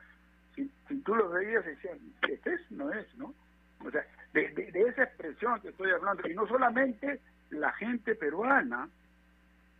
si, 0.54 0.70
si 0.88 1.00
tú 1.02 1.14
lo 1.14 1.28
veías 1.28 1.64
decían, 1.64 1.98
este 2.28 2.54
es, 2.54 2.70
no 2.70 2.92
es, 2.92 3.06
¿no? 3.16 3.34
O 3.84 3.90
sea, 3.90 4.04
de, 4.32 4.48
de, 4.50 4.70
de 4.72 4.82
esa 4.82 5.04
expresión 5.04 5.60
que 5.60 5.68
estoy 5.68 5.90
hablando, 5.90 6.28
y 6.28 6.34
no 6.34 6.46
solamente 6.46 7.20
la 7.50 7.72
gente 7.72 8.14
peruana. 8.14 8.88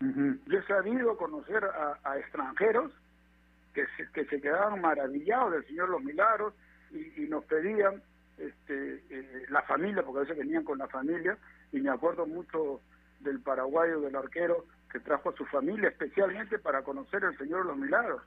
Yo 0.01 0.59
he 0.59 0.63
sabido 0.67 1.17
conocer 1.19 1.63
a, 1.63 1.99
a 2.03 2.19
extranjeros 2.19 2.91
que 3.75 3.85
se, 3.97 4.11
que 4.13 4.25
se 4.25 4.41
quedaban 4.41 4.81
maravillados 4.81 5.53
del 5.53 5.67
Señor 5.67 5.91
Los 5.91 6.03
Milagros 6.03 6.55
y, 6.91 7.25
y 7.25 7.29
nos 7.29 7.45
pedían 7.45 8.03
este, 8.39 9.05
eh, 9.11 9.47
la 9.51 9.61
familia, 9.63 10.03
porque 10.03 10.21
a 10.21 10.23
veces 10.23 10.39
venían 10.39 10.65
con 10.65 10.79
la 10.79 10.89
familia, 10.89 11.37
y 11.71 11.81
me 11.81 11.91
acuerdo 11.91 12.27
mucho 12.27 12.81
del 13.21 13.41
paraguayo, 13.41 14.01
del 14.01 14.17
arquero, 14.17 14.65
que 14.91 15.01
trajo 15.01 15.29
a 15.29 15.37
su 15.37 15.45
familia 15.45 15.91
especialmente 15.91 16.59
para 16.59 16.83
conocer 16.83 17.23
el 17.23 17.37
Señor 17.37 17.67
Los 17.67 17.77
Milagros. 17.77 18.23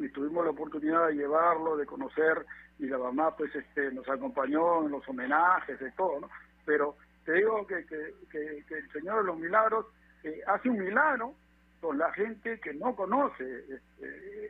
Y 0.00 0.08
tuvimos 0.08 0.44
la 0.44 0.52
oportunidad 0.52 1.08
de 1.08 1.14
llevarlo, 1.14 1.76
de 1.76 1.84
conocer, 1.84 2.46
y 2.78 2.86
la 2.86 2.96
mamá 2.96 3.36
pues 3.36 3.54
este 3.54 3.92
nos 3.92 4.08
acompañó 4.08 4.84
en 4.86 4.92
los 4.92 5.06
homenajes, 5.06 5.78
de 5.78 5.90
todo, 5.92 6.20
¿no? 6.20 6.30
Pero 6.64 6.96
te 7.26 7.34
digo 7.34 7.66
que, 7.66 7.84
que, 7.84 8.14
que, 8.30 8.74
el 8.74 8.92
Señor 8.92 9.18
de 9.18 9.26
los 9.26 9.38
Milagros 9.38 9.86
eh, 10.24 10.40
hace 10.46 10.70
un 10.70 10.78
milagro 10.78 11.34
con 11.82 11.98
la 11.98 12.10
gente 12.12 12.58
que 12.60 12.72
no 12.72 12.96
conoce 12.96 13.64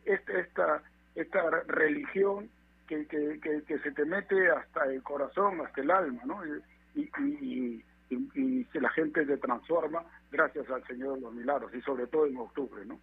este, 0.04 0.40
esta, 0.40 0.82
esta, 1.16 1.50
religión 1.66 2.48
que, 2.86 3.06
que, 3.06 3.40
que, 3.40 3.78
se 3.80 3.90
te 3.92 4.04
mete 4.04 4.50
hasta 4.50 4.84
el 4.84 5.02
corazón, 5.02 5.60
hasta 5.60 5.80
el 5.80 5.90
alma, 5.90 6.22
¿no? 6.24 6.46
Y, 6.46 7.00
y, 7.00 7.10
y, 7.18 7.84
y, 8.10 8.66
y 8.72 8.80
la 8.80 8.90
gente 8.90 9.26
se 9.26 9.36
transforma 9.38 10.04
gracias 10.30 10.70
al 10.70 10.84
Señor 10.86 11.16
de 11.16 11.22
los 11.22 11.34
Milagros, 11.34 11.74
y 11.74 11.80
sobre 11.82 12.06
todo 12.06 12.26
en 12.26 12.36
octubre, 12.36 12.84
¿no? 12.84 13.00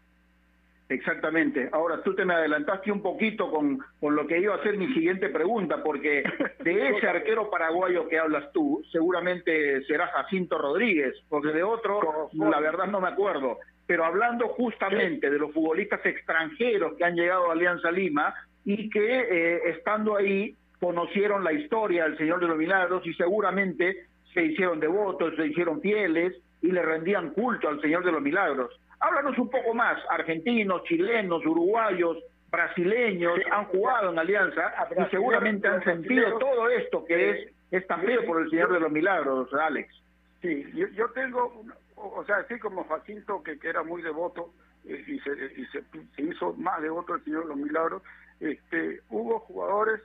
Exactamente. 0.89 1.69
Ahora 1.73 2.01
tú 2.01 2.15
te 2.15 2.23
me 2.23 2.33
adelantaste 2.33 2.91
un 2.91 3.01
poquito 3.01 3.51
con, 3.51 3.79
con 3.99 4.15
lo 4.15 4.25
que 4.25 4.39
iba 4.39 4.55
a 4.55 4.63
ser 4.63 4.77
mi 4.77 4.87
siguiente 4.93 5.29
pregunta, 5.29 5.83
porque 5.83 6.23
de 6.63 6.89
ese 6.97 7.07
arquero 7.07 7.49
paraguayo 7.49 8.07
que 8.07 8.17
hablas 8.17 8.51
tú, 8.53 8.81
seguramente 8.91 9.83
será 9.83 10.07
Jacinto 10.07 10.57
Rodríguez, 10.57 11.13
porque 11.27 11.49
de 11.49 11.63
otro, 11.63 12.29
la 12.33 12.59
verdad 12.59 12.87
no 12.87 13.01
me 13.01 13.09
acuerdo. 13.09 13.57
Pero 13.85 14.05
hablando 14.05 14.47
justamente 14.49 15.29
de 15.29 15.39
los 15.39 15.51
futbolistas 15.51 16.05
extranjeros 16.05 16.95
que 16.97 17.03
han 17.03 17.15
llegado 17.15 17.49
a 17.49 17.53
Alianza 17.53 17.91
Lima 17.91 18.33
y 18.63 18.89
que 18.89 19.19
eh, 19.19 19.69
estando 19.69 20.15
ahí 20.15 20.55
conocieron 20.79 21.43
la 21.43 21.53
historia 21.53 22.03
del 22.03 22.17
Señor 22.17 22.39
de 22.39 22.47
los 22.47 22.57
Milagros 22.57 23.05
y 23.05 23.13
seguramente 23.13 24.07
se 24.33 24.43
hicieron 24.43 24.79
devotos, 24.79 25.35
se 25.35 25.47
hicieron 25.47 25.81
fieles 25.81 26.33
y 26.61 26.71
le 26.71 26.81
rendían 26.81 27.31
culto 27.31 27.69
al 27.69 27.81
Señor 27.81 28.03
de 28.05 28.11
los 28.11 28.21
Milagros. 28.21 28.77
Háblanos 29.07 29.37
un 29.37 29.49
poco 29.49 29.73
más, 29.73 29.97
argentinos, 30.09 30.83
chilenos, 30.83 31.45
uruguayos, 31.45 32.17
brasileños, 32.51 33.39
han 33.51 33.65
jugado 33.65 34.11
en 34.11 34.19
Alianza 34.19 34.73
y 34.97 35.09
seguramente 35.09 35.67
han 35.67 35.83
sentido 35.83 36.37
todo 36.37 36.67
esto 36.69 37.05
que 37.05 37.29
es, 37.29 37.53
es 37.71 37.85
feo 37.85 38.25
por 38.25 38.41
el 38.41 38.49
Señor 38.49 38.73
de 38.73 38.79
los 38.81 38.91
Milagros, 38.91 39.53
Alex. 39.53 39.93
Sí, 40.41 40.65
yo, 40.73 40.87
yo 40.89 41.09
tengo, 41.11 41.63
o 41.95 42.23
sea, 42.25 42.37
así 42.37 42.59
como 42.59 42.85
Jacinto, 42.85 43.41
que, 43.43 43.57
que 43.57 43.69
era 43.69 43.83
muy 43.83 44.01
devoto 44.01 44.51
eh, 44.85 45.03
y, 45.07 45.19
se, 45.19 45.31
y 45.55 45.65
se, 45.67 45.83
se 46.15 46.21
hizo 46.21 46.53
más 46.53 46.81
devoto 46.81 47.13
del 47.13 47.23
Señor 47.23 47.43
de 47.43 47.49
los 47.49 47.57
Milagros, 47.57 48.01
este, 48.39 49.01
hubo 49.09 49.39
jugadores 49.39 50.01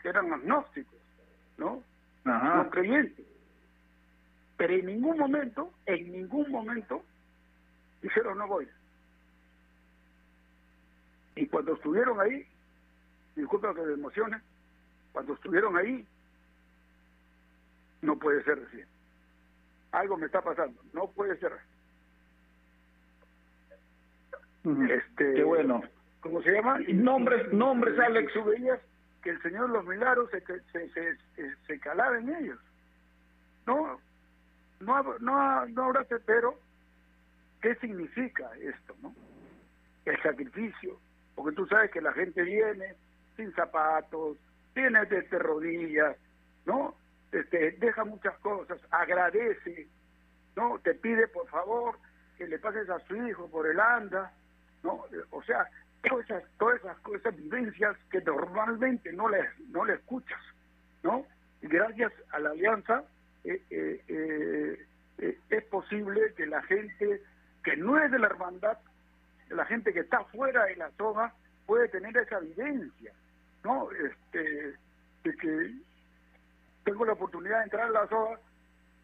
que 0.00 0.10
eran 0.10 0.32
agnósticos, 0.32 1.00
¿no? 1.58 1.82
No 2.24 2.70
creyentes. 2.70 3.26
Pero 4.56 4.74
en 4.74 4.86
ningún 4.86 5.18
momento, 5.18 5.70
en 5.86 6.12
ningún 6.12 6.50
momento, 6.50 7.02
dijeron 8.04 8.36
no 8.38 8.46
voy. 8.46 8.68
Y 11.36 11.46
cuando 11.48 11.72
estuvieron 11.74 12.20
ahí, 12.20 12.46
disculpa 13.34 13.74
que 13.74 13.80
me 13.80 13.94
emocione, 13.94 14.40
cuando 15.12 15.32
estuvieron 15.34 15.76
ahí, 15.76 16.06
no 18.02 18.16
puede 18.18 18.44
ser 18.44 18.62
así. 18.68 18.80
Algo 19.92 20.16
me 20.18 20.26
está 20.26 20.42
pasando, 20.42 20.80
no 20.92 21.06
puede 21.08 21.36
ser. 21.38 21.52
Este, 24.90 25.34
Qué 25.34 25.42
bueno. 25.44 25.82
¿Cómo 26.20 26.42
se 26.42 26.52
llama? 26.52 26.80
Y 26.82 26.92
nombres- 26.94 27.52
nombres, 27.52 27.98
Alex. 27.98 28.32
Tú 28.32 28.44
veías 28.44 28.80
que 29.22 29.30
el 29.30 29.42
Señor 29.42 29.70
los 29.70 29.84
Milagros 29.86 30.30
se, 30.30 30.40
se, 30.40 30.60
se, 30.90 31.16
se, 31.36 31.56
se 31.66 31.80
calaba 31.80 32.18
en 32.18 32.34
ellos. 32.34 32.58
No, 33.66 33.98
no, 34.80 35.02
no, 35.20 35.66
no 35.66 35.84
habrá 35.84 36.04
pero 36.26 36.58
¿qué 37.64 37.74
significa 37.76 38.50
esto, 38.60 38.94
no? 39.00 39.14
El 40.04 40.22
sacrificio, 40.22 41.00
porque 41.34 41.56
tú 41.56 41.66
sabes 41.66 41.90
que 41.90 42.02
la 42.02 42.12
gente 42.12 42.42
viene 42.42 42.94
sin 43.38 43.54
zapatos, 43.54 44.36
viene 44.74 45.02
desde 45.06 45.38
rodillas, 45.38 46.14
¿no? 46.66 46.94
Este, 47.32 47.70
deja 47.70 48.04
muchas 48.04 48.36
cosas, 48.40 48.78
agradece, 48.90 49.88
¿no? 50.54 50.78
Te 50.80 50.92
pide 50.92 51.26
por 51.28 51.48
favor 51.48 51.98
que 52.36 52.46
le 52.46 52.58
pases 52.58 52.90
a 52.90 52.98
su 53.06 53.16
hijo 53.16 53.48
por 53.48 53.66
el 53.66 53.80
anda, 53.80 54.30
¿no? 54.82 55.06
O 55.30 55.42
sea, 55.44 55.66
todas 56.06 56.26
esas, 56.26 56.44
todas 56.58 56.80
esas 56.80 56.98
cosas, 56.98 57.34
vivencias 57.34 57.96
que 58.10 58.20
normalmente 58.20 59.10
no 59.14 59.26
le, 59.30 59.40
no 59.70 59.86
le 59.86 59.94
escuchas, 59.94 60.42
¿no? 61.02 61.24
Y 61.62 61.68
gracias 61.68 62.12
a 62.30 62.40
la 62.40 62.50
alianza 62.50 63.04
eh, 63.42 63.62
eh, 63.70 64.04
eh, 64.08 64.86
eh, 65.16 65.38
es 65.48 65.64
posible 65.64 66.34
que 66.36 66.44
la 66.44 66.62
gente 66.64 67.22
que 67.64 67.76
no 67.76 67.98
es 67.98 68.10
de 68.10 68.18
la 68.18 68.26
hermandad, 68.26 68.78
la 69.48 69.64
gente 69.66 69.92
que 69.92 70.00
está 70.00 70.24
fuera 70.26 70.64
de 70.64 70.76
la 70.76 70.90
zona, 70.92 71.32
puede 71.66 71.88
tener 71.88 72.16
esa 72.16 72.38
vivencia, 72.38 73.12
¿no? 73.64 73.88
Este, 73.90 74.74
de 75.24 75.36
que 75.36 75.74
tengo 76.84 77.04
la 77.04 77.14
oportunidad 77.14 77.58
de 77.58 77.64
entrar 77.64 77.84
a 77.84 77.90
la 77.90 78.06
zona 78.08 78.38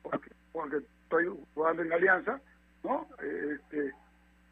porque, 0.03 0.31
porque 0.53 0.77
estoy 0.77 1.31
jugando 1.55 1.83
en 1.83 1.92
alianza, 1.92 2.40
¿no? 2.85 3.07
Este, 3.23 3.92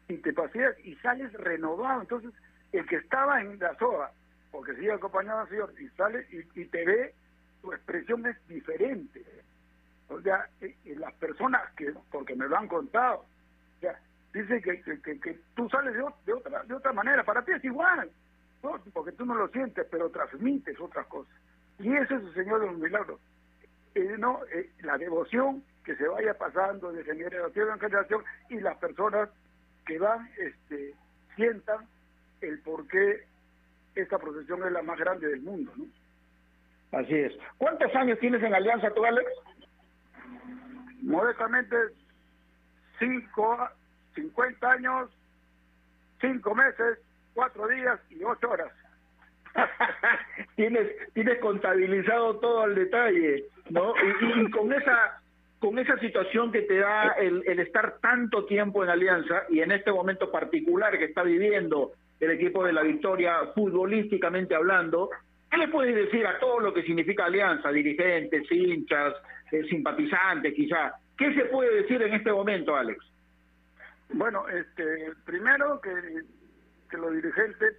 y 0.07 0.17
te 0.17 0.33
paseas 0.33 0.75
y 0.83 0.95
sales 0.95 1.31
renovado. 1.33 2.01
Entonces, 2.01 2.31
el 2.71 2.85
que 2.87 2.97
estaba 2.97 3.41
en 3.41 3.59
la 3.59 3.75
soga, 3.77 4.11
porque 4.51 4.75
sigue 4.75 4.91
acompañado 4.91 5.41
al 5.41 5.49
Señor, 5.49 5.73
y 5.79 5.87
sale 5.89 6.25
y, 6.31 6.61
y 6.61 6.65
te 6.65 6.85
ve, 6.85 7.13
tu 7.61 7.73
expresión 7.73 8.25
es 8.25 8.47
diferente. 8.47 9.23
O 10.09 10.19
sea, 10.21 10.47
eh, 10.61 10.75
eh, 10.85 10.95
las 10.97 11.13
personas 11.15 11.61
que, 11.75 11.93
porque 12.11 12.35
me 12.35 12.47
lo 12.47 12.57
han 12.57 12.67
contado, 12.67 13.25
o 13.79 13.81
sea, 13.81 13.99
dicen 14.33 14.61
que, 14.61 14.81
que, 14.81 15.01
que- 15.01 15.19
que 15.19 15.39
tú 15.55 15.67
sales 15.69 15.93
de, 15.93 16.03
de 16.25 16.33
otra 16.33 16.63
de 16.63 16.73
otra 16.75 16.93
manera, 16.93 17.23
para 17.23 17.43
ti 17.43 17.51
es 17.53 17.63
igual, 17.63 18.11
¿no? 18.61 18.79
porque 18.93 19.13
tú 19.13 19.25
no 19.25 19.33
lo 19.35 19.47
sientes, 19.49 19.87
pero 19.89 20.09
transmites 20.09 20.79
otras 20.79 21.07
cosas. 21.07 21.33
Y 21.79 21.93
ese 21.95 22.15
es 22.15 22.21
el 22.23 22.33
Señor 22.33 22.59
de 22.59 22.67
los 22.67 22.77
milagros. 22.77 23.19
Eh, 23.95 24.15
no, 24.19 24.41
eh, 24.53 24.69
la 24.81 24.97
devoción 24.97 25.63
que 25.83 25.95
se 25.95 26.07
vaya 26.07 26.37
pasando 26.37 26.91
de 26.91 27.03
generación 27.03 27.69
en 27.71 27.79
generación 27.79 28.23
y 28.49 28.59
las 28.59 28.77
personas 28.77 29.29
que 29.85 29.97
van 29.97 30.29
este, 30.37 30.93
sientan 31.35 31.87
el 32.41 32.59
por 32.59 32.85
qué 32.87 33.23
esta 33.95 34.19
procesión 34.19 34.63
es 34.65 34.71
la 34.71 34.83
más 34.83 34.99
grande 34.99 35.27
del 35.27 35.41
mundo. 35.41 35.71
¿no? 35.77 35.85
Así 36.99 37.15
es. 37.15 37.33
¿Cuántos 37.57 37.93
años 37.95 38.19
tienes 38.19 38.43
en 38.43 38.53
Alianza 38.53 38.91
tú, 38.93 39.03
Alex? 39.05 39.27
Modestamente, 41.01 41.75
cinco, 42.99 43.57
50 44.15 44.71
años, 44.71 45.09
cinco 46.21 46.53
meses, 46.53 46.99
cuatro 47.33 47.67
días 47.67 47.99
y 48.09 48.23
ocho 48.23 48.49
horas. 48.49 48.71
tienes 50.55 50.91
tienes 51.13 51.39
contabilizado 51.39 52.37
todo 52.37 52.61
al 52.61 52.75
detalle, 52.75 53.45
¿no? 53.69 53.93
Y, 53.97 54.51
con 54.51 54.71
esa 54.71 55.21
con 55.59 55.79
esa 55.79 55.97
situación 55.97 56.51
que 56.51 56.61
te 56.61 56.77
da 56.77 57.13
el, 57.19 57.43
el 57.45 57.59
estar 57.59 57.97
tanto 57.99 58.45
tiempo 58.45 58.83
en 58.83 58.89
Alianza 58.89 59.43
y 59.49 59.59
en 59.59 59.71
este 59.71 59.91
momento 59.91 60.31
particular 60.31 60.97
que 60.97 61.05
está 61.05 61.23
viviendo 61.23 61.93
el 62.19 62.31
equipo 62.31 62.63
de 62.63 62.73
la 62.73 62.81
Victoria 62.81 63.51
futbolísticamente 63.55 64.55
hablando, 64.55 65.09
¿qué 65.49 65.57
le 65.57 65.67
puedes 65.67 65.95
decir 65.95 66.25
a 66.27 66.39
todo 66.39 66.59
lo 66.59 66.73
que 66.73 66.83
significa 66.83 67.25
Alianza, 67.25 67.71
dirigentes, 67.71 68.49
hinchas, 68.51 69.15
eh, 69.51 69.63
simpatizantes 69.69 70.53
quizá? 70.53 70.93
¿Qué 71.19 71.33
se 71.33 71.45
puede 71.45 71.81
decir 71.81 72.01
en 72.01 72.13
este 72.13 72.31
momento, 72.31 72.75
Alex? 72.77 73.03
Bueno, 74.13 74.47
este, 74.47 75.11
primero 75.25 75.81
que, 75.81 75.91
los 76.97 77.13
dirigentes, 77.13 77.75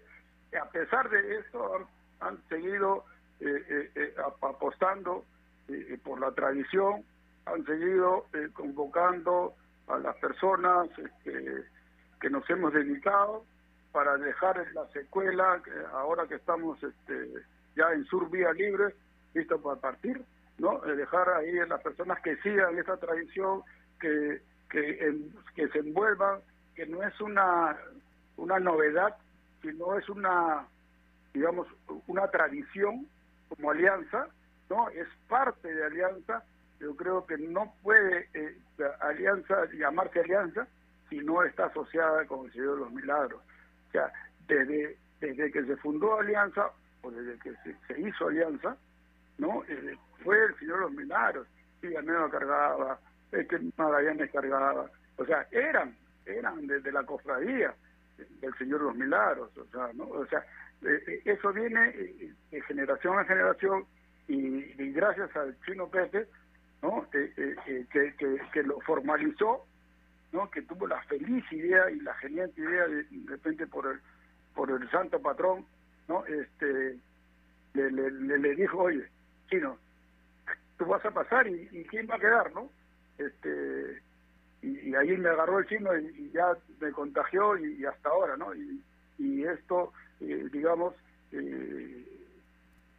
a 0.60 0.68
pesar 0.70 1.08
de 1.08 1.38
esto, 1.38 1.88
han, 2.20 2.38
seguido 2.50 3.04
eh, 3.40 3.46
eh, 3.68 3.90
eh, 3.94 4.14
ap- 4.24 4.44
apostando 4.44 5.24
eh, 5.68 5.98
por 6.04 6.20
la 6.20 6.32
tradición, 6.32 7.02
han 7.46 7.64
seguido 7.64 8.26
eh, 8.34 8.48
convocando 8.52 9.54
a 9.88 9.96
las 9.98 10.16
personas 10.18 10.90
este, 10.98 11.64
que 12.20 12.28
nos 12.30 12.48
hemos 12.50 12.74
dedicado 12.74 13.44
para 13.90 14.18
dejar 14.18 14.64
la 14.74 14.86
secuela, 14.88 15.62
ahora 15.92 16.28
que 16.28 16.34
estamos 16.34 16.80
este, 16.82 17.26
ya 17.74 17.90
en 17.92 18.04
Sur 18.04 18.30
Vía 18.30 18.52
Libre, 18.52 18.94
listo 19.34 19.60
para 19.62 19.80
partir, 19.80 20.22
¿no? 20.60 20.84
Eh, 20.86 20.94
dejar 20.94 21.28
ahí 21.30 21.58
a 21.58 21.66
las 21.66 21.80
personas 21.80 22.20
que 22.22 22.36
sigan 22.36 22.78
esa 22.78 22.96
tradición, 22.96 23.62
que, 24.00 24.40
que 24.70 25.68
se 25.68 25.78
envuelvan, 25.78 26.40
que 26.76 26.86
no 26.86 27.02
es 27.02 27.20
una, 27.20 27.76
una 28.36 28.58
novedad, 28.60 29.16
sino 29.62 29.98
es 29.98 30.08
una, 30.08 30.66
digamos, 31.34 31.66
una 32.06 32.28
tradición 32.28 33.06
como 33.48 33.72
alianza, 33.72 34.28
¿no? 34.68 34.88
Es 34.90 35.08
parte 35.28 35.74
de 35.74 35.84
alianza 35.84 36.44
yo 36.80 36.96
creo 36.96 37.26
que 37.26 37.36
no 37.36 37.74
puede 37.82 38.28
eh, 38.32 38.56
Alianza 39.00 39.66
llamarse 39.74 40.20
Alianza 40.20 40.66
si 41.10 41.18
no 41.18 41.42
está 41.44 41.66
asociada 41.66 42.24
con 42.26 42.46
el 42.46 42.52
Señor 42.52 42.74
de 42.74 42.80
los 42.80 42.92
Milagros. 42.92 43.42
O 43.88 43.92
sea, 43.92 44.10
desde, 44.48 44.96
desde 45.20 45.52
que 45.52 45.64
se 45.64 45.76
fundó 45.76 46.18
Alianza, 46.18 46.70
o 47.02 47.10
desde 47.10 47.38
que 47.40 47.52
se, 47.86 48.00
hizo 48.00 48.28
Alianza, 48.28 48.76
¿no? 49.40 49.64
Eh, 49.68 49.96
fue 50.22 50.36
el 50.44 50.54
Señor 50.58 50.76
de 50.76 50.82
los 50.82 50.92
Milagros. 50.92 51.46
Villanueva 51.80 52.30
cargaba, 52.30 53.00
este 53.32 53.58
Magallanes 53.76 54.30
cargaba. 54.30 54.90
O 55.16 55.24
sea, 55.24 55.46
eran, 55.50 55.96
eran 56.26 56.66
desde 56.66 56.92
la 56.92 57.02
cofradía 57.04 57.74
del 58.40 58.54
Señor 58.54 58.80
de 58.80 58.86
los 58.86 58.96
Milagros. 58.96 59.50
O 59.56 59.64
sea, 59.66 59.90
¿no? 59.94 60.04
O 60.04 60.26
sea, 60.26 60.44
eh, 60.82 61.02
eh, 61.06 61.22
eso 61.24 61.52
viene 61.52 61.92
de 62.50 62.60
generación 62.62 63.18
a 63.18 63.24
generación 63.24 63.84
y, 64.28 64.92
gracias 64.92 65.34
al 65.36 65.56
chino 65.64 65.88
Pepe, 65.88 66.26
¿no? 66.82 67.06
que, 67.10 67.32
que, 68.52 68.62
lo 68.62 68.80
formalizó 68.80 69.66
¿no? 70.32 70.50
que 70.50 70.62
tuvo 70.62 70.86
la 70.86 71.02
feliz 71.02 71.44
idea 71.50 71.90
y 71.90 72.00
la 72.00 72.14
genial 72.14 72.52
idea 72.56 72.86
de, 72.86 73.06
repente 73.26 73.66
por 73.66 73.86
el 73.86 74.00
por 74.54 74.70
el 74.70 74.90
santo 74.90 75.20
patrón 75.20 75.64
no 76.08 76.24
este 76.26 76.98
le, 77.74 77.90
le, 77.90 78.38
le, 78.38 78.54
dijo 78.54 78.78
oye 78.78 79.06
chino 79.50 79.78
tú 80.78 80.86
vas 80.86 81.04
a 81.04 81.10
pasar 81.10 81.46
y, 81.46 81.66
quién 81.90 82.08
va 82.10 82.16
a 82.16 82.20
quedar 82.20 82.54
no 82.54 82.70
este 83.18 84.00
y, 84.62 84.94
ahí 84.94 85.16
me 85.16 85.28
agarró 85.28 85.58
el 85.58 85.66
chino 85.66 85.96
y, 85.98 86.30
ya 86.32 86.56
me 86.80 86.90
contagió 86.92 87.58
y, 87.58 87.84
hasta 87.84 88.08
ahora 88.08 88.36
no 88.36 88.54
y, 88.54 89.44
esto 89.44 89.92
eh, 90.20 90.48
digamos 90.50 90.94
eh, 91.32 92.06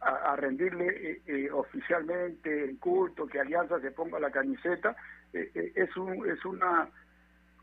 a, 0.00 0.36
rendirle 0.36 0.86
eh, 0.88 1.22
eh, 1.26 1.50
oficialmente 1.50 2.64
en 2.64 2.76
culto 2.76 3.26
que 3.26 3.40
Alianza 3.40 3.80
se 3.80 3.90
ponga 3.90 4.20
la 4.20 4.30
camiseta 4.30 4.94
es 5.32 5.96
un 5.96 6.28
es 6.28 6.44
una 6.44 6.88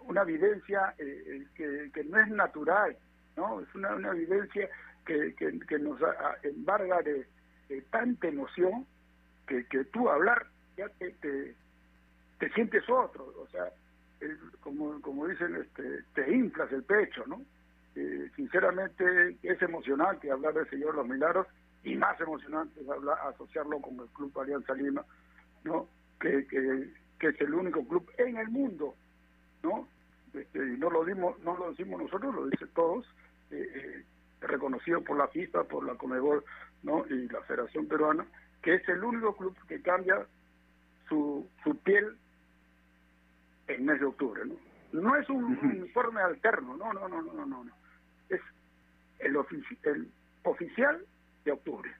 una 0.10 0.24
vivencia 0.24 0.94
eh, 0.98 1.46
eh, 1.60 1.90
que, 1.94 2.04
no 2.06 2.20
es 2.20 2.28
natural, 2.30 2.98
¿no? 3.38 3.62
Es 3.62 3.74
una, 3.76 3.96
una 3.96 4.12
vivencia 4.12 4.68
que, 5.06 5.34
que, 5.36 5.80
nos 5.80 6.00
embarga 6.44 7.02
de, 7.02 7.26
tanta 7.90 8.28
emoción 8.28 8.86
que, 9.48 9.66
que 9.66 9.86
tú 9.86 10.10
hablar 10.10 10.48
ya 10.78 10.90
te, 10.90 11.12
te, 12.40 12.54
sientes 12.54 12.84
otro, 12.90 13.34
o 13.38 13.48
sea, 13.48 13.66
como, 14.62 15.02
como 15.02 15.28
dicen, 15.28 15.56
este, 15.56 16.04
te 16.14 16.32
inflas 16.32 16.72
el 16.72 16.84
pecho, 16.84 17.26
¿no? 17.28 17.42
Eh, 17.96 18.30
sinceramente 18.36 19.38
es 19.44 19.62
emocionante 19.62 20.32
hablar 20.32 20.54
del 20.54 20.70
Señor 20.70 20.96
Los 20.96 21.08
Milagros 21.08 21.48
y 21.84 21.96
más 21.96 22.20
emocionante 22.22 22.82
es 22.82 22.90
hablar, 22.90 23.18
asociarlo 23.28 23.80
con 23.80 24.00
el 24.00 24.08
Club 24.08 24.38
Alianza 24.40 24.74
Lima, 24.74 25.04
¿no? 25.64 25.88
Que, 26.20 26.46
que, 26.48 26.90
que 27.18 27.28
es 27.28 27.42
el 27.42 27.54
único 27.54 27.86
club 27.88 28.10
en 28.18 28.38
el 28.38 28.50
mundo 28.50 28.96
¿no? 29.64 29.88
Este, 30.34 30.60
y 30.60 30.78
no 30.78 30.90
lo 30.90 31.04
dimos, 31.06 31.40
no 31.40 31.58
lo 31.58 31.72
decimos 31.72 32.02
nosotros, 32.02 32.34
lo 32.34 32.46
dicen 32.48 32.70
todos, 32.76 33.06
eh, 33.52 33.68
eh, 33.74 34.04
reconocido 34.42 35.02
por 35.02 35.18
la 35.18 35.28
FIFA, 35.28 35.64
por 35.66 35.86
la 35.86 35.96
Comebol, 35.96 36.44
¿no? 36.84 37.06
Y 37.10 37.28
la 37.28 37.42
Federación 37.42 37.88
Peruana, 37.88 38.26
que 38.62 38.76
es 38.76 38.90
el 38.90 39.04
único 39.04 39.36
club 39.36 39.56
que 39.68 39.82
cambia 39.82 40.26
su, 41.08 41.48
su 41.64 41.78
piel 41.78 42.16
en 43.68 43.86
mes 43.86 44.00
de 44.00 44.06
octubre, 44.06 44.44
¿no? 44.46 44.56
No 44.92 45.16
es 45.16 45.30
un 45.30 45.44
uniforme 45.62 46.22
alterno, 46.22 46.76
no, 46.76 46.92
no, 46.94 47.08
no, 47.08 47.22
no, 47.22 47.34
no, 47.34 47.46
no. 47.46 47.72
Es 48.30 48.42
el, 49.20 49.38
el 49.84 50.08
oficial 50.44 51.06
de 51.46 51.52
octubre, 51.52 51.92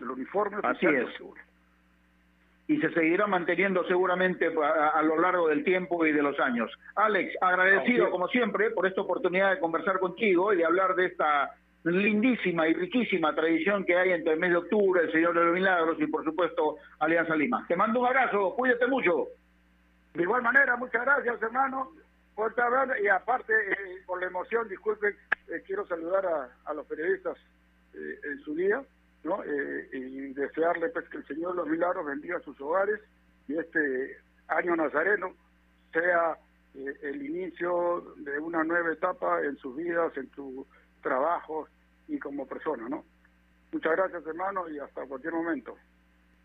el 0.00 0.10
uniforme 0.10 0.58
oficial 0.58 0.94
de 0.94 1.04
octubre 1.04 1.42
y 2.68 2.78
se 2.78 2.90
seguirá 2.92 3.26
manteniendo 3.26 3.84
seguramente 3.84 4.46
a, 4.46 5.02
lo 5.02 5.20
largo 5.20 5.48
del 5.48 5.64
tiempo 5.64 6.06
y 6.06 6.12
de 6.12 6.22
los 6.22 6.38
años. 6.38 6.70
Alex, 6.94 7.34
agradecido 7.40 8.10
como 8.10 8.28
siempre 8.28 8.70
por 8.70 8.86
esta 8.86 9.00
oportunidad 9.00 9.50
de 9.50 9.58
conversar 9.58 9.98
contigo 9.98 10.52
y 10.52 10.56
de 10.56 10.64
hablar 10.64 10.94
de 10.94 11.06
esta 11.06 11.50
lindísima 11.84 12.68
y 12.68 12.74
riquísima 12.74 13.34
tradición 13.34 13.84
que 13.84 13.96
hay 13.96 14.12
entre 14.12 14.34
el 14.34 14.40
mes 14.40 14.50
de 14.50 14.56
octubre, 14.56 15.02
el 15.02 15.12
Señor 15.12 15.34
de 15.34 15.44
los 15.44 15.54
Milagros 15.54 15.96
y 16.00 16.06
por 16.06 16.24
supuesto 16.24 16.76
Alianza 17.00 17.34
Lima. 17.34 17.64
Te 17.66 17.76
mando 17.76 18.00
un 18.00 18.06
abrazo, 18.06 18.54
cuídate 18.56 18.86
mucho. 18.86 19.28
De 20.14 20.22
igual 20.22 20.42
manera, 20.42 20.76
muchas 20.76 21.02
gracias 21.04 21.42
hermano. 21.42 21.90
Abrazo 22.36 22.92
y 23.02 23.08
aparte, 23.08 23.52
eh, 23.52 24.02
por 24.06 24.20
la 24.20 24.26
emoción, 24.26 24.68
disculpen, 24.68 25.14
eh, 25.48 25.62
quiero 25.66 25.86
saludar 25.86 26.26
a, 26.64 26.74
los 26.74 26.86
periodistas 26.86 27.36
eh, 27.94 28.18
en 28.24 28.40
su 28.40 28.54
día. 28.54 28.82
¿no? 29.24 29.42
Eh, 29.44 29.88
y 29.92 30.32
desearle 30.32 30.88
pues 30.88 31.08
que 31.08 31.18
el 31.18 31.26
Señor 31.26 31.52
de 31.52 31.58
los 31.58 31.68
Milagros 31.68 32.06
bendiga 32.06 32.40
sus 32.40 32.60
hogares 32.60 33.00
y 33.48 33.56
este 33.56 34.18
año 34.48 34.76
nazareno 34.76 35.34
sea 35.92 36.36
eh, 36.74 36.96
el 37.02 37.24
inicio 37.24 38.14
de 38.16 38.38
una 38.38 38.64
nueva 38.64 38.92
etapa 38.92 39.42
en 39.42 39.56
sus 39.58 39.76
vidas, 39.76 40.16
en 40.16 40.30
su 40.34 40.66
trabajo 41.02 41.68
y 42.08 42.18
como 42.18 42.46
persona, 42.46 42.88
¿no? 42.88 43.04
Muchas 43.72 43.92
gracias, 43.96 44.26
hermano, 44.26 44.68
y 44.68 44.78
hasta 44.78 45.06
cualquier 45.06 45.34
momento. 45.34 45.76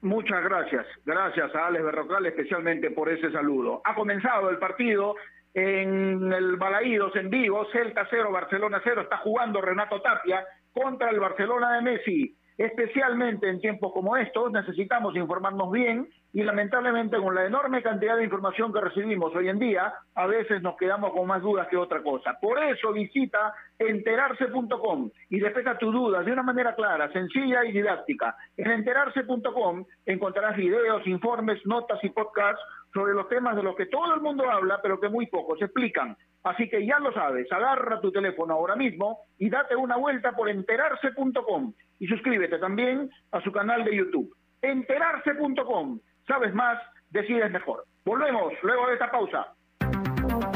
Muchas 0.01 0.43
gracias. 0.43 0.85
Gracias 1.05 1.53
a 1.55 1.67
Alex 1.67 1.83
Berrocal 1.83 2.25
especialmente 2.25 2.91
por 2.91 3.09
ese 3.09 3.31
saludo. 3.31 3.81
Ha 3.83 3.95
comenzado 3.95 4.49
el 4.49 4.57
partido 4.59 5.15
en 5.53 6.31
el 6.31 6.55
Balaídos 6.55 7.15
en 7.15 7.29
vivo, 7.29 7.65
Celta 7.71 8.07
0, 8.09 8.31
Barcelona 8.31 8.79
0. 8.83 9.01
Está 9.01 9.17
jugando 9.17 9.59
Renato 9.59 10.01
Tapia 10.01 10.45
contra 10.71 11.09
el 11.09 11.19
Barcelona 11.19 11.75
de 11.75 11.81
Messi. 11.81 12.37
Especialmente 12.57 13.47
en 13.47 13.61
tiempos 13.61 13.93
como 13.93 14.17
estos 14.17 14.51
necesitamos 14.51 15.15
informarnos 15.15 15.71
bien 15.71 16.07
y 16.33 16.43
lamentablemente 16.43 17.17
con 17.17 17.35
la 17.35 17.45
enorme 17.45 17.81
cantidad 17.83 18.17
de 18.17 18.23
información 18.23 18.73
que 18.73 18.81
recibimos 18.81 19.35
hoy 19.35 19.49
en 19.49 19.59
día, 19.59 19.93
a 20.15 20.27
veces 20.27 20.61
nos 20.61 20.75
quedamos 20.75 21.13
con 21.13 21.27
más 21.27 21.41
dudas 21.41 21.67
que 21.67 21.77
otra 21.77 22.01
cosa. 22.01 22.37
Por 22.41 22.61
eso 22.63 22.91
visita 22.93 23.53
enterarse.com 23.77 25.09
y 25.29 25.39
despeja 25.39 25.77
tus 25.77 25.93
dudas 25.93 26.25
de 26.25 26.31
una 26.31 26.43
manera 26.43 26.75
clara, 26.75 27.11
sencilla 27.11 27.63
y 27.63 27.71
didáctica. 27.71 28.35
En 28.57 28.71
enterarse.com 28.71 29.85
encontrarás 30.05 30.57
videos, 30.57 31.05
informes, 31.05 31.63
notas 31.65 32.03
y 32.03 32.09
podcasts 32.09 32.61
sobre 32.93 33.13
los 33.13 33.27
temas 33.29 33.55
de 33.55 33.63
los 33.63 33.75
que 33.75 33.85
todo 33.87 34.13
el 34.15 34.21
mundo 34.21 34.49
habla, 34.49 34.79
pero 34.81 34.99
que 34.99 35.09
muy 35.09 35.27
pocos 35.27 35.61
explican. 35.61 36.15
Así 36.43 36.69
que 36.69 36.85
ya 36.85 36.99
lo 36.99 37.11
sabes, 37.13 37.51
agarra 37.51 37.99
tu 37.99 38.11
teléfono 38.11 38.53
ahora 38.53 38.75
mismo 38.75 39.21
y 39.37 39.49
date 39.49 39.75
una 39.75 39.97
vuelta 39.97 40.31
por 40.31 40.49
enterarse.com 40.49 41.73
y 41.99 42.07
suscríbete 42.07 42.57
también 42.59 43.09
a 43.31 43.41
su 43.41 43.51
canal 43.51 43.83
de 43.83 43.95
YouTube. 43.95 44.33
Enterarse.com. 44.61 45.99
Sabes 46.27 46.53
más, 46.53 46.77
decides 47.09 47.51
mejor. 47.51 47.83
Volvemos 48.05 48.53
luego 48.63 48.87
de 48.87 48.93
esta 48.93 49.11
pausa. 49.11 49.53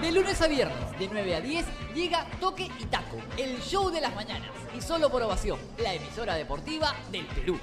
De 0.00 0.12
lunes 0.12 0.40
a 0.40 0.48
viernes, 0.48 0.98
de 0.98 1.08
9 1.12 1.34
a 1.34 1.40
10, 1.42 1.66
llega 1.94 2.24
Toque 2.40 2.70
y 2.78 2.84
Taco, 2.86 3.18
el 3.36 3.60
show 3.60 3.90
de 3.90 4.00
las 4.00 4.14
mañanas. 4.14 4.48
Y 4.74 4.80
solo 4.80 5.10
por 5.10 5.22
ovación, 5.22 5.58
la 5.78 5.92
emisora 5.92 6.36
deportiva 6.36 6.94
del 7.12 7.26
Perú. 7.26 7.58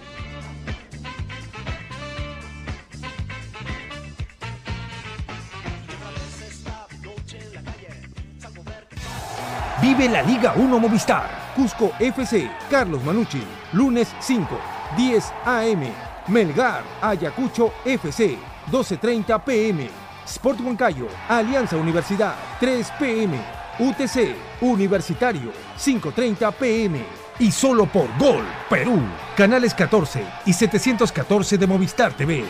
Vive 9.82 10.08
la 10.10 10.22
Liga 10.22 10.54
1 10.56 10.80
Movistar. 10.80 11.54
Cusco 11.56 11.92
FC, 12.00 12.52
Carlos 12.70 13.04
Manucci. 13.04 13.42
Lunes 13.74 14.14
5, 14.20 14.60
10 14.96 15.34
AM. 15.44 15.92
Melgar, 16.28 16.84
Ayacucho 17.02 17.74
FC. 17.84 18.38
12.30 18.72 19.44
pm. 19.44 20.07
Sport 20.28 20.60
Huancayo, 20.60 21.08
Alianza 21.30 21.78
Universidad, 21.78 22.36
3 22.60 22.92
pm. 23.00 23.40
UTC, 23.80 24.36
Universitario, 24.62 25.52
5.30 25.78 26.54
pm. 26.54 27.06
Y 27.40 27.52
solo 27.52 27.86
por 27.86 28.08
Gol, 28.18 28.44
Perú. 28.70 29.00
Canales 29.36 29.74
14 29.74 30.24
y 30.46 30.54
714 30.54 31.58
de 31.58 31.68
Movistar 31.68 32.12
TV. 32.14 32.44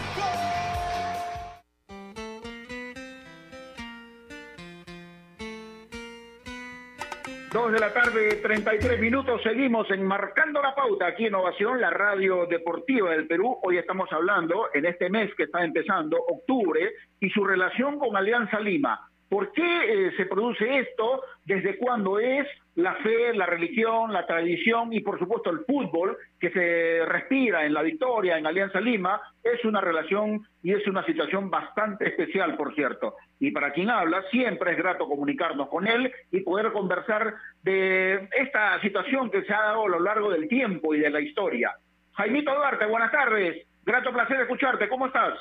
Dos 7.51 7.71
de 7.71 7.79
la 7.79 7.93
tarde, 7.93 8.35
33 8.43 8.99
minutos. 8.99 9.41
Seguimos 9.41 9.89
enmarcando 9.89 10.61
la 10.61 10.75
pauta 10.75 11.07
aquí 11.07 11.27
en 11.27 11.35
Ovación, 11.35 11.79
la 11.79 11.89
radio 11.89 12.45
deportiva 12.45 13.11
del 13.11 13.25
Perú. 13.25 13.57
Hoy 13.63 13.77
estamos 13.77 14.11
hablando 14.11 14.67
en 14.73 14.85
este 14.85 15.09
mes 15.09 15.33
que 15.35 15.43
está 15.43 15.63
empezando, 15.63 16.17
octubre, 16.17 16.93
y 17.21 17.29
su 17.29 17.45
relación 17.45 17.99
con 17.99 18.17
Alianza 18.17 18.59
Lima. 18.59 19.09
¿Por 19.29 19.51
qué 19.51 19.63
eh, 20.07 20.13
se 20.15 20.25
produce 20.25 20.79
esto? 20.79 21.21
¿Desde 21.45 21.77
cuándo 21.77 22.19
es? 22.19 22.47
La 22.75 22.93
fe, 22.95 23.33
la 23.33 23.45
religión, 23.45 24.13
la 24.13 24.25
tradición 24.25 24.93
y 24.93 25.01
por 25.01 25.17
supuesto 25.19 25.49
el 25.49 25.65
fútbol 25.65 26.15
que 26.39 26.51
se 26.51 27.03
respira 27.05 27.65
en 27.65 27.73
la 27.73 27.81
victoria 27.81 28.37
en 28.37 28.45
Alianza 28.45 28.79
Lima 28.79 29.19
es 29.43 29.65
una 29.65 29.81
relación 29.81 30.45
y 30.61 30.73
es 30.73 30.85
una 30.87 31.03
situación 31.03 31.49
bastante 31.49 32.07
especial, 32.07 32.55
por 32.55 32.75
cierto. 32.75 33.15
Y 33.39 33.51
para 33.51 33.73
quien 33.73 33.89
habla, 33.89 34.21
siempre 34.29 34.71
es 34.71 34.77
grato 34.77 35.07
comunicarnos 35.07 35.69
con 35.69 35.87
él 35.87 36.11
y 36.31 36.41
poder 36.41 36.71
conversar 36.71 37.33
de 37.63 38.29
esta 38.37 38.79
situación 38.81 39.31
que 39.31 39.43
se 39.43 39.53
ha 39.53 39.61
dado 39.61 39.85
a 39.85 39.89
lo 39.89 39.99
largo 39.99 40.29
del 40.29 40.47
tiempo 40.47 40.93
y 40.93 40.99
de 40.99 41.09
la 41.09 41.19
historia. 41.19 41.73
Jaimito 42.13 42.53
Duarte, 42.53 42.85
buenas 42.85 43.11
tardes. 43.11 43.67
Grato 43.83 44.13
placer 44.13 44.41
escucharte. 44.41 44.87
¿Cómo 44.87 45.07
estás? 45.07 45.33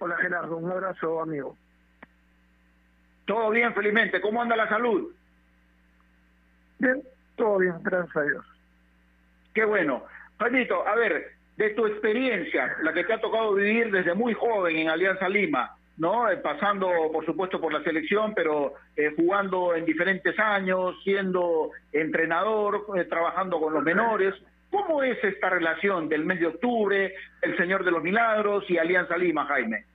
Hola 0.00 0.16
Gerardo, 0.16 0.56
un 0.56 0.70
abrazo 0.70 1.20
amigo. 1.20 1.56
Todo 3.26 3.50
bien, 3.50 3.74
felizmente. 3.74 4.18
¿Cómo 4.22 4.40
anda 4.40 4.56
la 4.56 4.66
salud? 4.66 5.12
Bien, 6.78 7.02
todo 7.36 7.58
bien, 7.58 7.74
gracias 7.82 8.16
a 8.16 8.22
Dios. 8.22 8.44
Qué 9.52 9.66
bueno. 9.66 10.02
Jaimito, 10.38 10.86
a 10.88 10.94
ver, 10.94 11.32
de 11.58 11.70
tu 11.70 11.84
experiencia, 11.84 12.78
la 12.82 12.94
que 12.94 13.04
te 13.04 13.12
ha 13.12 13.20
tocado 13.20 13.52
vivir 13.52 13.92
desde 13.92 14.14
muy 14.14 14.32
joven 14.32 14.78
en 14.78 14.88
Alianza 14.88 15.28
Lima, 15.28 15.76
¿no? 15.98 16.30
Eh, 16.30 16.38
pasando, 16.38 16.88
por 17.12 17.26
supuesto, 17.26 17.60
por 17.60 17.70
la 17.70 17.82
selección, 17.82 18.32
pero 18.34 18.72
eh, 18.96 19.12
jugando 19.14 19.74
en 19.74 19.84
diferentes 19.84 20.38
años, 20.38 20.96
siendo 21.04 21.72
entrenador, 21.92 22.86
eh, 22.96 23.04
trabajando 23.04 23.60
con 23.60 23.74
los 23.74 23.82
menores. 23.82 24.34
¿Cómo 24.70 25.02
es 25.02 25.22
esta 25.22 25.50
relación 25.50 26.08
del 26.08 26.24
mes 26.24 26.40
de 26.40 26.46
octubre, 26.46 27.14
el 27.42 27.56
Señor 27.58 27.84
de 27.84 27.90
los 27.90 28.02
Milagros 28.02 28.64
y 28.70 28.78
Alianza 28.78 29.18
Lima, 29.18 29.44
Jaime? 29.44 29.89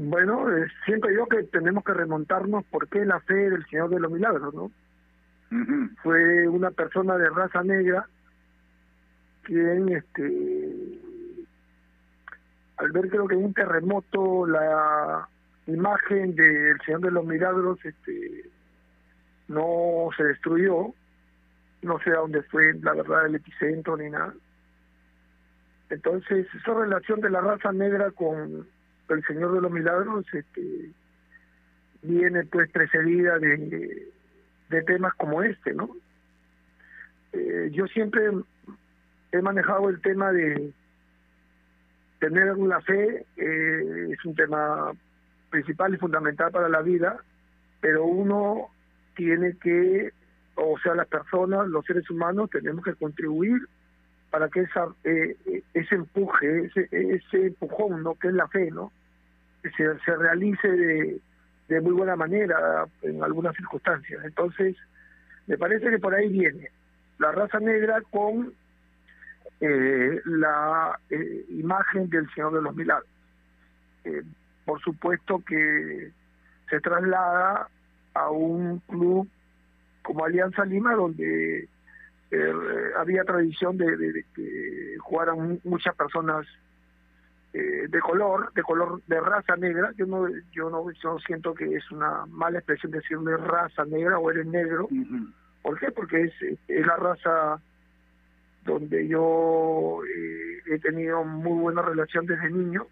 Bueno, 0.00 0.56
eh, 0.56 0.68
siento 0.84 1.10
yo 1.10 1.26
que 1.26 1.42
tenemos 1.42 1.82
que 1.82 1.92
remontarnos 1.92 2.64
por 2.66 2.86
qué 2.86 3.04
la 3.04 3.18
fe 3.18 3.34
del 3.34 3.66
Señor 3.66 3.90
de 3.90 3.98
los 3.98 4.12
Milagros, 4.12 4.54
¿no? 4.54 4.70
Fue 6.04 6.46
una 6.46 6.70
persona 6.70 7.18
de 7.18 7.28
raza 7.30 7.64
negra 7.64 8.06
quien, 9.42 9.88
este, 9.88 11.00
al 12.76 12.92
ver 12.92 13.08
creo 13.10 13.26
que 13.26 13.34
en 13.34 13.46
un 13.46 13.54
terremoto 13.54 14.46
la 14.46 15.28
imagen 15.66 16.36
del 16.36 16.80
Señor 16.86 17.00
de 17.00 17.10
los 17.10 17.26
Milagros, 17.26 17.84
este, 17.84 18.48
no 19.48 20.10
se 20.16 20.22
destruyó, 20.22 20.94
no 21.82 21.98
sé 22.04 22.10
a 22.10 22.18
dónde 22.18 22.42
fue 22.44 22.72
la 22.74 22.92
verdad 22.92 23.26
el 23.26 23.34
epicentro 23.34 23.96
ni 23.96 24.10
nada. 24.10 24.32
Entonces, 25.90 26.46
esa 26.54 26.74
relación 26.74 27.20
de 27.20 27.30
la 27.30 27.40
raza 27.40 27.72
negra 27.72 28.12
con 28.12 28.77
el 29.08 29.24
Señor 29.24 29.54
de 29.54 29.60
los 29.60 29.70
Milagros 29.70 30.26
este, 30.32 30.92
viene 32.02 32.44
pues 32.44 32.70
precedida 32.70 33.38
de, 33.38 34.08
temas 34.86 35.14
como 35.14 35.42
este, 35.42 35.74
¿no? 35.74 35.90
Eh, 37.32 37.70
yo 37.72 37.86
siempre 37.86 38.30
he 39.32 39.42
manejado 39.42 39.88
el 39.88 40.00
tema 40.00 40.32
de 40.32 40.72
tener 42.20 42.52
una 42.52 42.80
fe, 42.80 43.26
eh, 43.36 44.08
es 44.12 44.24
un 44.24 44.34
tema 44.34 44.92
principal 45.50 45.94
y 45.94 45.98
fundamental 45.98 46.50
para 46.50 46.68
la 46.68 46.82
vida, 46.82 47.18
pero 47.80 48.04
uno 48.04 48.68
tiene 49.14 49.56
que, 49.58 50.12
o 50.54 50.78
sea, 50.78 50.94
las 50.94 51.08
personas, 51.08 51.68
los 51.68 51.84
seres 51.84 52.08
humanos, 52.10 52.50
tenemos 52.50 52.84
que 52.84 52.94
contribuir 52.94 53.60
para 54.30 54.48
que 54.48 54.60
esa 54.60 54.88
eh, 55.04 55.36
ese 55.72 55.94
empuje, 55.94 56.66
ese, 56.66 56.88
ese 56.90 57.46
empujón, 57.46 58.02
¿no? 58.02 58.14
Que 58.14 58.28
es 58.28 58.34
la 58.34 58.48
fe, 58.48 58.70
¿no? 58.70 58.92
Se, 59.62 59.98
se 60.04 60.16
realice 60.16 60.68
de, 60.68 61.20
de 61.68 61.80
muy 61.80 61.92
buena 61.92 62.16
manera 62.16 62.86
en 63.02 63.22
algunas 63.22 63.54
circunstancias. 63.56 64.24
Entonces, 64.24 64.76
me 65.46 65.58
parece 65.58 65.90
que 65.90 65.98
por 65.98 66.14
ahí 66.14 66.28
viene 66.28 66.70
la 67.18 67.32
raza 67.32 67.58
negra 67.58 68.00
con 68.10 68.52
eh, 69.60 70.20
la 70.24 70.98
eh, 71.10 71.44
imagen 71.50 72.08
del 72.08 72.28
Señor 72.32 72.54
de 72.54 72.62
los 72.62 72.74
Milagros. 72.76 73.10
Eh, 74.04 74.22
por 74.64 74.80
supuesto 74.80 75.42
que 75.46 76.12
se 76.70 76.80
traslada 76.80 77.68
a 78.14 78.30
un 78.30 78.78
club 78.80 79.28
como 80.02 80.24
Alianza 80.24 80.64
Lima, 80.64 80.94
donde 80.94 81.68
eh, 82.30 82.52
había 82.96 83.24
tradición 83.24 83.76
de, 83.76 83.96
de, 83.96 84.12
de 84.12 84.24
que 84.34 84.96
jugaran 85.00 85.60
muchas 85.64 85.94
personas 85.96 86.46
eh, 87.52 87.86
de 87.88 88.00
color, 88.00 88.52
de 88.52 88.62
color 88.62 89.02
de 89.06 89.20
raza 89.20 89.56
negra. 89.56 89.92
Yo 89.96 90.06
no, 90.06 90.28
yo 90.52 90.70
no, 90.70 90.90
yo 90.90 91.18
siento 91.20 91.54
que 91.54 91.64
es 91.74 91.90
una 91.90 92.26
mala 92.26 92.58
expresión 92.58 92.92
decirle 92.92 93.36
raza 93.36 93.84
negra 93.84 94.18
o 94.18 94.30
eres 94.30 94.46
negro. 94.46 94.88
¿Por 95.62 95.78
qué? 95.78 95.90
Porque 95.90 96.24
es, 96.24 96.32
es 96.68 96.86
la 96.86 96.96
raza 96.96 97.60
donde 98.64 99.08
yo 99.08 100.00
eh, 100.04 100.62
he 100.66 100.78
tenido 100.78 101.24
muy 101.24 101.58
buena 101.60 101.82
relación 101.82 102.26
desde 102.26 102.50
niño 102.50 102.86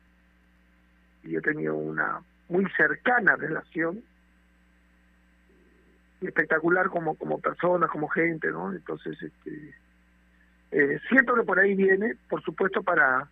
y 1.23 1.37
he 1.37 1.41
tenido 1.41 1.75
una 1.75 2.23
muy 2.49 2.67
cercana 2.77 3.37
relación 3.37 4.03
espectacular 6.23 6.89
como 6.89 7.15
como 7.17 7.39
persona, 7.39 7.89
como 7.89 8.09
gente, 8.09 8.51
¿no? 8.51 8.73
Entonces, 8.73 9.21
este, 9.23 9.75
eh, 10.71 10.99
siento 11.09 11.35
que 11.35 11.43
por 11.43 11.59
ahí 11.59 11.75
viene, 11.75 12.17
por 12.29 12.43
supuesto, 12.43 12.83
para 12.83 13.29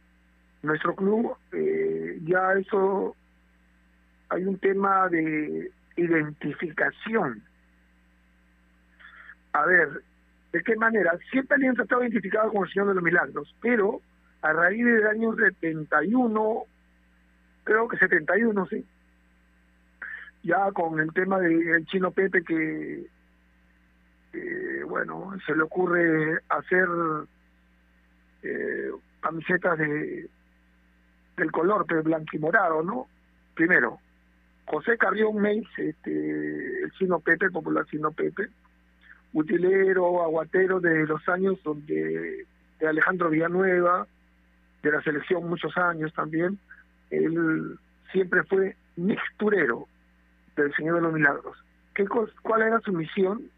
nuestro 0.65 0.95
club, 0.95 1.37
eh, 1.53 2.19
ya 2.25 2.53
eso 2.55 3.17
hay 4.29 4.45
un 4.45 4.59
tema 4.59 5.09
de 5.09 5.71
identificación. 5.97 7.43
A 9.53 9.67
ver, 9.67 10.03
¿de 10.53 10.63
qué 10.63 10.77
manera? 10.77 11.17
Siempre 11.31 11.57
Alianza 11.57 11.83
estado 11.83 12.03
identificado 12.03 12.51
como 12.51 12.65
el 12.65 12.73
Señor 12.73 12.89
de 12.89 12.95
los 12.95 13.05
Milagros, 13.05 13.55
pero 13.61 14.01
a 14.43 14.53
raíz 14.53 14.85
del 14.85 15.07
año 15.07 15.35
71, 15.35 16.65
creo 17.65 17.89
que 17.89 17.97
71, 17.97 18.67
sí, 18.67 18.85
ya 20.43 20.71
con 20.73 21.01
el 21.01 21.13
tema 21.13 21.39
del 21.41 21.87
chino 21.87 22.11
Pepe 22.11 22.43
que, 22.43 23.07
eh, 24.33 24.83
bueno, 24.87 25.33
se 25.47 25.57
le 25.57 25.63
ocurre 25.63 26.41
hacer 26.49 26.87
eh, 28.43 28.91
camisetas 29.21 29.79
de 29.79 30.29
del 31.37 31.51
color 31.51 31.87
de 31.87 32.01
blanquimorado, 32.01 32.83
¿no? 32.83 33.07
Primero, 33.55 33.99
José 34.67 34.97
Carrión 34.97 35.37
Meis, 35.37 35.67
este, 35.77 36.85
el 36.85 36.93
chino 36.93 37.21
Pepe, 37.21 37.51
popular 37.51 37.85
chino 37.87 38.11
Pepe, 38.13 38.49
utilero, 39.33 40.23
aguatero 40.23 40.81
de 40.81 41.07
los 41.07 41.29
años 41.29 41.59
donde 41.63 42.47
de 42.79 42.89
Alejandro 42.89 43.31
Villanueva, 43.31 44.07
de 44.83 44.93
la 44.93 45.03
selección 45.03 45.49
muchos 45.49 45.77
años 45.77 46.13
también, 46.15 46.59
él 47.11 47.79
siempre 48.13 48.43
fue 48.45 48.77
mixturero, 48.97 49.87
del 50.57 50.75
Señor 50.75 50.97
de 50.97 51.03
los 51.03 51.13
Milagros. 51.13 51.57
¿Qué, 51.95 52.07
¿Cuál 52.43 52.63
era 52.63 52.81
su 52.81 52.93
misión? 52.93 53.51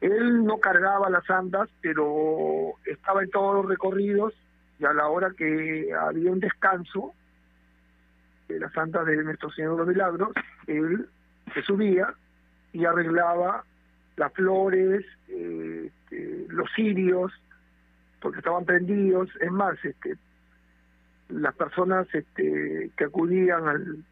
Él 0.00 0.44
no 0.44 0.58
cargaba 0.58 1.10
las 1.10 1.28
andas, 1.30 1.68
pero 1.80 2.74
estaba 2.84 3.22
en 3.22 3.30
todos 3.30 3.54
los 3.56 3.66
recorridos 3.66 4.34
y 4.80 4.84
a 4.84 4.92
la 4.94 5.08
hora 5.08 5.30
que 5.36 5.92
había 5.92 6.32
un 6.32 6.40
descanso 6.40 7.12
de 8.48 8.58
las 8.58 8.76
andas 8.76 9.06
de 9.06 9.22
nuestro 9.22 9.50
Señor 9.50 9.72
de 9.72 9.78
los 9.78 9.88
Milagros, 9.88 10.30
él 10.66 11.06
se 11.52 11.62
subía 11.62 12.14
y 12.72 12.84
arreglaba 12.84 13.64
las 14.16 14.32
flores, 14.32 15.04
eh, 15.28 15.90
este, 15.90 16.46
los 16.48 16.68
cirios, 16.74 17.30
porque 18.20 18.38
estaban 18.38 18.64
prendidos. 18.64 19.28
Es 19.40 19.52
más, 19.52 19.76
este, 19.84 20.16
las 21.28 21.54
personas 21.54 22.06
este, 22.14 22.90
que 22.96 23.04
acudían 23.04 23.68
al, 23.68 24.04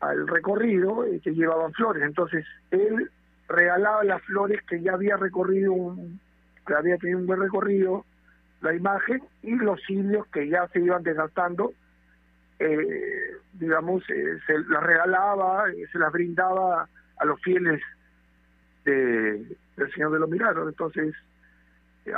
al 0.00 0.28
recorrido 0.28 1.04
que 1.22 1.34
llevaban 1.34 1.72
flores. 1.72 2.02
Entonces, 2.04 2.46
él 2.70 3.10
regalaba 3.48 4.02
las 4.04 4.22
flores 4.22 4.62
que 4.62 4.80
ya 4.80 4.94
había 4.94 5.16
recorrido, 5.16 5.72
un, 5.72 6.20
que 6.66 6.74
había 6.74 6.96
tenido 6.96 7.18
un 7.18 7.26
buen 7.26 7.40
recorrido, 7.40 8.06
la 8.60 8.74
imagen 8.74 9.22
y 9.42 9.54
los 9.56 9.80
cilios 9.86 10.26
que 10.28 10.48
ya 10.48 10.68
se 10.68 10.80
iban 10.80 11.02
desgastando, 11.02 11.72
eh, 12.58 13.36
digamos, 13.54 14.02
eh, 14.10 14.38
se 14.46 14.58
las 14.58 14.82
regalaba, 14.82 15.70
eh, 15.70 15.86
se 15.90 15.98
las 15.98 16.12
brindaba 16.12 16.88
a 17.16 17.24
los 17.24 17.40
fieles 17.40 17.80
de, 18.84 19.56
del 19.76 19.92
Señor 19.92 20.12
de 20.12 20.18
los 20.18 20.28
Milagros. 20.28 20.68
Entonces, 20.68 21.14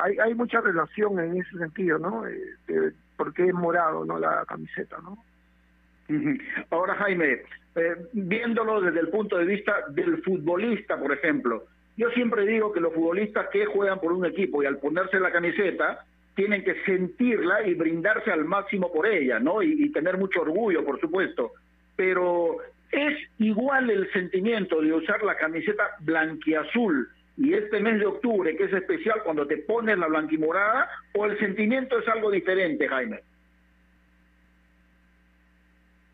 hay, 0.02 0.18
hay 0.18 0.34
mucha 0.34 0.60
relación 0.60 1.18
en 1.20 1.36
ese 1.36 1.58
sentido, 1.58 1.98
¿no? 1.98 2.26
Eh, 2.26 2.40
de 2.66 2.92
por 3.16 3.32
qué 3.34 3.46
es 3.46 3.54
morado, 3.54 4.04
¿no? 4.04 4.18
La 4.18 4.44
camiseta, 4.46 4.98
¿no? 5.02 5.18
Ahora, 6.70 6.94
Jaime, 6.96 7.42
eh, 7.74 7.96
viéndolo 8.12 8.80
desde 8.80 9.00
el 9.00 9.08
punto 9.08 9.38
de 9.38 9.44
vista 9.44 9.74
del 9.90 10.22
futbolista, 10.22 10.98
por 10.98 11.12
ejemplo, 11.12 11.64
yo 11.96 12.10
siempre 12.10 12.44
digo 12.46 12.72
que 12.72 12.80
los 12.80 12.92
futbolistas 12.92 13.48
que 13.50 13.66
juegan 13.66 14.00
por 14.00 14.12
un 14.12 14.26
equipo 14.26 14.62
y 14.62 14.66
al 14.66 14.78
ponerse 14.78 15.20
la 15.20 15.30
camiseta 15.30 16.04
tienen 16.34 16.64
que 16.64 16.74
sentirla 16.84 17.66
y 17.66 17.74
brindarse 17.74 18.30
al 18.30 18.44
máximo 18.44 18.92
por 18.92 19.06
ella, 19.06 19.38
¿no? 19.38 19.62
Y, 19.62 19.84
y 19.84 19.92
tener 19.92 20.16
mucho 20.18 20.40
orgullo, 20.42 20.84
por 20.84 20.98
supuesto. 21.00 21.52
Pero 21.96 22.56
es 22.90 23.18
igual 23.38 23.90
el 23.90 24.10
sentimiento 24.12 24.80
de 24.80 24.92
usar 24.92 25.22
la 25.22 25.36
camiseta 25.36 25.90
blanquiazul 26.00 27.08
y 27.36 27.54
este 27.54 27.80
mes 27.80 27.98
de 27.98 28.06
octubre, 28.06 28.56
que 28.56 28.64
es 28.64 28.72
especial 28.72 29.22
cuando 29.24 29.46
te 29.46 29.58
pones 29.58 29.98
la 29.98 30.06
blanquimorada, 30.06 30.88
o 31.14 31.24
el 31.26 31.38
sentimiento 31.38 31.98
es 31.98 32.08
algo 32.08 32.30
diferente, 32.30 32.86
Jaime. 32.88 33.20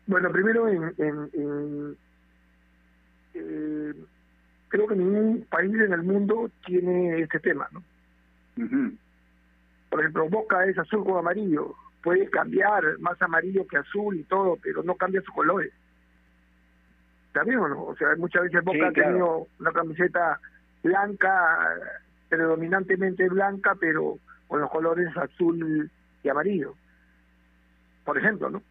Bueno, 0.07 0.31
primero, 0.31 0.67
en, 0.67 0.83
en- 0.97 1.29
en- 1.33 1.97
eh, 3.35 3.93
creo 4.69 4.87
que 4.87 4.95
ningún 4.95 5.45
país 5.49 5.71
en 5.73 5.93
el 5.93 6.03
mundo 6.03 6.49
tiene 6.65 7.21
este 7.21 7.39
tema, 7.39 7.67
¿no? 7.71 7.83
Por 9.89 9.99
ejemplo, 10.01 10.29
Boca 10.29 10.65
es 10.65 10.77
azul 10.77 11.03
con 11.03 11.17
amarillo. 11.17 11.73
Puede 12.03 12.29
cambiar 12.29 12.83
más 12.99 13.21
amarillo 13.21 13.67
que 13.67 13.77
azul 13.77 14.15
y 14.17 14.23
todo, 14.23 14.57
pero 14.61 14.83
no 14.83 14.95
cambia 14.95 15.21
sus 15.21 15.33
colores. 15.33 15.73
¿Está 17.27 17.43
bien 17.43 17.59
o 17.59 17.67
no? 17.67 17.83
O 17.85 17.95
sea, 17.95 18.15
muchas 18.17 18.43
veces 18.43 18.63
Boca 18.63 18.77
Sí, 18.77 18.83
ha 18.85 18.91
claro. 18.91 19.09
tenido 19.09 19.47
una 19.59 19.71
camiseta 19.71 20.39
blanca, 20.83 21.75
predominantemente 22.29 23.27
blanca, 23.29 23.75
pero 23.79 24.17
con 24.47 24.61
los 24.61 24.69
colores 24.71 25.15
azul 25.17 25.89
y 26.23 26.29
amarillo. 26.29 26.73
Por 28.05 28.17
ejemplo, 28.17 28.49
¿no? 28.49 28.63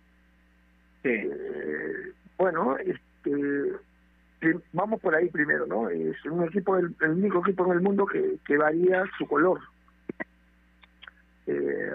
Eh, 1.05 2.13
bueno, 2.37 2.77
este, 2.79 3.73
vamos 4.73 5.01
por 5.01 5.15
ahí 5.15 5.29
primero, 5.29 5.67
¿no? 5.67 5.89
Es 5.89 6.25
un 6.25 6.45
equipo, 6.45 6.77
del- 6.77 6.95
el 7.01 7.11
único 7.11 7.41
equipo 7.41 7.67
en 7.67 7.73
el 7.73 7.81
mundo 7.81 8.07
que, 8.07 8.37
que 8.45 8.57
varía 8.57 9.05
su 9.17 9.27
color. 9.27 9.61
Eh, 11.49 11.93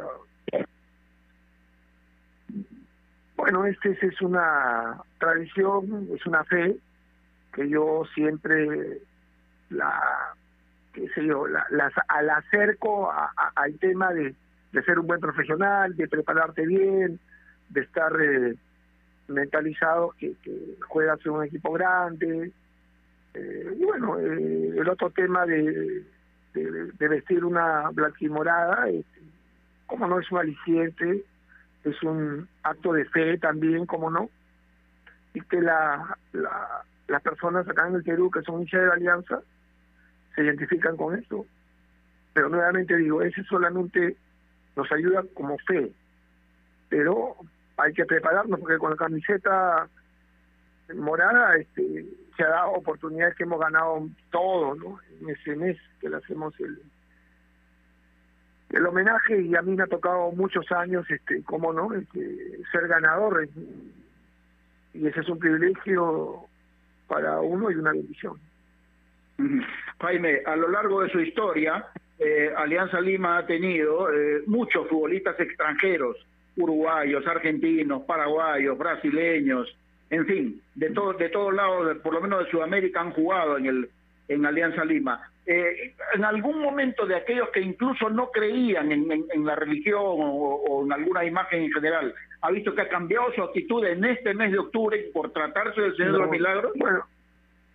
bueno, 3.36 3.66
este 3.66 3.92
es- 3.92 4.04
es 4.04 4.22
una 4.22 5.02
tradición, 5.20 6.08
es 6.14 6.26
una 6.26 6.44
fe 6.46 6.76
que 7.54 7.70
yo 7.70 8.04
siempre 8.14 9.00
la, 9.70 10.34
qué 10.94 11.08
sé 11.10 11.26
yo, 11.26 11.48
la, 11.48 11.66
al 12.08 12.30
acerco 12.30 13.12
a- 13.12 13.32
al 13.56 13.78
tema 13.80 14.14
de, 14.14 14.36
de 14.72 14.84
ser 14.84 15.00
un 15.00 15.08
buen 15.08 15.20
profesional, 15.20 15.96
de 15.96 16.08
prepararte 16.08 16.66
bien, 16.66 17.20
de 17.70 17.82
estar 17.82 18.12
eh, 18.22 18.56
mentalizado 19.28 20.12
que, 20.18 20.34
juegas 20.88 21.20
en 21.26 21.32
un 21.32 21.44
equipo 21.46 21.72
grande. 21.74 22.52
Eh, 23.34 23.76
y 23.80 23.84
bueno, 23.84 24.20
eh, 24.20 24.74
el 24.78 24.90
otro 24.90 25.10
tema 25.10 25.46
de, 25.46 26.04
de, 26.54 27.08
vestir 27.08 27.44
una 27.44 27.90
blanquimorada, 27.92 28.90
este, 28.90 29.13
como 29.94 30.08
no 30.08 30.20
es 30.20 30.32
un 30.32 30.40
aliciente, 30.40 31.24
es 31.84 32.02
un 32.02 32.50
acto 32.64 32.94
de 32.94 33.06
fe 33.06 33.38
también, 33.38 33.86
como 33.86 34.10
no, 34.10 34.28
y 35.36 35.42
que 35.42 35.62
la, 35.62 36.18
la, 36.32 36.84
las 37.08 37.22
personas 37.22 37.70
acá 37.70 37.88
en 37.88 37.98
el 37.98 38.04
Perú 38.04 38.32
que 38.32 38.42
son 38.42 38.62
hinchas 38.62 38.82
de 38.82 38.88
la 38.88 38.94
Alianza 38.94 39.42
se 40.34 40.44
identifican 40.44 40.98
con 40.98 41.16
esto. 41.16 41.46
Pero 42.34 42.50
nuevamente 42.50 42.98
digo, 42.98 43.22
ese 43.22 43.44
solamente 43.44 44.18
nos 44.76 44.92
ayuda 44.92 45.24
como 45.36 45.60
fe, 45.60 45.92
pero 46.90 47.36
hay 47.78 47.94
que 47.94 48.06
prepararnos 48.06 48.60
porque 48.62 48.80
con 48.80 48.90
la 48.90 48.98
camiseta 48.98 49.88
morada 50.96 51.56
este, 51.58 52.04
se 52.36 52.44
ha 52.44 52.50
dado 52.50 52.72
oportunidades 52.72 53.36
que 53.36 53.44
hemos 53.44 53.60
ganado 53.60 54.10
todo, 54.32 54.74
¿no? 54.74 54.98
En 55.22 55.30
ese 55.30 55.56
mes 55.56 55.78
que 56.02 56.10
le 56.10 56.18
hacemos 56.18 56.60
el, 56.60 56.82
el 58.74 58.86
homenaje 58.88 59.40
y 59.40 59.56
a 59.56 59.62
mí 59.62 59.76
me 59.76 59.84
ha 59.84 59.88
tocado 59.88 60.32
muchos 60.32 60.70
años, 60.72 61.10
este, 61.10 61.44
cómo 61.44 61.72
no, 61.72 61.94
este, 61.94 62.60
ser 62.72 62.88
ganador 62.88 63.48
y 64.94 65.08
ese 65.08 65.20
es 65.20 65.30
un 65.30 65.40
privilegio 65.40 66.46
para 67.08 67.40
uno 67.40 67.70
y 67.70 67.76
una 67.76 67.92
bendición. 67.92 68.38
Jaime, 70.00 70.42
a 70.46 70.56
lo 70.56 70.70
largo 70.70 71.02
de 71.02 71.10
su 71.10 71.20
historia, 71.20 71.86
eh, 72.18 72.52
Alianza 72.56 73.00
Lima 73.00 73.38
ha 73.38 73.46
tenido 73.46 74.12
eh, 74.12 74.44
muchos 74.48 74.88
futbolistas 74.88 75.40
extranjeros, 75.40 76.18
uruguayos, 76.58 77.26
argentinos, 77.28 78.04
paraguayos, 78.04 78.78
brasileños, 78.78 79.76
en 80.10 80.26
fin, 80.26 80.62
de 80.76 80.90
todos 80.92 81.18
de 81.18 81.30
todos 81.30 81.54
lados, 81.54 81.98
por 81.98 82.14
lo 82.14 82.22
menos 82.22 82.46
de 82.46 82.52
Sudamérica, 82.52 83.02
han 83.02 83.12
jugado 83.12 83.58
en 83.58 83.66
el 83.66 83.90
en 84.28 84.46
Alianza 84.46 84.86
Lima. 84.86 85.30
Eh, 85.46 85.94
en 86.16 86.24
algún 86.24 86.62
momento 86.62 87.06
de 87.06 87.16
aquellos 87.16 87.50
que 87.50 87.60
incluso 87.60 88.10
no 88.10 88.32
creían 88.32 88.92
en, 88.94 89.12
en- 89.12 89.26
en 89.30 89.46
la 89.46 89.56
religión 89.56 90.00
o, 90.02 90.56
o 90.56 90.86
en 90.86 90.94
alguna 90.94 91.26
imagen 91.26 91.64
en 91.64 91.72
general, 91.72 92.14
ha 92.42 92.50
visto 92.52 92.74
que 92.74 92.82
ha 92.82 92.88
cambiado 92.90 93.32
su 93.34 93.42
actitud 93.44 93.84
en 93.86 94.06
este 94.06 94.34
mes 94.34 94.52
de 94.54 94.60
octubre 94.60 95.10
por 95.14 95.32
tratarse 95.34 95.82
del 95.82 95.96
Señor 95.98 96.12
de 96.14 96.18
los 96.20 96.28
No, 96.28 96.32
Milagros. 96.32 96.72
Bueno, 96.76 97.06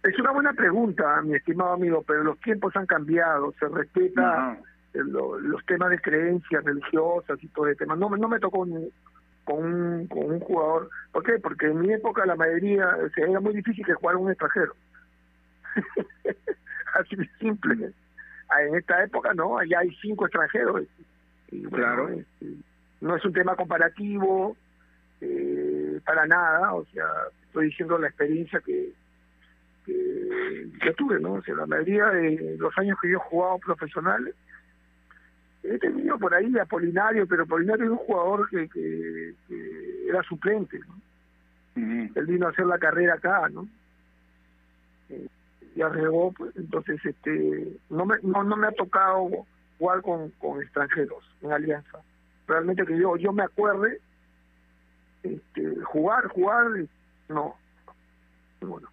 es 0.03 0.19
una 0.19 0.31
buena 0.31 0.53
pregunta, 0.55 1.21
mi 1.23 1.35
estimado 1.37 1.73
amigo, 1.75 2.03
pero 2.07 2.25
los 2.25 2.39
tiempos 2.41 2.75
han 2.77 2.87
cambiado, 2.87 3.53
se 3.59 3.69
respeta 3.69 4.59
lo- 4.95 5.39
los 5.39 5.64
temas 5.66 5.91
de 5.91 6.01
creencias 6.01 6.64
religiosas 6.64 7.39
y 7.43 7.49
todo 7.49 7.66
ese 7.66 7.81
tema. 7.81 7.97
No, 7.97 8.09
me- 8.09 8.19
no 8.19 8.29
me 8.29 8.41
tocó 8.41 8.61
con 8.61 8.73
un, 8.73 10.07
con 10.09 10.25
un 10.31 10.41
jugador. 10.41 10.89
¿Por 11.12 11.23
qué? 11.23 11.39
Porque 11.39 11.66
en 11.66 11.81
mi 11.81 11.93
época 11.93 12.25
la 12.25 12.35
mayoría, 12.37 12.89
o 13.05 13.09
sea, 13.11 13.27
era 13.27 13.41
muy 13.41 13.53
difícil 13.55 13.85
que 13.85 13.93
jugara 13.95 14.16
un 14.19 14.31
extranjero. 14.31 14.73
Así 16.99 17.17
de 17.17 17.29
simple. 17.39 17.93
En 18.61 18.75
esta 18.75 19.05
época 19.05 19.35
no, 19.35 19.59
allá 19.59 19.81
hay 19.81 19.95
cinco 20.01 20.27
extranjeros. 20.27 20.85
Y 21.51 21.61
bueno, 21.67 21.77
Claro. 21.77 22.09
este, 22.11 22.47
no 23.01 23.17
es 23.17 23.25
un 23.25 23.33
tema 23.33 23.55
comparativo 23.57 24.57
eh, 25.21 26.01
para 26.05 26.27
nada, 26.27 26.75
o 26.75 26.85
sea, 26.87 27.05
estoy 27.47 27.67
diciendo 27.67 27.99
la 27.99 28.09
experiencia 28.09 28.61
que, 28.61 28.93
que 29.85 30.69
yo 30.85 30.95
tuve, 30.95 31.19
¿no? 31.21 31.35
O 31.35 31.43
sea, 31.43 31.55
la 31.55 31.67
mayoría 31.67 32.07
de 32.07 32.57
los 32.59 32.77
años 32.79 32.99
que 33.01 33.11
yo 33.11 33.19
he 33.19 33.29
jugado 33.29 33.59
profesional, 33.59 34.35
he 35.63 35.79
tenido 35.79 36.19
por 36.19 36.35
ahí 36.35 36.57
a 36.59 36.65
Polinario, 36.65 37.27
pero 37.27 37.47
Polinario 37.47 37.85
es 37.87 37.91
un 37.91 37.97
jugador 37.99 38.49
que, 38.49 38.69
que, 38.69 39.35
que 39.49 40.09
era 40.09 40.23
suplente, 40.23 40.79
¿no? 40.81 40.99
Él 41.77 42.27
vino 42.27 42.47
a 42.47 42.51
hacer 42.51 42.67
la 42.67 42.79
carrera 42.79 43.15
acá, 43.15 43.49
¿no? 43.51 43.69
Eh, 45.11 45.27
y 45.79 45.83
arregó, 45.83 46.33
pues, 46.33 46.57
entonces, 46.57 46.99
este, 47.05 47.68
no 47.89 48.05
me, 48.05 48.16
no, 48.24 48.43
no 48.43 48.57
me 48.57 48.66
ha 48.66 48.72
tocado 48.72 49.31
jugar 49.79 50.03
con, 50.03 50.31
con 50.31 50.61
extranjeros 50.61 51.24
en 51.41 51.53
Alianza. 51.53 52.01
Realmente 52.49 52.85
que 52.85 52.99
yo, 52.99 53.16
yo 53.16 53.33
me 53.33 53.45
acuerde, 53.45 54.01
este, 55.22 55.76
jugar, 55.85 56.26
jugar, 56.26 56.66
no. 57.29 57.55
Bueno. 58.61 58.89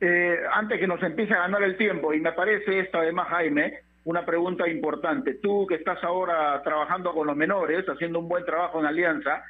Eh, 0.00 0.40
antes 0.52 0.80
que 0.80 0.88
nos 0.88 1.00
empiece 1.04 1.34
a 1.34 1.42
ganar 1.42 1.62
el 1.62 1.76
tiempo, 1.76 2.12
y 2.12 2.20
me 2.20 2.32
parece 2.32 2.80
esto 2.80 2.98
además, 2.98 3.28
Jaime, 3.28 3.78
una 4.06 4.26
pregunta 4.26 4.66
importante. 4.66 5.34
Tú 5.34 5.68
que 5.68 5.76
estás 5.76 6.02
ahora 6.02 6.60
trabajando 6.64 7.12
con 7.12 7.28
los 7.28 7.36
menores, 7.36 7.88
haciendo 7.88 8.18
un 8.18 8.28
buen 8.28 8.44
trabajo 8.44 8.80
en 8.80 8.86
Alianza, 8.86 9.44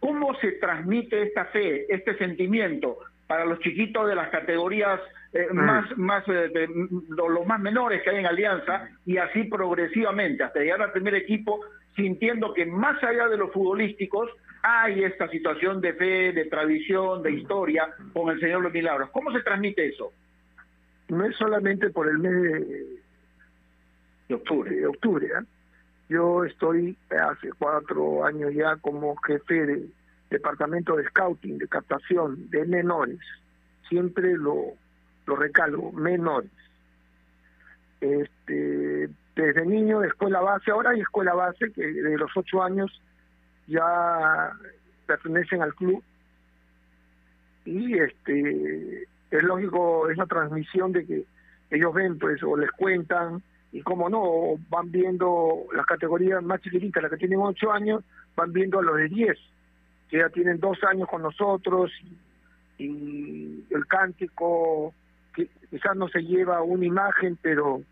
¿cómo 0.00 0.34
se 0.36 0.52
transmite 0.52 1.20
esta 1.20 1.44
fe, 1.46 1.84
este 1.92 2.16
sentimiento 2.16 2.96
para 3.26 3.44
los 3.44 3.58
chiquitos 3.60 4.08
de 4.08 4.14
las 4.14 4.30
categorías 4.30 5.00
eh, 5.36 5.48
más, 5.52 5.96
más 5.98 6.24
eh, 6.28 6.50
lo- 7.08 7.28
los 7.28 7.46
más 7.46 7.60
menores 7.60 8.02
que 8.02 8.10
hay 8.10 8.18
en 8.18 8.26
Alianza 8.26 8.88
y 9.04 9.16
así 9.18 9.44
progresivamente 9.44 10.42
hasta 10.44 10.60
llegar 10.60 10.82
al 10.82 10.92
primer 10.92 11.14
equipo, 11.14 11.60
sintiendo 11.94 12.52
que 12.54 12.66
más 12.66 13.02
allá 13.02 13.28
de 13.28 13.36
los 13.36 13.52
futbolísticos 13.52 14.30
hay 14.62 15.04
esta 15.04 15.28
situación 15.28 15.80
de 15.80 15.92
fe, 15.94 16.32
de 16.32 16.46
tradición, 16.46 17.22
de 17.22 17.32
historia 17.32 17.88
con 18.12 18.30
el 18.30 18.40
Señor 18.40 18.62
los 18.62 18.72
Milagros. 18.72 19.10
¿Cómo 19.10 19.30
se 19.32 19.42
transmite 19.42 19.86
eso? 19.86 20.12
no 21.08 21.24
es 21.24 21.36
solamente 21.36 21.90
por 21.90 22.08
el 22.08 22.18
mes 22.18 22.32
de, 24.28 24.34
octubre. 24.34 24.70
de 24.74 24.86
octubre, 24.88 25.28
¿ah? 25.38 25.44
Yo 26.08 26.44
estoy 26.44 26.96
hace 27.10 27.50
cuatro 27.58 28.24
años 28.24 28.52
ya 28.54 28.76
como 28.76 29.14
jefe 29.16 29.66
de 29.66 29.86
departamento 30.30 30.96
de 30.96 31.04
scouting, 31.04 31.58
de 31.58 31.68
captación 31.68 32.50
de 32.50 32.64
menores. 32.64 33.18
Siempre 33.88 34.36
lo, 34.36 34.72
lo 35.26 35.36
recalco, 35.36 35.92
menores. 35.92 36.50
Este, 38.00 39.08
desde 39.34 39.66
niño 39.66 40.00
de 40.00 40.08
escuela 40.08 40.40
base, 40.40 40.70
ahora 40.70 40.90
hay 40.90 41.00
escuela 41.00 41.34
base 41.34 41.72
que 41.72 41.86
de 41.86 42.16
los 42.16 42.30
ocho 42.36 42.62
años 42.62 43.00
ya 43.66 44.52
pertenecen 45.06 45.62
al 45.62 45.74
club 45.74 46.02
y 47.64 47.98
este 47.98 49.02
es 49.30 49.42
lógico 49.42 50.08
es 50.08 50.16
la 50.16 50.26
transmisión 50.26 50.92
de 50.92 51.04
que 51.04 51.24
ellos 51.70 51.92
ven 51.92 52.18
pues 52.18 52.42
o 52.42 52.56
les 52.56 52.70
cuentan 52.70 53.42
y 53.72 53.82
como 53.82 54.08
no 54.08 54.56
van 54.68 54.90
viendo 54.90 55.64
las 55.74 55.84
categorías 55.84 56.42
más 56.42 56.60
chiquititas 56.60 57.02
las 57.02 57.10
que 57.10 57.18
tienen 57.18 57.40
ocho 57.40 57.72
años 57.72 58.04
van 58.36 58.52
viendo 58.52 58.78
a 58.78 58.82
los 58.82 58.96
de 58.96 59.08
diez 59.08 59.38
que 60.08 60.18
ya 60.18 60.28
tienen 60.28 60.60
dos 60.60 60.78
años 60.84 61.08
con 61.08 61.22
nosotros 61.22 61.90
y, 62.78 63.64
el 63.70 63.86
cántico 63.86 64.94
que 65.36 65.48
quizás 65.70 65.94
no 65.94 66.08
se 66.08 66.22
lleva 66.22 66.62
una 66.62 66.84
imagen 66.84 67.38
pero 67.40 67.82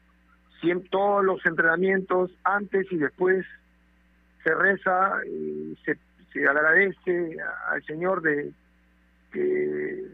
siempre 0.61 0.89
todos 0.91 1.25
los 1.25 1.45
entrenamientos 1.47 2.31
antes 2.43 2.91
y 2.91 2.97
después 2.97 3.47
se 4.43 4.55
reza 4.55 5.21
y 5.27 5.77
se, 5.85 5.99
se 6.33 6.49
agradece 6.49 7.37
al 7.69 7.85
Señor 7.85 8.23
de 8.23 8.53
que 9.33 10.07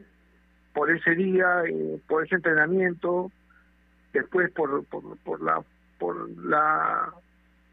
por 0.75 0.91
ese 0.91 1.15
día, 1.15 1.63
eh, 1.67 2.01
por 2.09 2.25
ese 2.25 2.37
entrenamiento, 2.37 3.31
después 4.13 4.51
por, 4.53 4.85
por, 4.87 5.17
por 5.19 5.43
la 5.43 5.63
por 5.99 6.31
la 6.45 7.13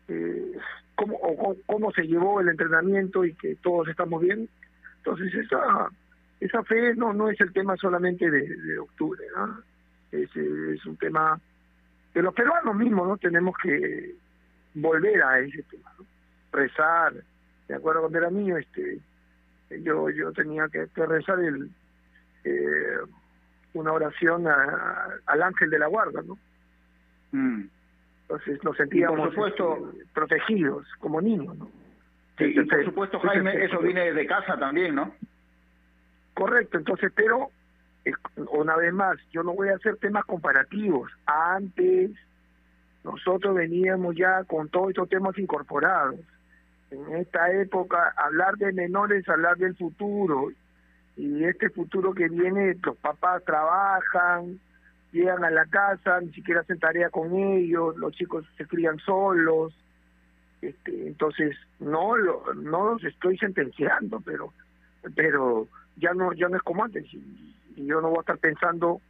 eh, 0.07 0.51
cómo, 0.95 1.15
o, 1.17 1.55
cómo 1.65 1.91
se 1.93 2.03
llevó 2.03 2.41
el 2.41 2.49
entrenamiento 2.49 3.25
y 3.25 3.33
que 3.33 3.55
todos 3.55 3.87
estamos 3.87 4.21
bien. 4.21 4.49
Entonces 4.97 5.33
esa 5.33 5.89
esa 6.39 6.63
fe 6.63 6.95
no 6.95 7.13
no 7.13 7.29
es 7.29 7.39
el 7.41 7.51
tema 7.53 7.75
solamente 7.77 8.29
de, 8.29 8.41
de 8.41 8.79
octubre, 8.79 9.23
¿no? 9.35 9.61
es, 10.11 10.35
es 10.35 10.85
un 10.85 10.97
tema 10.97 11.39
que 12.13 12.21
los 12.21 12.33
peruanos 12.33 12.75
mismos 12.75 13.07
no 13.07 13.17
tenemos 13.17 13.55
que 13.61 14.15
volver 14.73 15.21
a 15.21 15.39
ese 15.39 15.63
tema, 15.63 15.91
¿no? 15.97 16.05
rezar. 16.51 17.13
De 17.67 17.75
acuerdo 17.75 18.01
cuando 18.01 18.17
era 18.19 18.29
niño, 18.29 18.57
este, 18.57 18.99
yo 19.83 20.09
yo 20.09 20.31
tenía 20.31 20.67
que, 20.69 20.87
rezar 20.95 21.39
el 21.39 21.69
eh, 22.43 22.97
una 23.73 23.91
oración 23.91 24.47
al 24.47 25.43
ángel 25.43 25.69
de 25.69 25.79
la 25.79 25.87
guarda, 25.87 26.21
¿no? 26.21 26.37
Mm. 27.31 27.67
Entonces 28.21 28.63
nos 28.63 28.75
sentíamos 28.77 29.19
por 29.19 29.29
supuesto 29.29 29.91
este, 29.91 30.05
protegidos 30.13 30.87
como 30.99 31.21
niños, 31.21 31.57
¿no? 31.57 31.69
Sí, 32.37 32.53
y 32.55 32.63
por 32.63 32.85
supuesto, 32.85 33.19
Jaime, 33.19 33.65
eso 33.65 33.79
viene 33.79 34.13
de 34.13 34.25
casa 34.27 34.57
también, 34.57 34.95
¿no? 34.95 35.13
Correcto, 36.37 36.77
entonces, 36.77 37.11
pero 37.15 37.49
una 38.51 38.75
vez 38.75 38.93
más, 38.93 39.17
yo 39.31 39.41
no 39.41 39.55
voy 39.55 39.69
a 39.69 39.75
hacer 39.75 39.97
temas 39.97 40.23
comparativos. 40.25 41.11
Antes, 41.25 42.11
nosotros 43.03 43.55
veníamos 43.55 44.15
ya 44.15 44.43
con 44.43 44.69
todos 44.69 44.89
estos 44.89 45.09
temas 45.09 45.35
incorporados. 45.39 46.19
En 46.91 47.15
esta 47.15 47.51
época, 47.53 48.13
hablar 48.15 48.55
de 48.57 48.71
menores, 48.71 49.27
hablar 49.27 49.57
del 49.57 49.75
futuro. 49.75 50.51
Y 51.15 51.43
este 51.43 51.71
futuro 51.71 52.13
que 52.13 52.29
viene, 52.29 52.77
los 52.83 52.97
papás 52.97 53.43
trabajan, 53.43 54.59
llegan 55.11 55.43
a 55.43 55.49
la 55.49 55.65
casa, 55.65 56.21
ni 56.21 56.31
siquiera 56.33 56.61
hacen 56.61 56.77
tarea 56.77 57.09
con 57.09 57.35
ellos, 57.35 57.97
los 57.97 58.13
chicos 58.13 58.45
se 58.57 58.67
crían 58.67 58.99
solos. 58.99 59.73
Este, 60.61 61.07
entonces, 61.07 61.57
no, 61.79 62.15
lo, 62.15 62.53
no 62.53 62.91
los 62.91 63.03
estoy 63.03 63.39
sentenciando, 63.39 64.19
pero 64.19 64.53
pero 65.15 65.67
ya 65.97 66.13
no 66.13 66.33
ya 66.33 66.47
no 66.49 66.57
es 66.57 66.63
como 66.63 66.83
antes 66.83 67.05
y 67.13 67.85
yo 67.85 68.01
no 68.01 68.09
voy 68.09 68.17
a 68.17 68.21
estar 68.21 68.37
pensando 68.37 69.01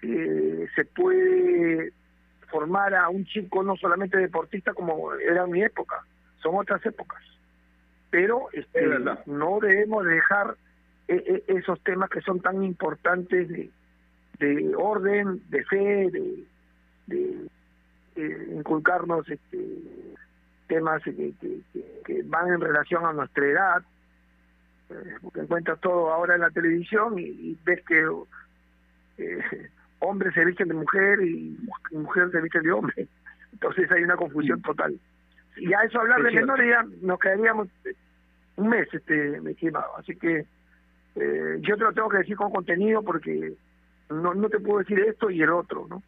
que 0.00 0.68
se 0.74 0.84
puede 0.84 1.92
formar 2.50 2.94
a 2.94 3.08
un 3.08 3.24
chico 3.24 3.62
no 3.62 3.76
solamente 3.76 4.18
deportista 4.18 4.74
como 4.74 5.14
era 5.14 5.46
mi 5.46 5.62
época, 5.62 6.04
son 6.42 6.56
otras 6.56 6.84
épocas. 6.84 7.22
Pero 8.10 8.48
este, 8.52 8.86
no 9.24 9.58
debemos 9.60 10.04
dejar 10.04 10.56
e, 11.08 11.14
e, 11.48 11.58
esos 11.58 11.80
temas 11.82 12.10
que 12.10 12.20
son 12.20 12.40
tan 12.40 12.62
importantes 12.62 13.48
de, 13.48 13.70
de 14.38 14.74
orden, 14.76 15.42
de 15.48 15.64
fe, 15.64 16.10
de, 16.10 16.44
de, 17.06 17.48
inculcarnos 18.54 19.26
este, 19.30 19.58
temas 20.66 21.02
que, 21.02 21.32
que, 22.04 22.22
van 22.24 22.48
en 22.48 22.60
relación 22.60 23.06
a 23.06 23.14
nuestra 23.14 23.46
edad, 23.46 23.82
eh, 23.82 23.91
porque 25.22 25.40
encuentras 25.40 25.80
todo 25.80 26.12
ahora 26.12 26.34
en 26.34 26.40
la 26.42 26.50
televisión 26.50 27.18
y, 27.18 27.56
ves 27.64 27.84
que 27.86 28.06
eh, 29.18 29.68
hombres 30.00 30.34
se 30.34 30.44
visten 30.44 30.68
de 30.68 30.74
mujer 30.74 31.20
y 31.22 31.56
mujeres 31.92 32.32
se 32.32 32.40
visten 32.40 32.62
de 32.62 32.72
hombre. 32.72 33.08
Entonces 33.52 33.90
hay 33.90 34.02
una 34.02 34.16
confusión 34.16 34.60
total. 34.62 34.98
Y 35.56 35.72
a 35.74 35.80
eso 35.82 36.00
hablar 36.00 36.22
de 36.22 36.30
menores 36.32 36.68
ya 36.68 36.84
nos 37.02 37.18
quedaríamos 37.18 37.68
eh, 37.84 37.94
un 38.56 38.68
mes, 38.68 38.88
este, 38.92 39.40
me 39.40 39.52
estimado. 39.52 39.96
Así 39.98 40.16
que 40.16 40.46
eh, 41.16 41.58
yo 41.60 41.76
te 41.76 41.84
lo 41.84 41.92
tengo 41.92 42.08
que 42.08 42.18
decir 42.18 42.36
con 42.36 42.50
contenido 42.50 43.02
porque 43.02 43.52
no, 44.08 44.34
no 44.34 44.48
te 44.48 44.60
puedo 44.60 44.78
decir 44.78 44.98
esto 45.00 45.30
y 45.30 45.42
el 45.42 45.50
otro, 45.50 45.86
¿no? 45.88 46.02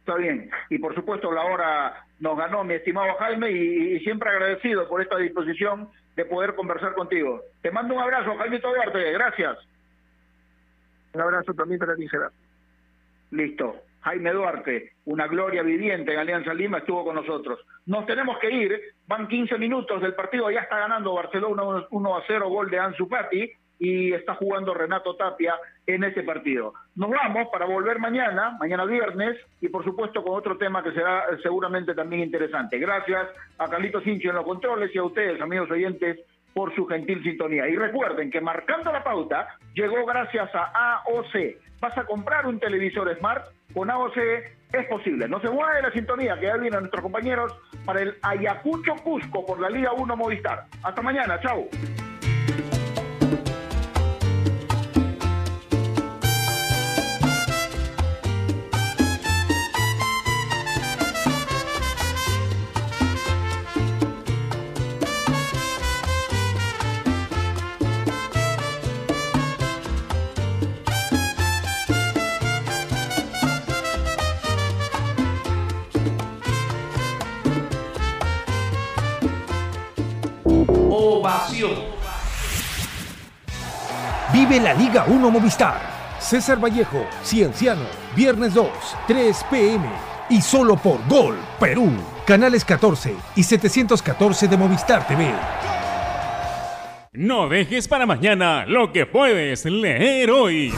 Está 0.00 0.16
bien. 0.16 0.50
Y 0.68 0.78
por 0.78 0.94
supuesto 0.94 1.32
la 1.32 1.44
hora 1.44 2.04
nos 2.20 2.36
ganó 2.36 2.62
mi 2.62 2.74
estimado 2.74 3.14
Jaime 3.18 3.50
y, 3.50 4.00
siempre 4.00 4.28
agradecido 4.28 4.88
por 4.88 5.00
esta 5.00 5.16
disposición 5.16 5.88
de 6.16 6.24
poder 6.24 6.54
conversar 6.54 6.94
contigo. 6.94 7.42
Te 7.62 7.70
mando 7.70 7.94
un 7.94 8.00
abrazo, 8.00 8.36
Jaime 8.36 8.58
Duarte. 8.58 9.12
Gracias. 9.12 9.58
Un 11.14 11.20
abrazo 11.20 11.54
también 11.54 11.78
para 11.78 11.96
ti, 11.96 12.08
Gerardo. 12.08 12.34
Listo. 13.30 13.82
Jaime 14.02 14.32
Duarte, 14.32 14.92
una 15.04 15.26
gloria 15.26 15.62
viviente 15.62 16.14
en 16.14 16.18
Alianza 16.18 16.54
Lima, 16.54 16.78
estuvo 16.78 17.04
con 17.04 17.16
nosotros. 17.16 17.60
Nos 17.84 18.06
tenemos 18.06 18.38
que 18.38 18.50
ir, 18.50 18.80
van 19.06 19.28
15 19.28 19.58
minutos 19.58 20.00
del 20.00 20.14
partido, 20.14 20.50
ya 20.50 20.60
está 20.60 20.78
ganando 20.78 21.12
Barcelona 21.12 21.86
1 21.90 22.16
a 22.16 22.24
0, 22.26 22.48
gol 22.48 22.70
de 22.70 22.78
Ansu 22.78 23.06
Fati, 23.06 23.52
y 23.80 24.12
está 24.12 24.34
jugando 24.34 24.74
Renato 24.74 25.16
Tapia 25.16 25.54
en 25.86 26.04
ese 26.04 26.22
partido. 26.22 26.74
Nos 26.94 27.10
vamos 27.10 27.48
para 27.50 27.64
volver 27.64 27.98
mañana, 27.98 28.56
mañana 28.60 28.84
viernes, 28.84 29.36
y 29.60 29.68
por 29.68 29.82
supuesto 29.82 30.22
con 30.22 30.38
otro 30.38 30.58
tema 30.58 30.84
que 30.84 30.92
será 30.92 31.24
seguramente 31.42 31.94
también 31.94 32.22
interesante. 32.22 32.78
Gracias 32.78 33.26
a 33.58 33.68
Carlito 33.68 34.00
Sincho 34.02 34.28
en 34.28 34.36
los 34.36 34.44
controles 34.44 34.94
y 34.94 34.98
a 34.98 35.02
ustedes, 35.02 35.40
amigos 35.40 35.70
oyentes, 35.70 36.20
por 36.52 36.74
su 36.74 36.86
gentil 36.86 37.22
sintonía. 37.22 37.66
Y 37.68 37.76
recuerden 37.76 38.30
que 38.30 38.40
marcando 38.40 38.92
la 38.92 39.02
pauta 39.02 39.48
llegó 39.74 40.04
gracias 40.04 40.54
a 40.54 41.00
AOC. 41.06 41.80
Vas 41.80 41.96
a 41.96 42.04
comprar 42.04 42.46
un 42.46 42.60
televisor 42.60 43.16
Smart 43.16 43.46
con 43.72 43.90
AOC 43.90 44.18
es 44.72 44.86
posible. 44.88 45.26
No 45.26 45.40
se 45.40 45.48
mueve 45.48 45.82
la 45.82 45.92
sintonía 45.92 46.38
que 46.38 46.46
ya 46.46 46.56
vienen 46.56 46.80
nuestros 46.80 47.02
compañeros 47.02 47.56
para 47.84 48.02
el 48.02 48.14
Ayacucho 48.22 48.94
Cusco 49.02 49.44
por 49.44 49.58
la 49.58 49.70
Liga 49.70 49.92
1 49.92 50.16
Movistar. 50.16 50.66
Hasta 50.82 51.02
mañana, 51.02 51.40
chao. 51.40 51.66
Vive 84.32 84.60
la 84.60 84.72
Liga 84.74 85.04
1 85.06 85.30
Movistar. 85.30 85.78
César 86.18 86.62
Vallejo, 86.62 87.06
Cienciano, 87.22 87.82
viernes 88.14 88.54
2, 88.54 88.68
3 89.06 89.44
pm. 89.50 89.88
Y 90.30 90.40
solo 90.40 90.76
por 90.76 91.06
Gol, 91.08 91.36
Perú. 91.58 91.90
Canales 92.26 92.64
14 92.64 93.14
y 93.36 93.42
714 93.42 94.48
de 94.48 94.56
Movistar 94.56 95.06
TV. 95.06 95.32
No 97.12 97.48
dejes 97.48 97.88
para 97.88 98.06
mañana 98.06 98.64
lo 98.66 98.92
que 98.92 99.04
puedes 99.04 99.64
leer 99.64 100.30
hoy. 100.30 100.72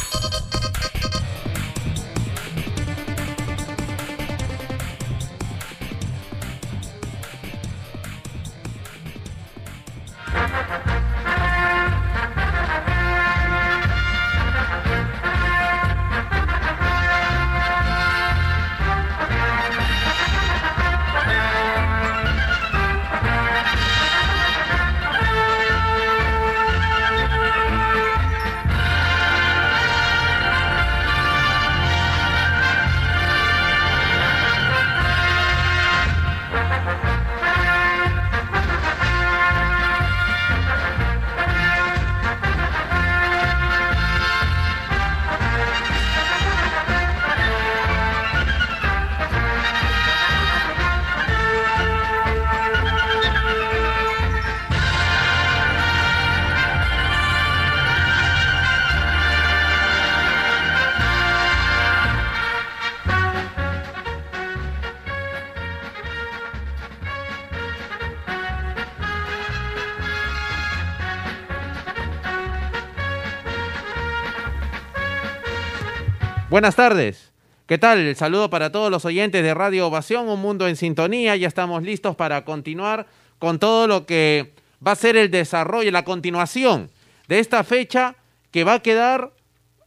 Buenas 76.62 76.76
tardes. 76.76 77.32
¿Qué 77.66 77.80
tal? 77.80 77.97
El 77.97 78.16
saludo 78.16 78.51
para 78.51 78.72
todos 78.72 78.91
los 78.91 79.03
oyentes 79.03 79.41
de 79.41 79.51
Radio 79.55 79.88
Ovación, 79.88 80.30
Un 80.30 80.39
Mundo 80.39 80.68
en 80.68 80.76
Sintonía. 80.76 81.36
Ya 81.36 81.47
estamos 81.47 81.82
listos 81.82 82.16
para 82.16 82.45
continuar 82.45 83.07
con 83.39 83.57
todo 83.57 83.88
lo 83.88 84.05
que 84.05 84.53
va 84.86 84.91
a 84.91 84.95
ser 84.95 85.18
el 85.18 85.32
desarrollo, 85.32 85.89
la 85.89 86.05
continuación 86.05 86.91
de 87.28 87.39
esta 87.39 87.64
fecha 87.64 88.16
que 88.51 88.64
va 88.64 88.76
a 88.76 88.80
quedar, 88.84 89.32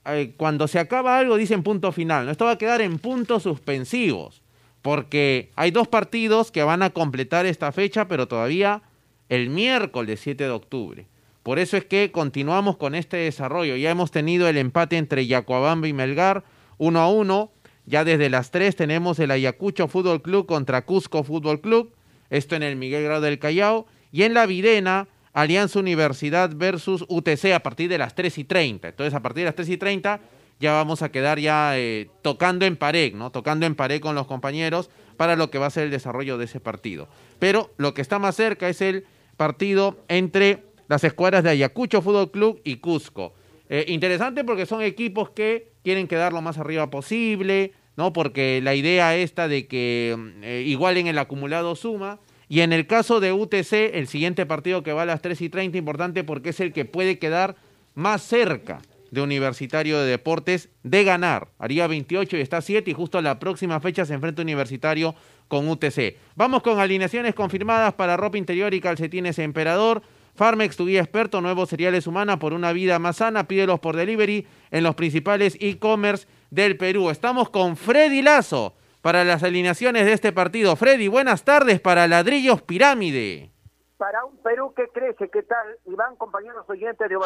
eh, 0.06 0.34
cuando 0.36 0.66
se 0.66 0.80
acaba 0.80 1.16
algo, 1.16 1.36
dicen 1.36 1.62
punto 1.62 1.92
final. 1.92 2.28
Esto 2.28 2.46
va 2.46 2.50
a 2.50 2.58
quedar 2.58 2.80
en 2.80 2.98
puntos 2.98 3.44
suspensivos, 3.44 4.42
porque 4.82 5.52
hay 5.54 5.70
dos 5.70 5.86
partidos 5.86 6.50
que 6.50 6.64
van 6.64 6.82
a 6.82 6.90
completar 6.90 7.46
esta 7.46 7.70
fecha, 7.70 8.08
pero 8.08 8.26
todavía 8.26 8.82
el 9.28 9.48
miércoles 9.48 10.18
7 10.24 10.42
de 10.42 10.50
octubre. 10.50 11.06
Por 11.44 11.60
eso 11.60 11.76
es 11.76 11.84
que 11.84 12.10
continuamos 12.10 12.78
con 12.78 12.96
este 12.96 13.18
desarrollo. 13.18 13.76
Ya 13.76 13.92
hemos 13.92 14.10
tenido 14.10 14.48
el 14.48 14.56
empate 14.56 14.96
entre 14.96 15.28
Yacuabamba 15.28 15.86
y 15.86 15.92
Melgar, 15.92 16.42
uno 16.78 17.00
a 17.00 17.08
uno. 17.08 17.52
Ya 17.86 18.04
desde 18.04 18.30
las 18.30 18.50
3 18.50 18.74
tenemos 18.76 19.18
el 19.18 19.30
Ayacucho 19.30 19.88
Fútbol 19.88 20.22
Club 20.22 20.46
contra 20.46 20.84
Cusco 20.84 21.22
Fútbol 21.22 21.60
Club. 21.60 21.94
Esto 22.30 22.56
en 22.56 22.62
el 22.62 22.76
Miguel 22.76 23.04
Grau 23.04 23.20
del 23.20 23.38
Callao. 23.38 23.86
Y 24.10 24.22
en 24.22 24.34
la 24.34 24.46
Videna, 24.46 25.08
Alianza 25.32 25.80
Universidad 25.80 26.50
versus 26.54 27.04
UTC 27.08 27.52
a 27.54 27.60
partir 27.60 27.88
de 27.90 27.98
las 27.98 28.14
3 28.14 28.38
y 28.38 28.44
30. 28.44 28.88
Entonces, 28.88 29.14
a 29.14 29.20
partir 29.20 29.42
de 29.42 29.46
las 29.46 29.56
3 29.56 29.68
y 29.68 29.76
30 29.76 30.20
ya 30.60 30.72
vamos 30.72 31.02
a 31.02 31.10
quedar 31.10 31.38
ya 31.38 31.76
eh, 31.76 32.08
tocando 32.22 32.64
en 32.64 32.76
pared, 32.76 33.12
¿no? 33.12 33.30
Tocando 33.30 33.66
en 33.66 33.74
pared 33.74 34.00
con 34.00 34.14
los 34.14 34.26
compañeros 34.26 34.88
para 35.16 35.36
lo 35.36 35.50
que 35.50 35.58
va 35.58 35.66
a 35.66 35.70
ser 35.70 35.84
el 35.84 35.90
desarrollo 35.90 36.38
de 36.38 36.44
ese 36.44 36.60
partido. 36.60 37.08
Pero 37.38 37.70
lo 37.76 37.94
que 37.94 38.02
está 38.02 38.18
más 38.18 38.36
cerca 38.36 38.68
es 38.68 38.80
el 38.80 39.04
partido 39.36 39.98
entre 40.08 40.62
las 40.88 41.04
escuadras 41.04 41.42
de 41.42 41.50
Ayacucho 41.50 42.02
Fútbol 42.02 42.30
Club 42.30 42.60
y 42.64 42.76
Cusco. 42.76 43.34
Eh, 43.68 43.86
interesante 43.88 44.44
porque 44.44 44.66
son 44.66 44.82
equipos 44.82 45.30
que 45.30 45.72
quieren 45.82 46.08
quedar 46.08 46.32
lo 46.32 46.42
más 46.42 46.58
arriba 46.58 46.90
posible, 46.90 47.72
¿no? 47.96 48.12
Porque 48.12 48.60
la 48.62 48.74
idea 48.74 49.16
esta 49.16 49.48
de 49.48 49.66
que 49.66 50.16
eh, 50.42 50.64
igualen 50.66 51.06
el 51.06 51.18
acumulado 51.18 51.76
suma. 51.76 52.18
Y 52.48 52.60
en 52.60 52.72
el 52.72 52.86
caso 52.86 53.20
de 53.20 53.32
UTC, 53.32 53.72
el 53.94 54.06
siguiente 54.06 54.44
partido 54.46 54.82
que 54.82 54.92
va 54.92 55.02
a 55.02 55.06
las 55.06 55.22
3 55.22 55.40
y 55.40 55.48
30, 55.48 55.78
importante 55.78 56.24
porque 56.24 56.50
es 56.50 56.60
el 56.60 56.72
que 56.72 56.84
puede 56.84 57.18
quedar 57.18 57.56
más 57.94 58.22
cerca 58.22 58.82
de 59.10 59.22
Universitario 59.22 60.00
de 60.00 60.10
Deportes 60.10 60.68
de 60.82 61.04
ganar. 61.04 61.48
Haría 61.58 61.86
28 61.86 62.36
y 62.36 62.40
está 62.40 62.60
7 62.60 62.90
y 62.90 62.94
justo 62.94 63.22
la 63.22 63.38
próxima 63.38 63.80
fecha 63.80 64.04
se 64.04 64.12
enfrenta 64.12 64.42
Universitario 64.42 65.14
con 65.48 65.68
UTC. 65.68 66.16
Vamos 66.34 66.62
con 66.62 66.80
alineaciones 66.80 67.34
confirmadas 67.34 67.94
para 67.94 68.16
ropa 68.16 68.36
interior 68.36 68.74
y 68.74 68.80
calcetines 68.80 69.38
Emperador. 69.38 70.02
Farmex, 70.34 70.76
tu 70.76 70.86
guía 70.86 71.00
experto, 71.00 71.40
nuevos 71.40 71.68
cereales 71.68 72.08
humanas 72.08 72.38
por 72.38 72.54
una 72.54 72.72
vida 72.72 72.98
más 72.98 73.16
sana. 73.16 73.46
Pídelos 73.46 73.78
por 73.78 73.94
delivery 73.94 74.46
en 74.72 74.82
los 74.82 74.96
principales 74.96 75.56
e-commerce 75.60 76.26
del 76.50 76.76
Perú. 76.76 77.10
Estamos 77.10 77.50
con 77.50 77.76
Freddy 77.76 78.20
Lazo 78.20 78.74
para 79.00 79.22
las 79.22 79.44
alineaciones 79.44 80.06
de 80.06 80.12
este 80.12 80.32
partido. 80.32 80.74
Freddy, 80.74 81.06
buenas 81.06 81.44
tardes 81.44 81.80
para 81.80 82.08
Ladrillos 82.08 82.62
Pirámide. 82.62 83.52
Para 83.96 84.24
un 84.24 84.36
Perú 84.38 84.74
que 84.74 84.88
crece, 84.88 85.28
¿qué 85.28 85.44
tal? 85.44 85.78
Iván, 85.84 86.16
compañeros 86.16 86.68
oyentes 86.68 87.08
de 87.08 87.16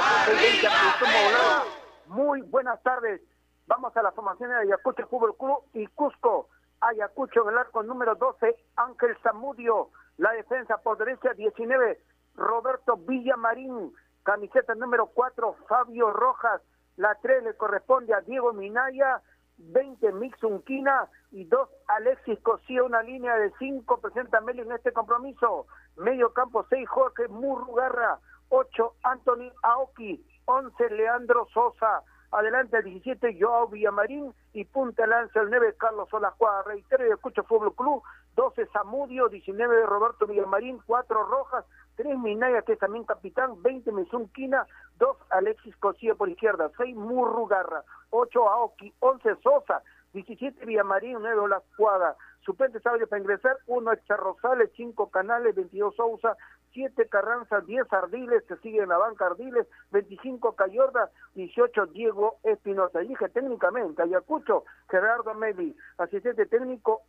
Muy 2.09 2.43
buenas 2.43 2.83
tardes. 2.83 3.23
Vamos 3.67 3.97
a 3.97 4.03
la 4.03 4.13
formación 4.13 4.51
de 4.51 4.57
Ayacucho 4.57 5.07
Fútbol 5.09 5.35
Club 5.37 5.63
y 5.73 5.87
Cusco. 5.87 6.49
Ayacucho 6.81 7.43
en 7.45 7.55
el 7.55 7.59
arco 7.59 7.83
número 7.83 8.15
12, 8.17 8.55
Ángel 8.77 9.17
Zamudio. 9.23 9.89
La 10.19 10.33
defensa 10.33 10.77
por 10.79 10.99
derecha 10.99 11.33
19, 11.33 12.01
Roberto 12.39 12.97
Villamarín, 12.97 13.93
camiseta 14.23 14.75
número 14.75 15.07
4, 15.09 15.57
Fabio 15.69 16.13
Rojas, 16.13 16.63
la 16.97 17.15
3 17.17 17.43
le 17.43 17.55
corresponde 17.55 18.15
a 18.15 18.21
Diego 18.21 18.53
Minaya, 18.53 19.21
20 19.59 20.13
Mixunquina 20.13 21.09
y 21.33 21.45
2 21.45 21.69
Alexis 21.89 22.39
Cosía, 22.41 22.85
una 22.85 23.03
línea 23.03 23.35
de 23.37 23.53
5 23.59 24.01
presenta 24.01 24.41
Meli 24.41 24.61
en 24.61 24.73
este 24.73 24.93
compromiso. 24.93 25.67
Medio 25.97 26.33
campo 26.33 26.65
6 26.71 26.89
Jorge 26.89 27.27
Murrugarra, 27.27 28.21
8 28.51 28.95
Anthony 29.03 29.51
Aoki, 29.63 30.25
11 30.45 30.91
Leandro 30.91 31.47
Sosa, 31.53 32.03
adelante 32.31 32.77
el 32.77 32.85
17 32.85 33.37
Joao 33.41 33.69
Villamarín 33.69 34.33
y 34.53 34.65
punta 34.65 35.07
lanza 35.09 35.41
el 35.41 35.51
9 35.51 35.75
Carlos 35.77 36.13
Olajuaga. 36.13 36.63
Reitero 36.63 37.07
y 37.07 37.11
escucho 37.11 37.43
Fútbol 37.43 37.75
Club, 37.75 38.03
12 38.37 38.67
Zamudio, 38.73 39.29
19 39.29 39.87
Roberto 39.87 40.27
Villamarín, 40.27 40.79
4 40.87 41.25
Rojas, 41.25 41.65
3 41.99 42.17
Minaya, 42.17 42.63
que 42.63 42.75
es 42.75 42.79
también 42.79 43.05
capitán, 43.05 43.61
20 43.61 43.91
Mezunquina, 43.91 44.65
2 44.99 45.17
Alexis 45.31 45.77
Cosía 45.79 46.15
por 46.15 46.29
izquierda, 46.29 46.71
6 46.77 46.95
Murrugarra, 46.95 47.83
8 48.11 48.49
Aoki, 48.49 48.95
11 49.01 49.35
Sosa, 49.43 49.83
17 50.13 50.65
Villamarín, 50.65 51.19
9 51.21 51.41
Olajuaga, 51.41 52.15
Suplentes 52.45 52.87
audio 52.87 53.09
para 53.09 53.21
ingresar, 53.21 53.59
1 53.67 53.93
Echa 53.93 54.17
Rosales, 54.17 54.71
5 54.77 55.11
Canales, 55.11 55.57
22 55.57 55.97
Sousa, 55.97 56.37
7 56.73 57.09
Carranza, 57.09 57.61
10 57.63 57.93
Ardiles, 57.93 58.45
que 58.45 58.57
sigue 58.59 58.81
en 58.81 58.91
la 58.91 58.97
banca 58.97 59.27
Ardiles, 59.27 59.67
25 59.91 60.55
Cayorda, 60.55 61.11
18 61.35 61.87
Diego 61.87 62.39
Espinosa. 62.45 63.01
Dije 63.01 63.29
técnicamente, 63.29 64.03
Ayacucho, 64.03 64.65
Gerardo 64.89 65.35
Meli, 65.35 65.77
asistente 65.99 66.47
técnico 66.47 67.03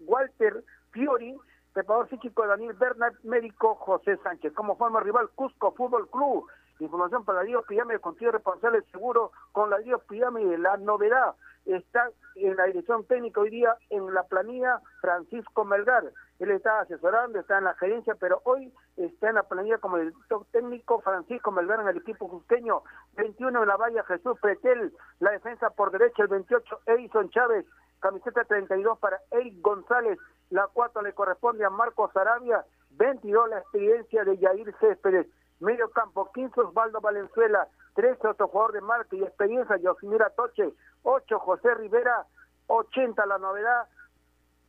Walter 0.00 0.62
Fiori, 0.90 1.34
preparador 1.76 2.08
físico 2.08 2.46
Daniel 2.46 2.72
Bernard, 2.72 3.16
médico 3.22 3.74
José 3.74 4.16
Sánchez. 4.22 4.54
Como 4.54 4.76
forma 4.76 5.00
rival, 5.00 5.28
Cusco 5.34 5.72
Fútbol 5.72 6.08
Club. 6.08 6.46
Información 6.78 7.22
para 7.22 7.40
la 7.40 7.44
Dios 7.44 7.66
Piyame, 7.68 7.98
contigo 7.98 8.32
responsable 8.32 8.80
seguro 8.90 9.30
con 9.52 9.68
la 9.68 9.76
Dios 9.78 10.02
Piyame. 10.08 10.56
La 10.56 10.78
novedad 10.78 11.34
está 11.66 12.08
en 12.36 12.56
la 12.56 12.64
dirección 12.64 13.04
técnica 13.04 13.42
hoy 13.42 13.50
día 13.50 13.76
en 13.90 14.14
la 14.14 14.22
planilla 14.22 14.80
Francisco 15.02 15.66
Melgar. 15.66 16.04
Él 16.38 16.50
está 16.50 16.80
asesorando, 16.80 17.40
está 17.40 17.58
en 17.58 17.64
la 17.64 17.74
gerencia, 17.74 18.14
pero 18.18 18.40
hoy 18.44 18.72
está 18.96 19.28
en 19.28 19.34
la 19.34 19.42
planilla 19.42 19.76
como 19.76 19.98
director 19.98 20.46
técnico 20.52 21.02
Francisco 21.02 21.52
Melgar 21.52 21.80
en 21.80 21.88
el 21.88 21.98
equipo 21.98 22.26
cusqueño. 22.26 22.84
21 23.16 23.62
en 23.62 23.68
la 23.68 23.76
valla 23.76 24.02
Jesús 24.04 24.38
Pretel, 24.40 24.94
la 25.20 25.32
defensa 25.32 25.68
por 25.68 25.90
derecha 25.90 26.22
el 26.22 26.28
28 26.28 26.80
Edison 26.86 27.28
Chávez, 27.28 27.66
camiseta 28.00 28.44
32 28.44 28.98
para 28.98 29.20
Eric 29.30 29.60
González, 29.60 30.18
la 30.50 30.68
4 30.72 31.02
le 31.02 31.12
corresponde 31.12 31.64
a 31.64 31.70
Marcos 31.70 32.14
Arabia, 32.16 32.64
22 32.90 33.50
la 33.50 33.58
experiencia 33.58 34.24
de 34.24 34.38
Yair 34.38 34.74
Céspedes, 34.80 35.26
medio 35.60 35.90
campo 35.90 36.30
15 36.32 36.60
Osvaldo 36.60 37.00
Valenzuela, 37.00 37.68
13 37.94 38.28
otro 38.28 38.48
jugador 38.48 38.72
de 38.72 38.80
marca 38.80 39.16
y 39.16 39.22
experiencia 39.22 39.76
Yosimira 39.76 40.30
Toche, 40.30 40.72
8 41.02 41.38
José 41.38 41.74
Rivera, 41.74 42.26
80 42.68 43.26
la 43.26 43.38
novedad, 43.38 43.86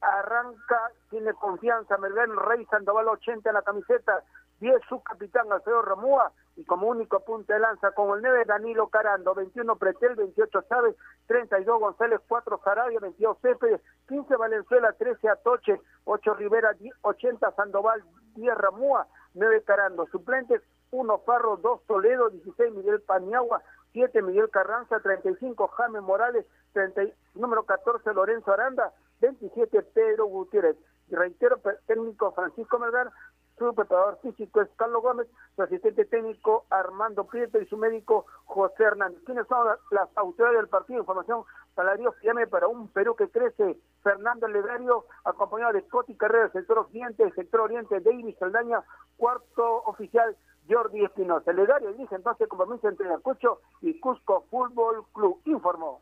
arranca, 0.01 0.91
tiene 1.09 1.33
confianza, 1.33 1.97
Melgar 1.97 2.29
Rey 2.29 2.65
Sandoval 2.65 3.07
80 3.07 3.49
en 3.49 3.53
la 3.53 3.61
camiseta, 3.61 4.23
10 4.59 4.81
su 4.89 5.01
capitán 5.01 5.51
Alfredo 5.51 5.81
Ramúa 5.81 6.31
y 6.55 6.65
como 6.65 6.87
único 6.87 7.19
punta 7.19 7.53
de 7.53 7.59
lanza 7.59 7.91
con 7.91 8.17
el 8.17 8.23
9 8.23 8.45
Danilo 8.45 8.87
Carando, 8.87 9.35
21 9.35 9.75
Pretel, 9.75 10.15
28 10.15 10.61
Chávez, 10.67 10.95
32 11.27 11.79
González, 11.79 12.19
4 12.27 12.59
Sarabia, 12.63 12.99
22 12.99 13.37
Céspedes, 13.41 13.81
15 14.07 14.35
Valenzuela, 14.35 14.91
13 14.93 15.29
Atoche, 15.29 15.79
8 16.05 16.33
Rivera, 16.33 16.75
80 17.01 17.51
Sandoval, 17.51 18.03
10 18.35 18.57
Ramúa, 18.57 19.07
9 19.35 19.63
Carando, 19.63 20.07
suplentes 20.07 20.61
1 20.91 21.19
Farro, 21.19 21.57
2 21.57 21.85
Toledo, 21.85 22.29
16 22.29 22.73
Miguel 22.73 23.01
Paniagua, 23.01 23.61
7 23.93 24.21
Miguel 24.23 24.49
Carranza, 24.49 24.99
35 24.99 25.67
Jaime 25.67 26.01
Morales, 26.01 26.45
30, 26.73 27.03
número 27.35 27.63
14 27.63 28.13
Lorenzo 28.13 28.51
Aranda, 28.51 28.93
27 29.21 29.83
Pedro 29.93 30.25
Gutiérrez. 30.25 30.77
Y 31.09 31.15
reitero, 31.15 31.61
técnico 31.85 32.31
Francisco 32.33 32.79
Melgar, 32.79 33.11
su 33.57 33.73
preparador 33.73 34.19
físico 34.21 34.61
es 34.61 34.69
Carlos 34.75 35.01
Gómez, 35.01 35.27
su 35.55 35.63
asistente 35.63 36.05
técnico 36.05 36.65
Armando 36.69 37.25
Prieto 37.25 37.59
y 37.59 37.65
su 37.65 37.77
médico 37.77 38.25
José 38.45 38.83
Hernández. 38.83 39.19
¿Quiénes 39.25 39.47
son 39.47 39.67
las 39.91 40.09
autoridades 40.15 40.59
del 40.59 40.69
partido? 40.69 40.99
Información 40.99 41.43
para 41.73 41.95
Dios 41.95 42.13
para 42.51 42.67
un 42.67 42.87
Perú 42.89 43.15
que 43.15 43.29
crece. 43.29 43.77
Fernando 44.03 44.47
Legario, 44.47 45.05
acompañado 45.23 45.73
de 45.73 45.81
Scotty 45.81 46.15
Carrera, 46.15 46.49
sector 46.51 46.79
occidente, 46.79 47.29
sector 47.31 47.61
oriente, 47.61 47.99
David 47.99 48.35
Saldaña, 48.39 48.83
cuarto 49.17 49.83
oficial 49.85 50.35
Jordi 50.69 51.03
Espinosa. 51.03 51.51
Legario 51.51 51.93
dice 51.93 52.15
entonces 52.15 52.47
compromiso 52.47 52.87
entre 52.87 53.07
Ayacucho 53.07 53.61
y 53.81 53.99
Cusco 53.99 54.45
Fútbol 54.49 55.05
Club. 55.13 55.41
Informó. 55.45 56.01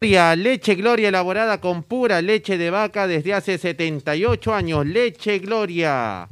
Leche 0.00 0.76
Gloria 0.76 1.08
elaborada 1.08 1.60
con 1.60 1.82
pura 1.82 2.22
leche 2.22 2.56
de 2.56 2.70
vaca 2.70 3.06
desde 3.06 3.34
hace 3.34 3.58
78 3.58 4.54
años. 4.54 4.86
Leche 4.86 5.40
Gloria. 5.40 6.28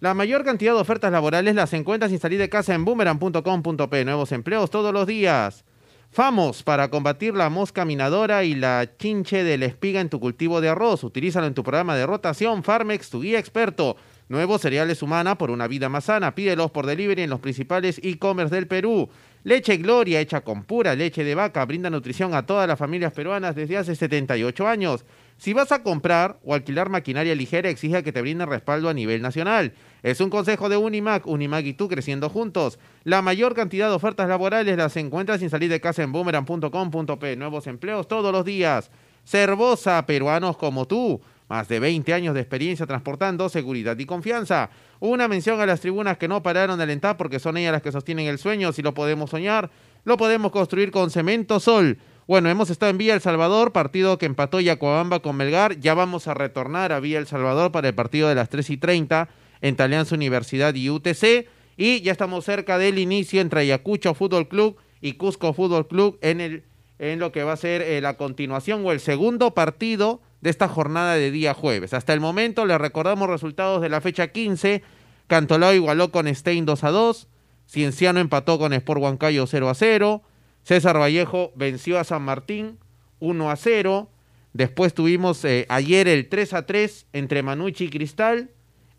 La 0.00 0.14
mayor 0.14 0.44
cantidad 0.44 0.74
de 0.74 0.80
ofertas 0.80 1.10
laborales 1.10 1.56
las 1.56 1.72
encuentras 1.72 2.12
sin 2.12 2.20
salir 2.20 2.38
de 2.38 2.48
casa 2.48 2.72
en 2.72 2.84
boomerang.com.p. 2.84 4.04
Nuevos 4.04 4.30
empleos 4.30 4.70
todos 4.70 4.92
los 4.92 5.08
días. 5.08 5.64
Famos 6.12 6.62
para 6.62 6.88
combatir 6.88 7.34
la 7.34 7.50
mosca 7.50 7.84
minadora 7.84 8.44
y 8.44 8.54
la 8.54 8.88
chinche 8.96 9.42
de 9.42 9.58
la 9.58 9.66
espiga 9.66 10.00
en 10.00 10.08
tu 10.08 10.20
cultivo 10.20 10.60
de 10.60 10.68
arroz. 10.68 11.02
Utilízalo 11.02 11.48
en 11.48 11.54
tu 11.54 11.64
programa 11.64 11.96
de 11.96 12.06
rotación. 12.06 12.62
Farmex, 12.62 13.10
tu 13.10 13.22
guía 13.22 13.40
experto. 13.40 13.96
Nuevos 14.28 14.60
cereales 14.60 15.02
humana 15.02 15.36
por 15.36 15.50
una 15.50 15.66
vida 15.66 15.88
más 15.88 16.04
sana. 16.04 16.32
Pídelos 16.32 16.70
por 16.70 16.86
delivery 16.86 17.22
en 17.22 17.30
los 17.30 17.40
principales 17.40 18.00
e-commerce 18.04 18.54
del 18.54 18.68
Perú. 18.68 19.08
Leche 19.42 19.78
Gloria, 19.78 20.20
hecha 20.20 20.42
con 20.42 20.62
pura 20.62 20.94
leche 20.94 21.24
de 21.24 21.34
vaca, 21.34 21.64
brinda 21.64 21.90
nutrición 21.90 22.34
a 22.34 22.46
todas 22.46 22.68
las 22.68 22.78
familias 22.78 23.12
peruanas 23.12 23.56
desde 23.56 23.78
hace 23.78 23.96
78 23.96 24.68
años. 24.68 25.04
Si 25.38 25.52
vas 25.52 25.70
a 25.70 25.84
comprar 25.84 26.40
o 26.44 26.52
alquilar 26.52 26.88
maquinaria 26.88 27.32
ligera, 27.36 27.70
exige 27.70 28.02
que 28.02 28.10
te 28.10 28.20
brinden 28.20 28.48
respaldo 28.48 28.88
a 28.88 28.94
nivel 28.94 29.22
nacional. 29.22 29.72
Es 30.02 30.20
un 30.20 30.30
consejo 30.30 30.68
de 30.68 30.76
Unimac, 30.76 31.28
Unimac 31.28 31.64
y 31.64 31.74
tú 31.74 31.86
creciendo 31.86 32.28
juntos. 32.28 32.80
La 33.04 33.22
mayor 33.22 33.54
cantidad 33.54 33.88
de 33.88 33.94
ofertas 33.94 34.28
laborales 34.28 34.76
las 34.76 34.96
encuentras 34.96 35.38
sin 35.38 35.48
salir 35.48 35.70
de 35.70 35.80
casa 35.80 36.02
en 36.02 36.10
boomerang.com.p. 36.10 37.36
Nuevos 37.36 37.68
empleos 37.68 38.08
todos 38.08 38.32
los 38.32 38.44
días. 38.44 38.90
Cervosa, 39.24 40.04
peruanos 40.06 40.56
como 40.56 40.88
tú. 40.88 41.20
Más 41.48 41.68
de 41.68 41.78
20 41.78 42.12
años 42.12 42.34
de 42.34 42.40
experiencia 42.40 42.84
transportando 42.86 43.48
seguridad 43.48 43.96
y 43.96 44.06
confianza. 44.06 44.70
Una 44.98 45.28
mención 45.28 45.60
a 45.60 45.66
las 45.66 45.80
tribunas 45.80 46.18
que 46.18 46.26
no 46.26 46.42
pararon 46.42 46.78
de 46.78 46.82
alentar 46.82 47.16
porque 47.16 47.38
son 47.38 47.56
ellas 47.56 47.72
las 47.72 47.82
que 47.82 47.92
sostienen 47.92 48.26
el 48.26 48.38
sueño. 48.38 48.72
Si 48.72 48.82
lo 48.82 48.92
podemos 48.92 49.30
soñar, 49.30 49.70
lo 50.04 50.16
podemos 50.16 50.50
construir 50.50 50.90
con 50.90 51.10
Cemento 51.10 51.60
Sol. 51.60 51.98
Bueno, 52.28 52.50
hemos 52.50 52.68
estado 52.68 52.90
en 52.90 52.98
Villa 52.98 53.14
El 53.14 53.22
Salvador, 53.22 53.72
partido 53.72 54.18
que 54.18 54.26
empató 54.26 54.60
Yacuabamba 54.60 55.20
con 55.20 55.34
Melgar. 55.34 55.80
Ya 55.80 55.94
vamos 55.94 56.28
a 56.28 56.34
retornar 56.34 56.92
a 56.92 57.00
Villa 57.00 57.18
El 57.18 57.26
Salvador 57.26 57.72
para 57.72 57.88
el 57.88 57.94
partido 57.94 58.28
de 58.28 58.34
las 58.34 58.50
3 58.50 58.68
y 58.68 58.76
30 58.76 59.30
entre 59.62 59.84
Alianza 59.84 60.14
Universidad 60.14 60.74
y 60.74 60.90
UTC. 60.90 61.48
Y 61.78 62.02
ya 62.02 62.12
estamos 62.12 62.44
cerca 62.44 62.76
del 62.76 62.98
inicio 62.98 63.40
entre 63.40 63.60
Ayacucho 63.60 64.12
Fútbol 64.12 64.46
Club 64.46 64.76
y 65.00 65.14
Cusco 65.14 65.54
Fútbol 65.54 65.88
Club 65.88 66.18
en, 66.20 66.64
lo 67.18 67.32
que 67.32 67.44
va 67.44 67.54
a 67.54 67.56
ser 67.56 67.80
eh, 67.80 68.02
la 68.02 68.18
continuación 68.18 68.84
o 68.84 68.92
el 68.92 69.00
segundo 69.00 69.54
partido 69.54 70.20
de 70.42 70.50
esta 70.50 70.68
jornada 70.68 71.14
de 71.14 71.30
día 71.30 71.54
jueves. 71.54 71.94
Hasta 71.94 72.12
el 72.12 72.20
momento 72.20 72.66
le 72.66 72.76
recordamos 72.76 73.30
resultados 73.30 73.80
de 73.80 73.88
la 73.88 74.02
fecha 74.02 74.28
15. 74.28 74.82
Cantolao 75.28 75.72
igualó 75.72 76.12
con 76.12 76.26
Stein 76.34 76.66
2 76.66 76.84
a 76.84 76.90
2. 76.90 77.26
Cienciano 77.66 78.20
empató 78.20 78.58
con 78.58 78.74
Sport 78.74 79.00
Huancayo 79.00 79.46
0 79.46 79.70
a 79.70 79.74
0. 79.74 80.22
César 80.68 80.98
Vallejo 81.00 81.50
venció 81.56 81.98
a 81.98 82.04
San 82.04 82.20
Martín 82.20 82.76
1 83.20 83.50
a 83.50 83.56
0. 83.56 84.10
Después 84.52 84.92
tuvimos 84.92 85.42
eh, 85.46 85.64
ayer 85.70 86.06
el 86.08 86.28
3 86.28 86.52
a 86.52 86.66
3 86.66 87.06
entre 87.14 87.42
Manucci 87.42 87.84
y 87.84 87.88
Cristal. 87.88 88.50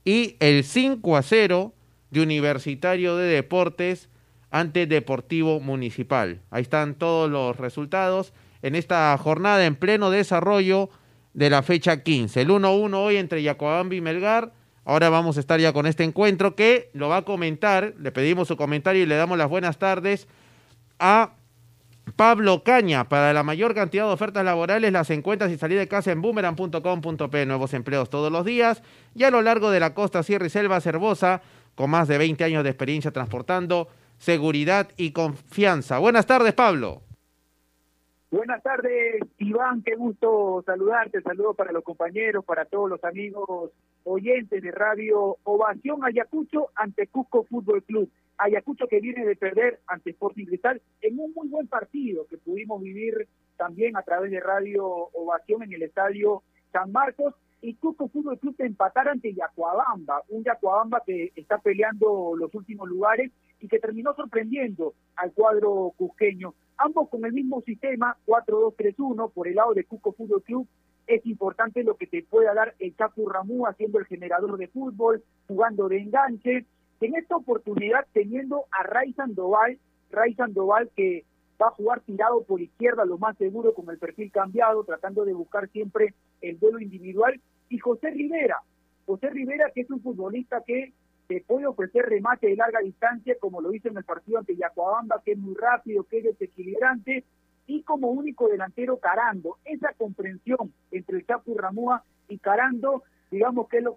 Y 0.04 0.36
el 0.40 0.64
5 0.64 1.16
a 1.16 1.22
0 1.22 1.76
de 2.10 2.22
Universitario 2.22 3.16
de 3.18 3.28
Deportes 3.28 4.10
ante 4.50 4.88
Deportivo 4.88 5.60
Municipal. 5.60 6.42
Ahí 6.50 6.64
están 6.64 6.96
todos 6.96 7.30
los 7.30 7.56
resultados 7.58 8.34
en 8.64 8.74
esta 8.74 9.16
jornada 9.20 9.64
en 9.64 9.76
pleno 9.76 10.10
desarrollo 10.10 10.90
de 11.36 11.52
la 11.52 11.62
fecha 11.62 12.02
15. 12.02 12.42
El 12.42 12.50
1-1 12.50 12.96
hoy 12.96 13.18
entre 13.18 13.44
Yacobambi 13.44 13.98
y 13.98 14.02
Melgar. 14.02 14.54
Ahora 14.86 15.10
vamos 15.10 15.38
a 15.38 15.40
estar 15.40 15.60
ya 15.60 15.72
con 15.72 15.86
este 15.86 16.04
encuentro 16.04 16.56
que 16.56 16.90
lo 16.94 17.10
va 17.10 17.18
a 17.18 17.26
comentar. 17.26 17.94
Le 18.00 18.12
pedimos 18.12 18.48
su 18.48 18.58
comentario 18.58 19.04
y 19.04 19.06
le 19.06 19.18
damos 19.18 19.38
las 19.38 19.50
buenas 19.50 19.78
tardes 19.78 20.28
a 20.98 21.36
Pablo 22.16 22.64
Caña. 22.64 23.10
Para 23.10 23.34
la 23.34 23.44
mayor 23.44 23.74
cantidad 23.76 24.06
de 24.06 24.14
ofertas 24.14 24.44
laborales 24.46 24.92
las 24.92 25.10
encuentras 25.10 25.52
y 25.52 25.58
salir 25.58 25.78
de 25.78 25.88
casa 25.88 26.12
en 26.12 26.22
boomerang.com.p. 26.22 27.46
Nuevos 27.46 27.74
empleos 27.74 28.10
todos 28.10 28.32
los 28.32 28.46
días. 28.46 28.84
Y 29.16 29.24
a 29.24 29.32
lo 29.32 29.42
largo 29.42 29.72
de 29.72 29.80
la 29.80 29.94
costa 29.94 30.24
Sierra 30.24 30.46
y 30.46 30.50
Selva 30.50 30.82
Cervosa, 30.82 31.42
con 31.76 31.90
más 31.90 32.08
de 32.08 32.18
20 32.18 32.44
años 32.44 32.64
de 32.64 32.70
experiencia 32.70 33.12
transportando 33.12 33.88
seguridad 34.18 34.90
y 34.98 35.12
confianza. 35.12 35.98
Buenas 35.98 36.26
tardes, 36.26 36.54
Pablo. 36.54 37.02
Buenas 38.32 38.62
tardes, 38.62 39.24
Iván, 39.40 39.82
qué 39.82 39.96
gusto 39.96 40.62
saludarte, 40.64 41.20
saludo 41.24 41.56
para 41.56 41.72
los 41.72 41.84
compañeros, 41.84 42.46
para 42.46 42.66
todos 42.66 42.88
los 42.88 43.04
amigos 43.04 43.72
oyentes 44.04 44.62
de 44.62 44.72
Radio 44.72 45.38
Ovación 45.44 46.04
Ayacucho 46.04 46.70
ante 46.76 47.08
Cusco 47.08 47.44
Fútbol 47.44 47.84
Club. 47.84 48.10
Ayacucho 48.38 48.88
que 48.88 49.00
viene 49.00 49.26
de 49.26 49.36
perder 49.36 49.80
ante 49.88 50.12
Sporting 50.12 50.46
Cristal 50.46 50.82
en 51.02 51.20
un 51.20 51.34
muy 51.34 51.48
buen 51.48 51.68
partido 51.68 52.26
que 52.28 52.38
pudimos 52.38 52.82
vivir 52.82 53.28
también 53.58 53.98
a 53.98 54.04
través 54.04 54.32
de 54.32 54.40
Radio 54.40 54.86
Ovación 54.86 55.64
en 55.64 55.74
el 55.74 55.84
estadio 55.84 56.44
San 56.72 56.92
Marcos 56.92 57.36
y 57.62 57.76
Cusco 57.76 58.08
Fútbol 58.08 58.40
Club 58.40 58.56
de 58.58 58.68
empatar 58.68 59.10
ante 59.10 59.34
Yacuabamba, 59.34 60.24
un 60.30 60.44
Yacuabamba 60.44 61.04
que 61.06 61.34
está 61.36 61.58
peleando 61.58 62.34
los 62.38 62.54
últimos 62.56 62.88
lugares 62.88 63.32
y 63.60 63.68
que 63.68 63.80
terminó 63.80 64.14
sorprendiendo 64.16 64.94
al 65.18 65.34
cuadro 65.34 65.94
cusqueño 65.98 66.54
ambos 66.80 67.10
con 67.10 67.26
el 67.26 67.34
mismo 67.34 67.62
sistema, 67.62 68.18
4-2-3-1, 68.26 69.32
por 69.32 69.48
el 69.48 69.56
lado 69.56 69.74
de 69.74 69.84
Cuco 69.84 70.14
Fútbol 70.14 70.42
Club, 70.44 70.68
es 71.10 71.26
importante 71.26 71.84
lo 71.84 71.96
que 71.96 72.06
te 72.06 72.22
pueda 72.22 72.54
dar 72.54 72.76
el 72.78 72.96
Chapu 72.96 73.28
Ramú 73.28 73.66
haciendo 73.66 73.98
el 73.98 74.06
generador 74.06 74.58
de 74.58 74.68
fútbol, 74.68 75.24
jugando 75.48 75.90
de 75.90 75.98
enganche, 75.98 76.66
en 77.02 77.16
esta 77.16 77.36
oportunidad 77.36 78.06
teniendo 78.14 78.66
a 78.72 78.84
Ray 78.84 79.14
Sandoval, 79.14 79.80
Ray 80.12 80.36
Sandoval 80.36 80.92
que 80.96 81.26
va 81.60 81.68
a 81.68 81.72
jugar 81.72 82.02
tirado 82.02 82.44
por 82.44 82.62
izquierda, 82.62 83.06
lo 83.06 83.18
más 83.18 83.36
seguro, 83.38 83.74
con 83.74 83.90
el 83.90 83.98
perfil 83.98 84.32
cambiado, 84.32 84.84
tratando 84.84 85.26
de 85.26 85.34
buscar 85.34 85.68
siempre 85.70 86.14
el 86.42 86.60
duelo 86.60 86.80
individual. 86.80 87.42
Y 87.70 87.80
José 87.80 88.12
Rivera, 88.12 88.58
José 89.08 89.32
Rivera, 89.32 89.72
que 89.74 89.82
es 89.82 89.90
un 89.90 90.02
futbolista 90.02 90.62
que 90.66 90.94
te 91.28 91.42
puede 91.42 91.66
ofrecer 91.66 92.06
remate 92.06 92.48
de 92.48 92.56
larga 92.56 92.80
distancia, 92.82 93.36
como 93.40 93.62
lo 93.62 93.74
hizo 93.74 93.88
en 93.88 93.98
el 93.98 94.04
partido 94.04 94.38
ante 94.38 94.56
Yacuabamba, 94.56 95.22
que 95.26 95.32
es 95.32 95.38
muy 95.40 95.56
rápido, 95.56 96.04
que 96.04 96.20
es 96.20 96.24
desequilibrante, 96.26 97.24
y 97.70 97.84
como 97.84 98.10
único 98.10 98.48
delantero 98.50 98.98
Carando. 98.98 99.58
Esa 99.64 99.94
comprensión 99.94 100.74
entre 100.92 101.18
el 101.18 101.26
Chapo 101.26 101.52
y 101.52 101.56
Ramúa 101.56 102.04
y 102.28 102.40
Carando, 102.40 103.04
digamos 103.30 103.70
que 103.70 103.78
es 103.78 103.84
lo 103.84 103.96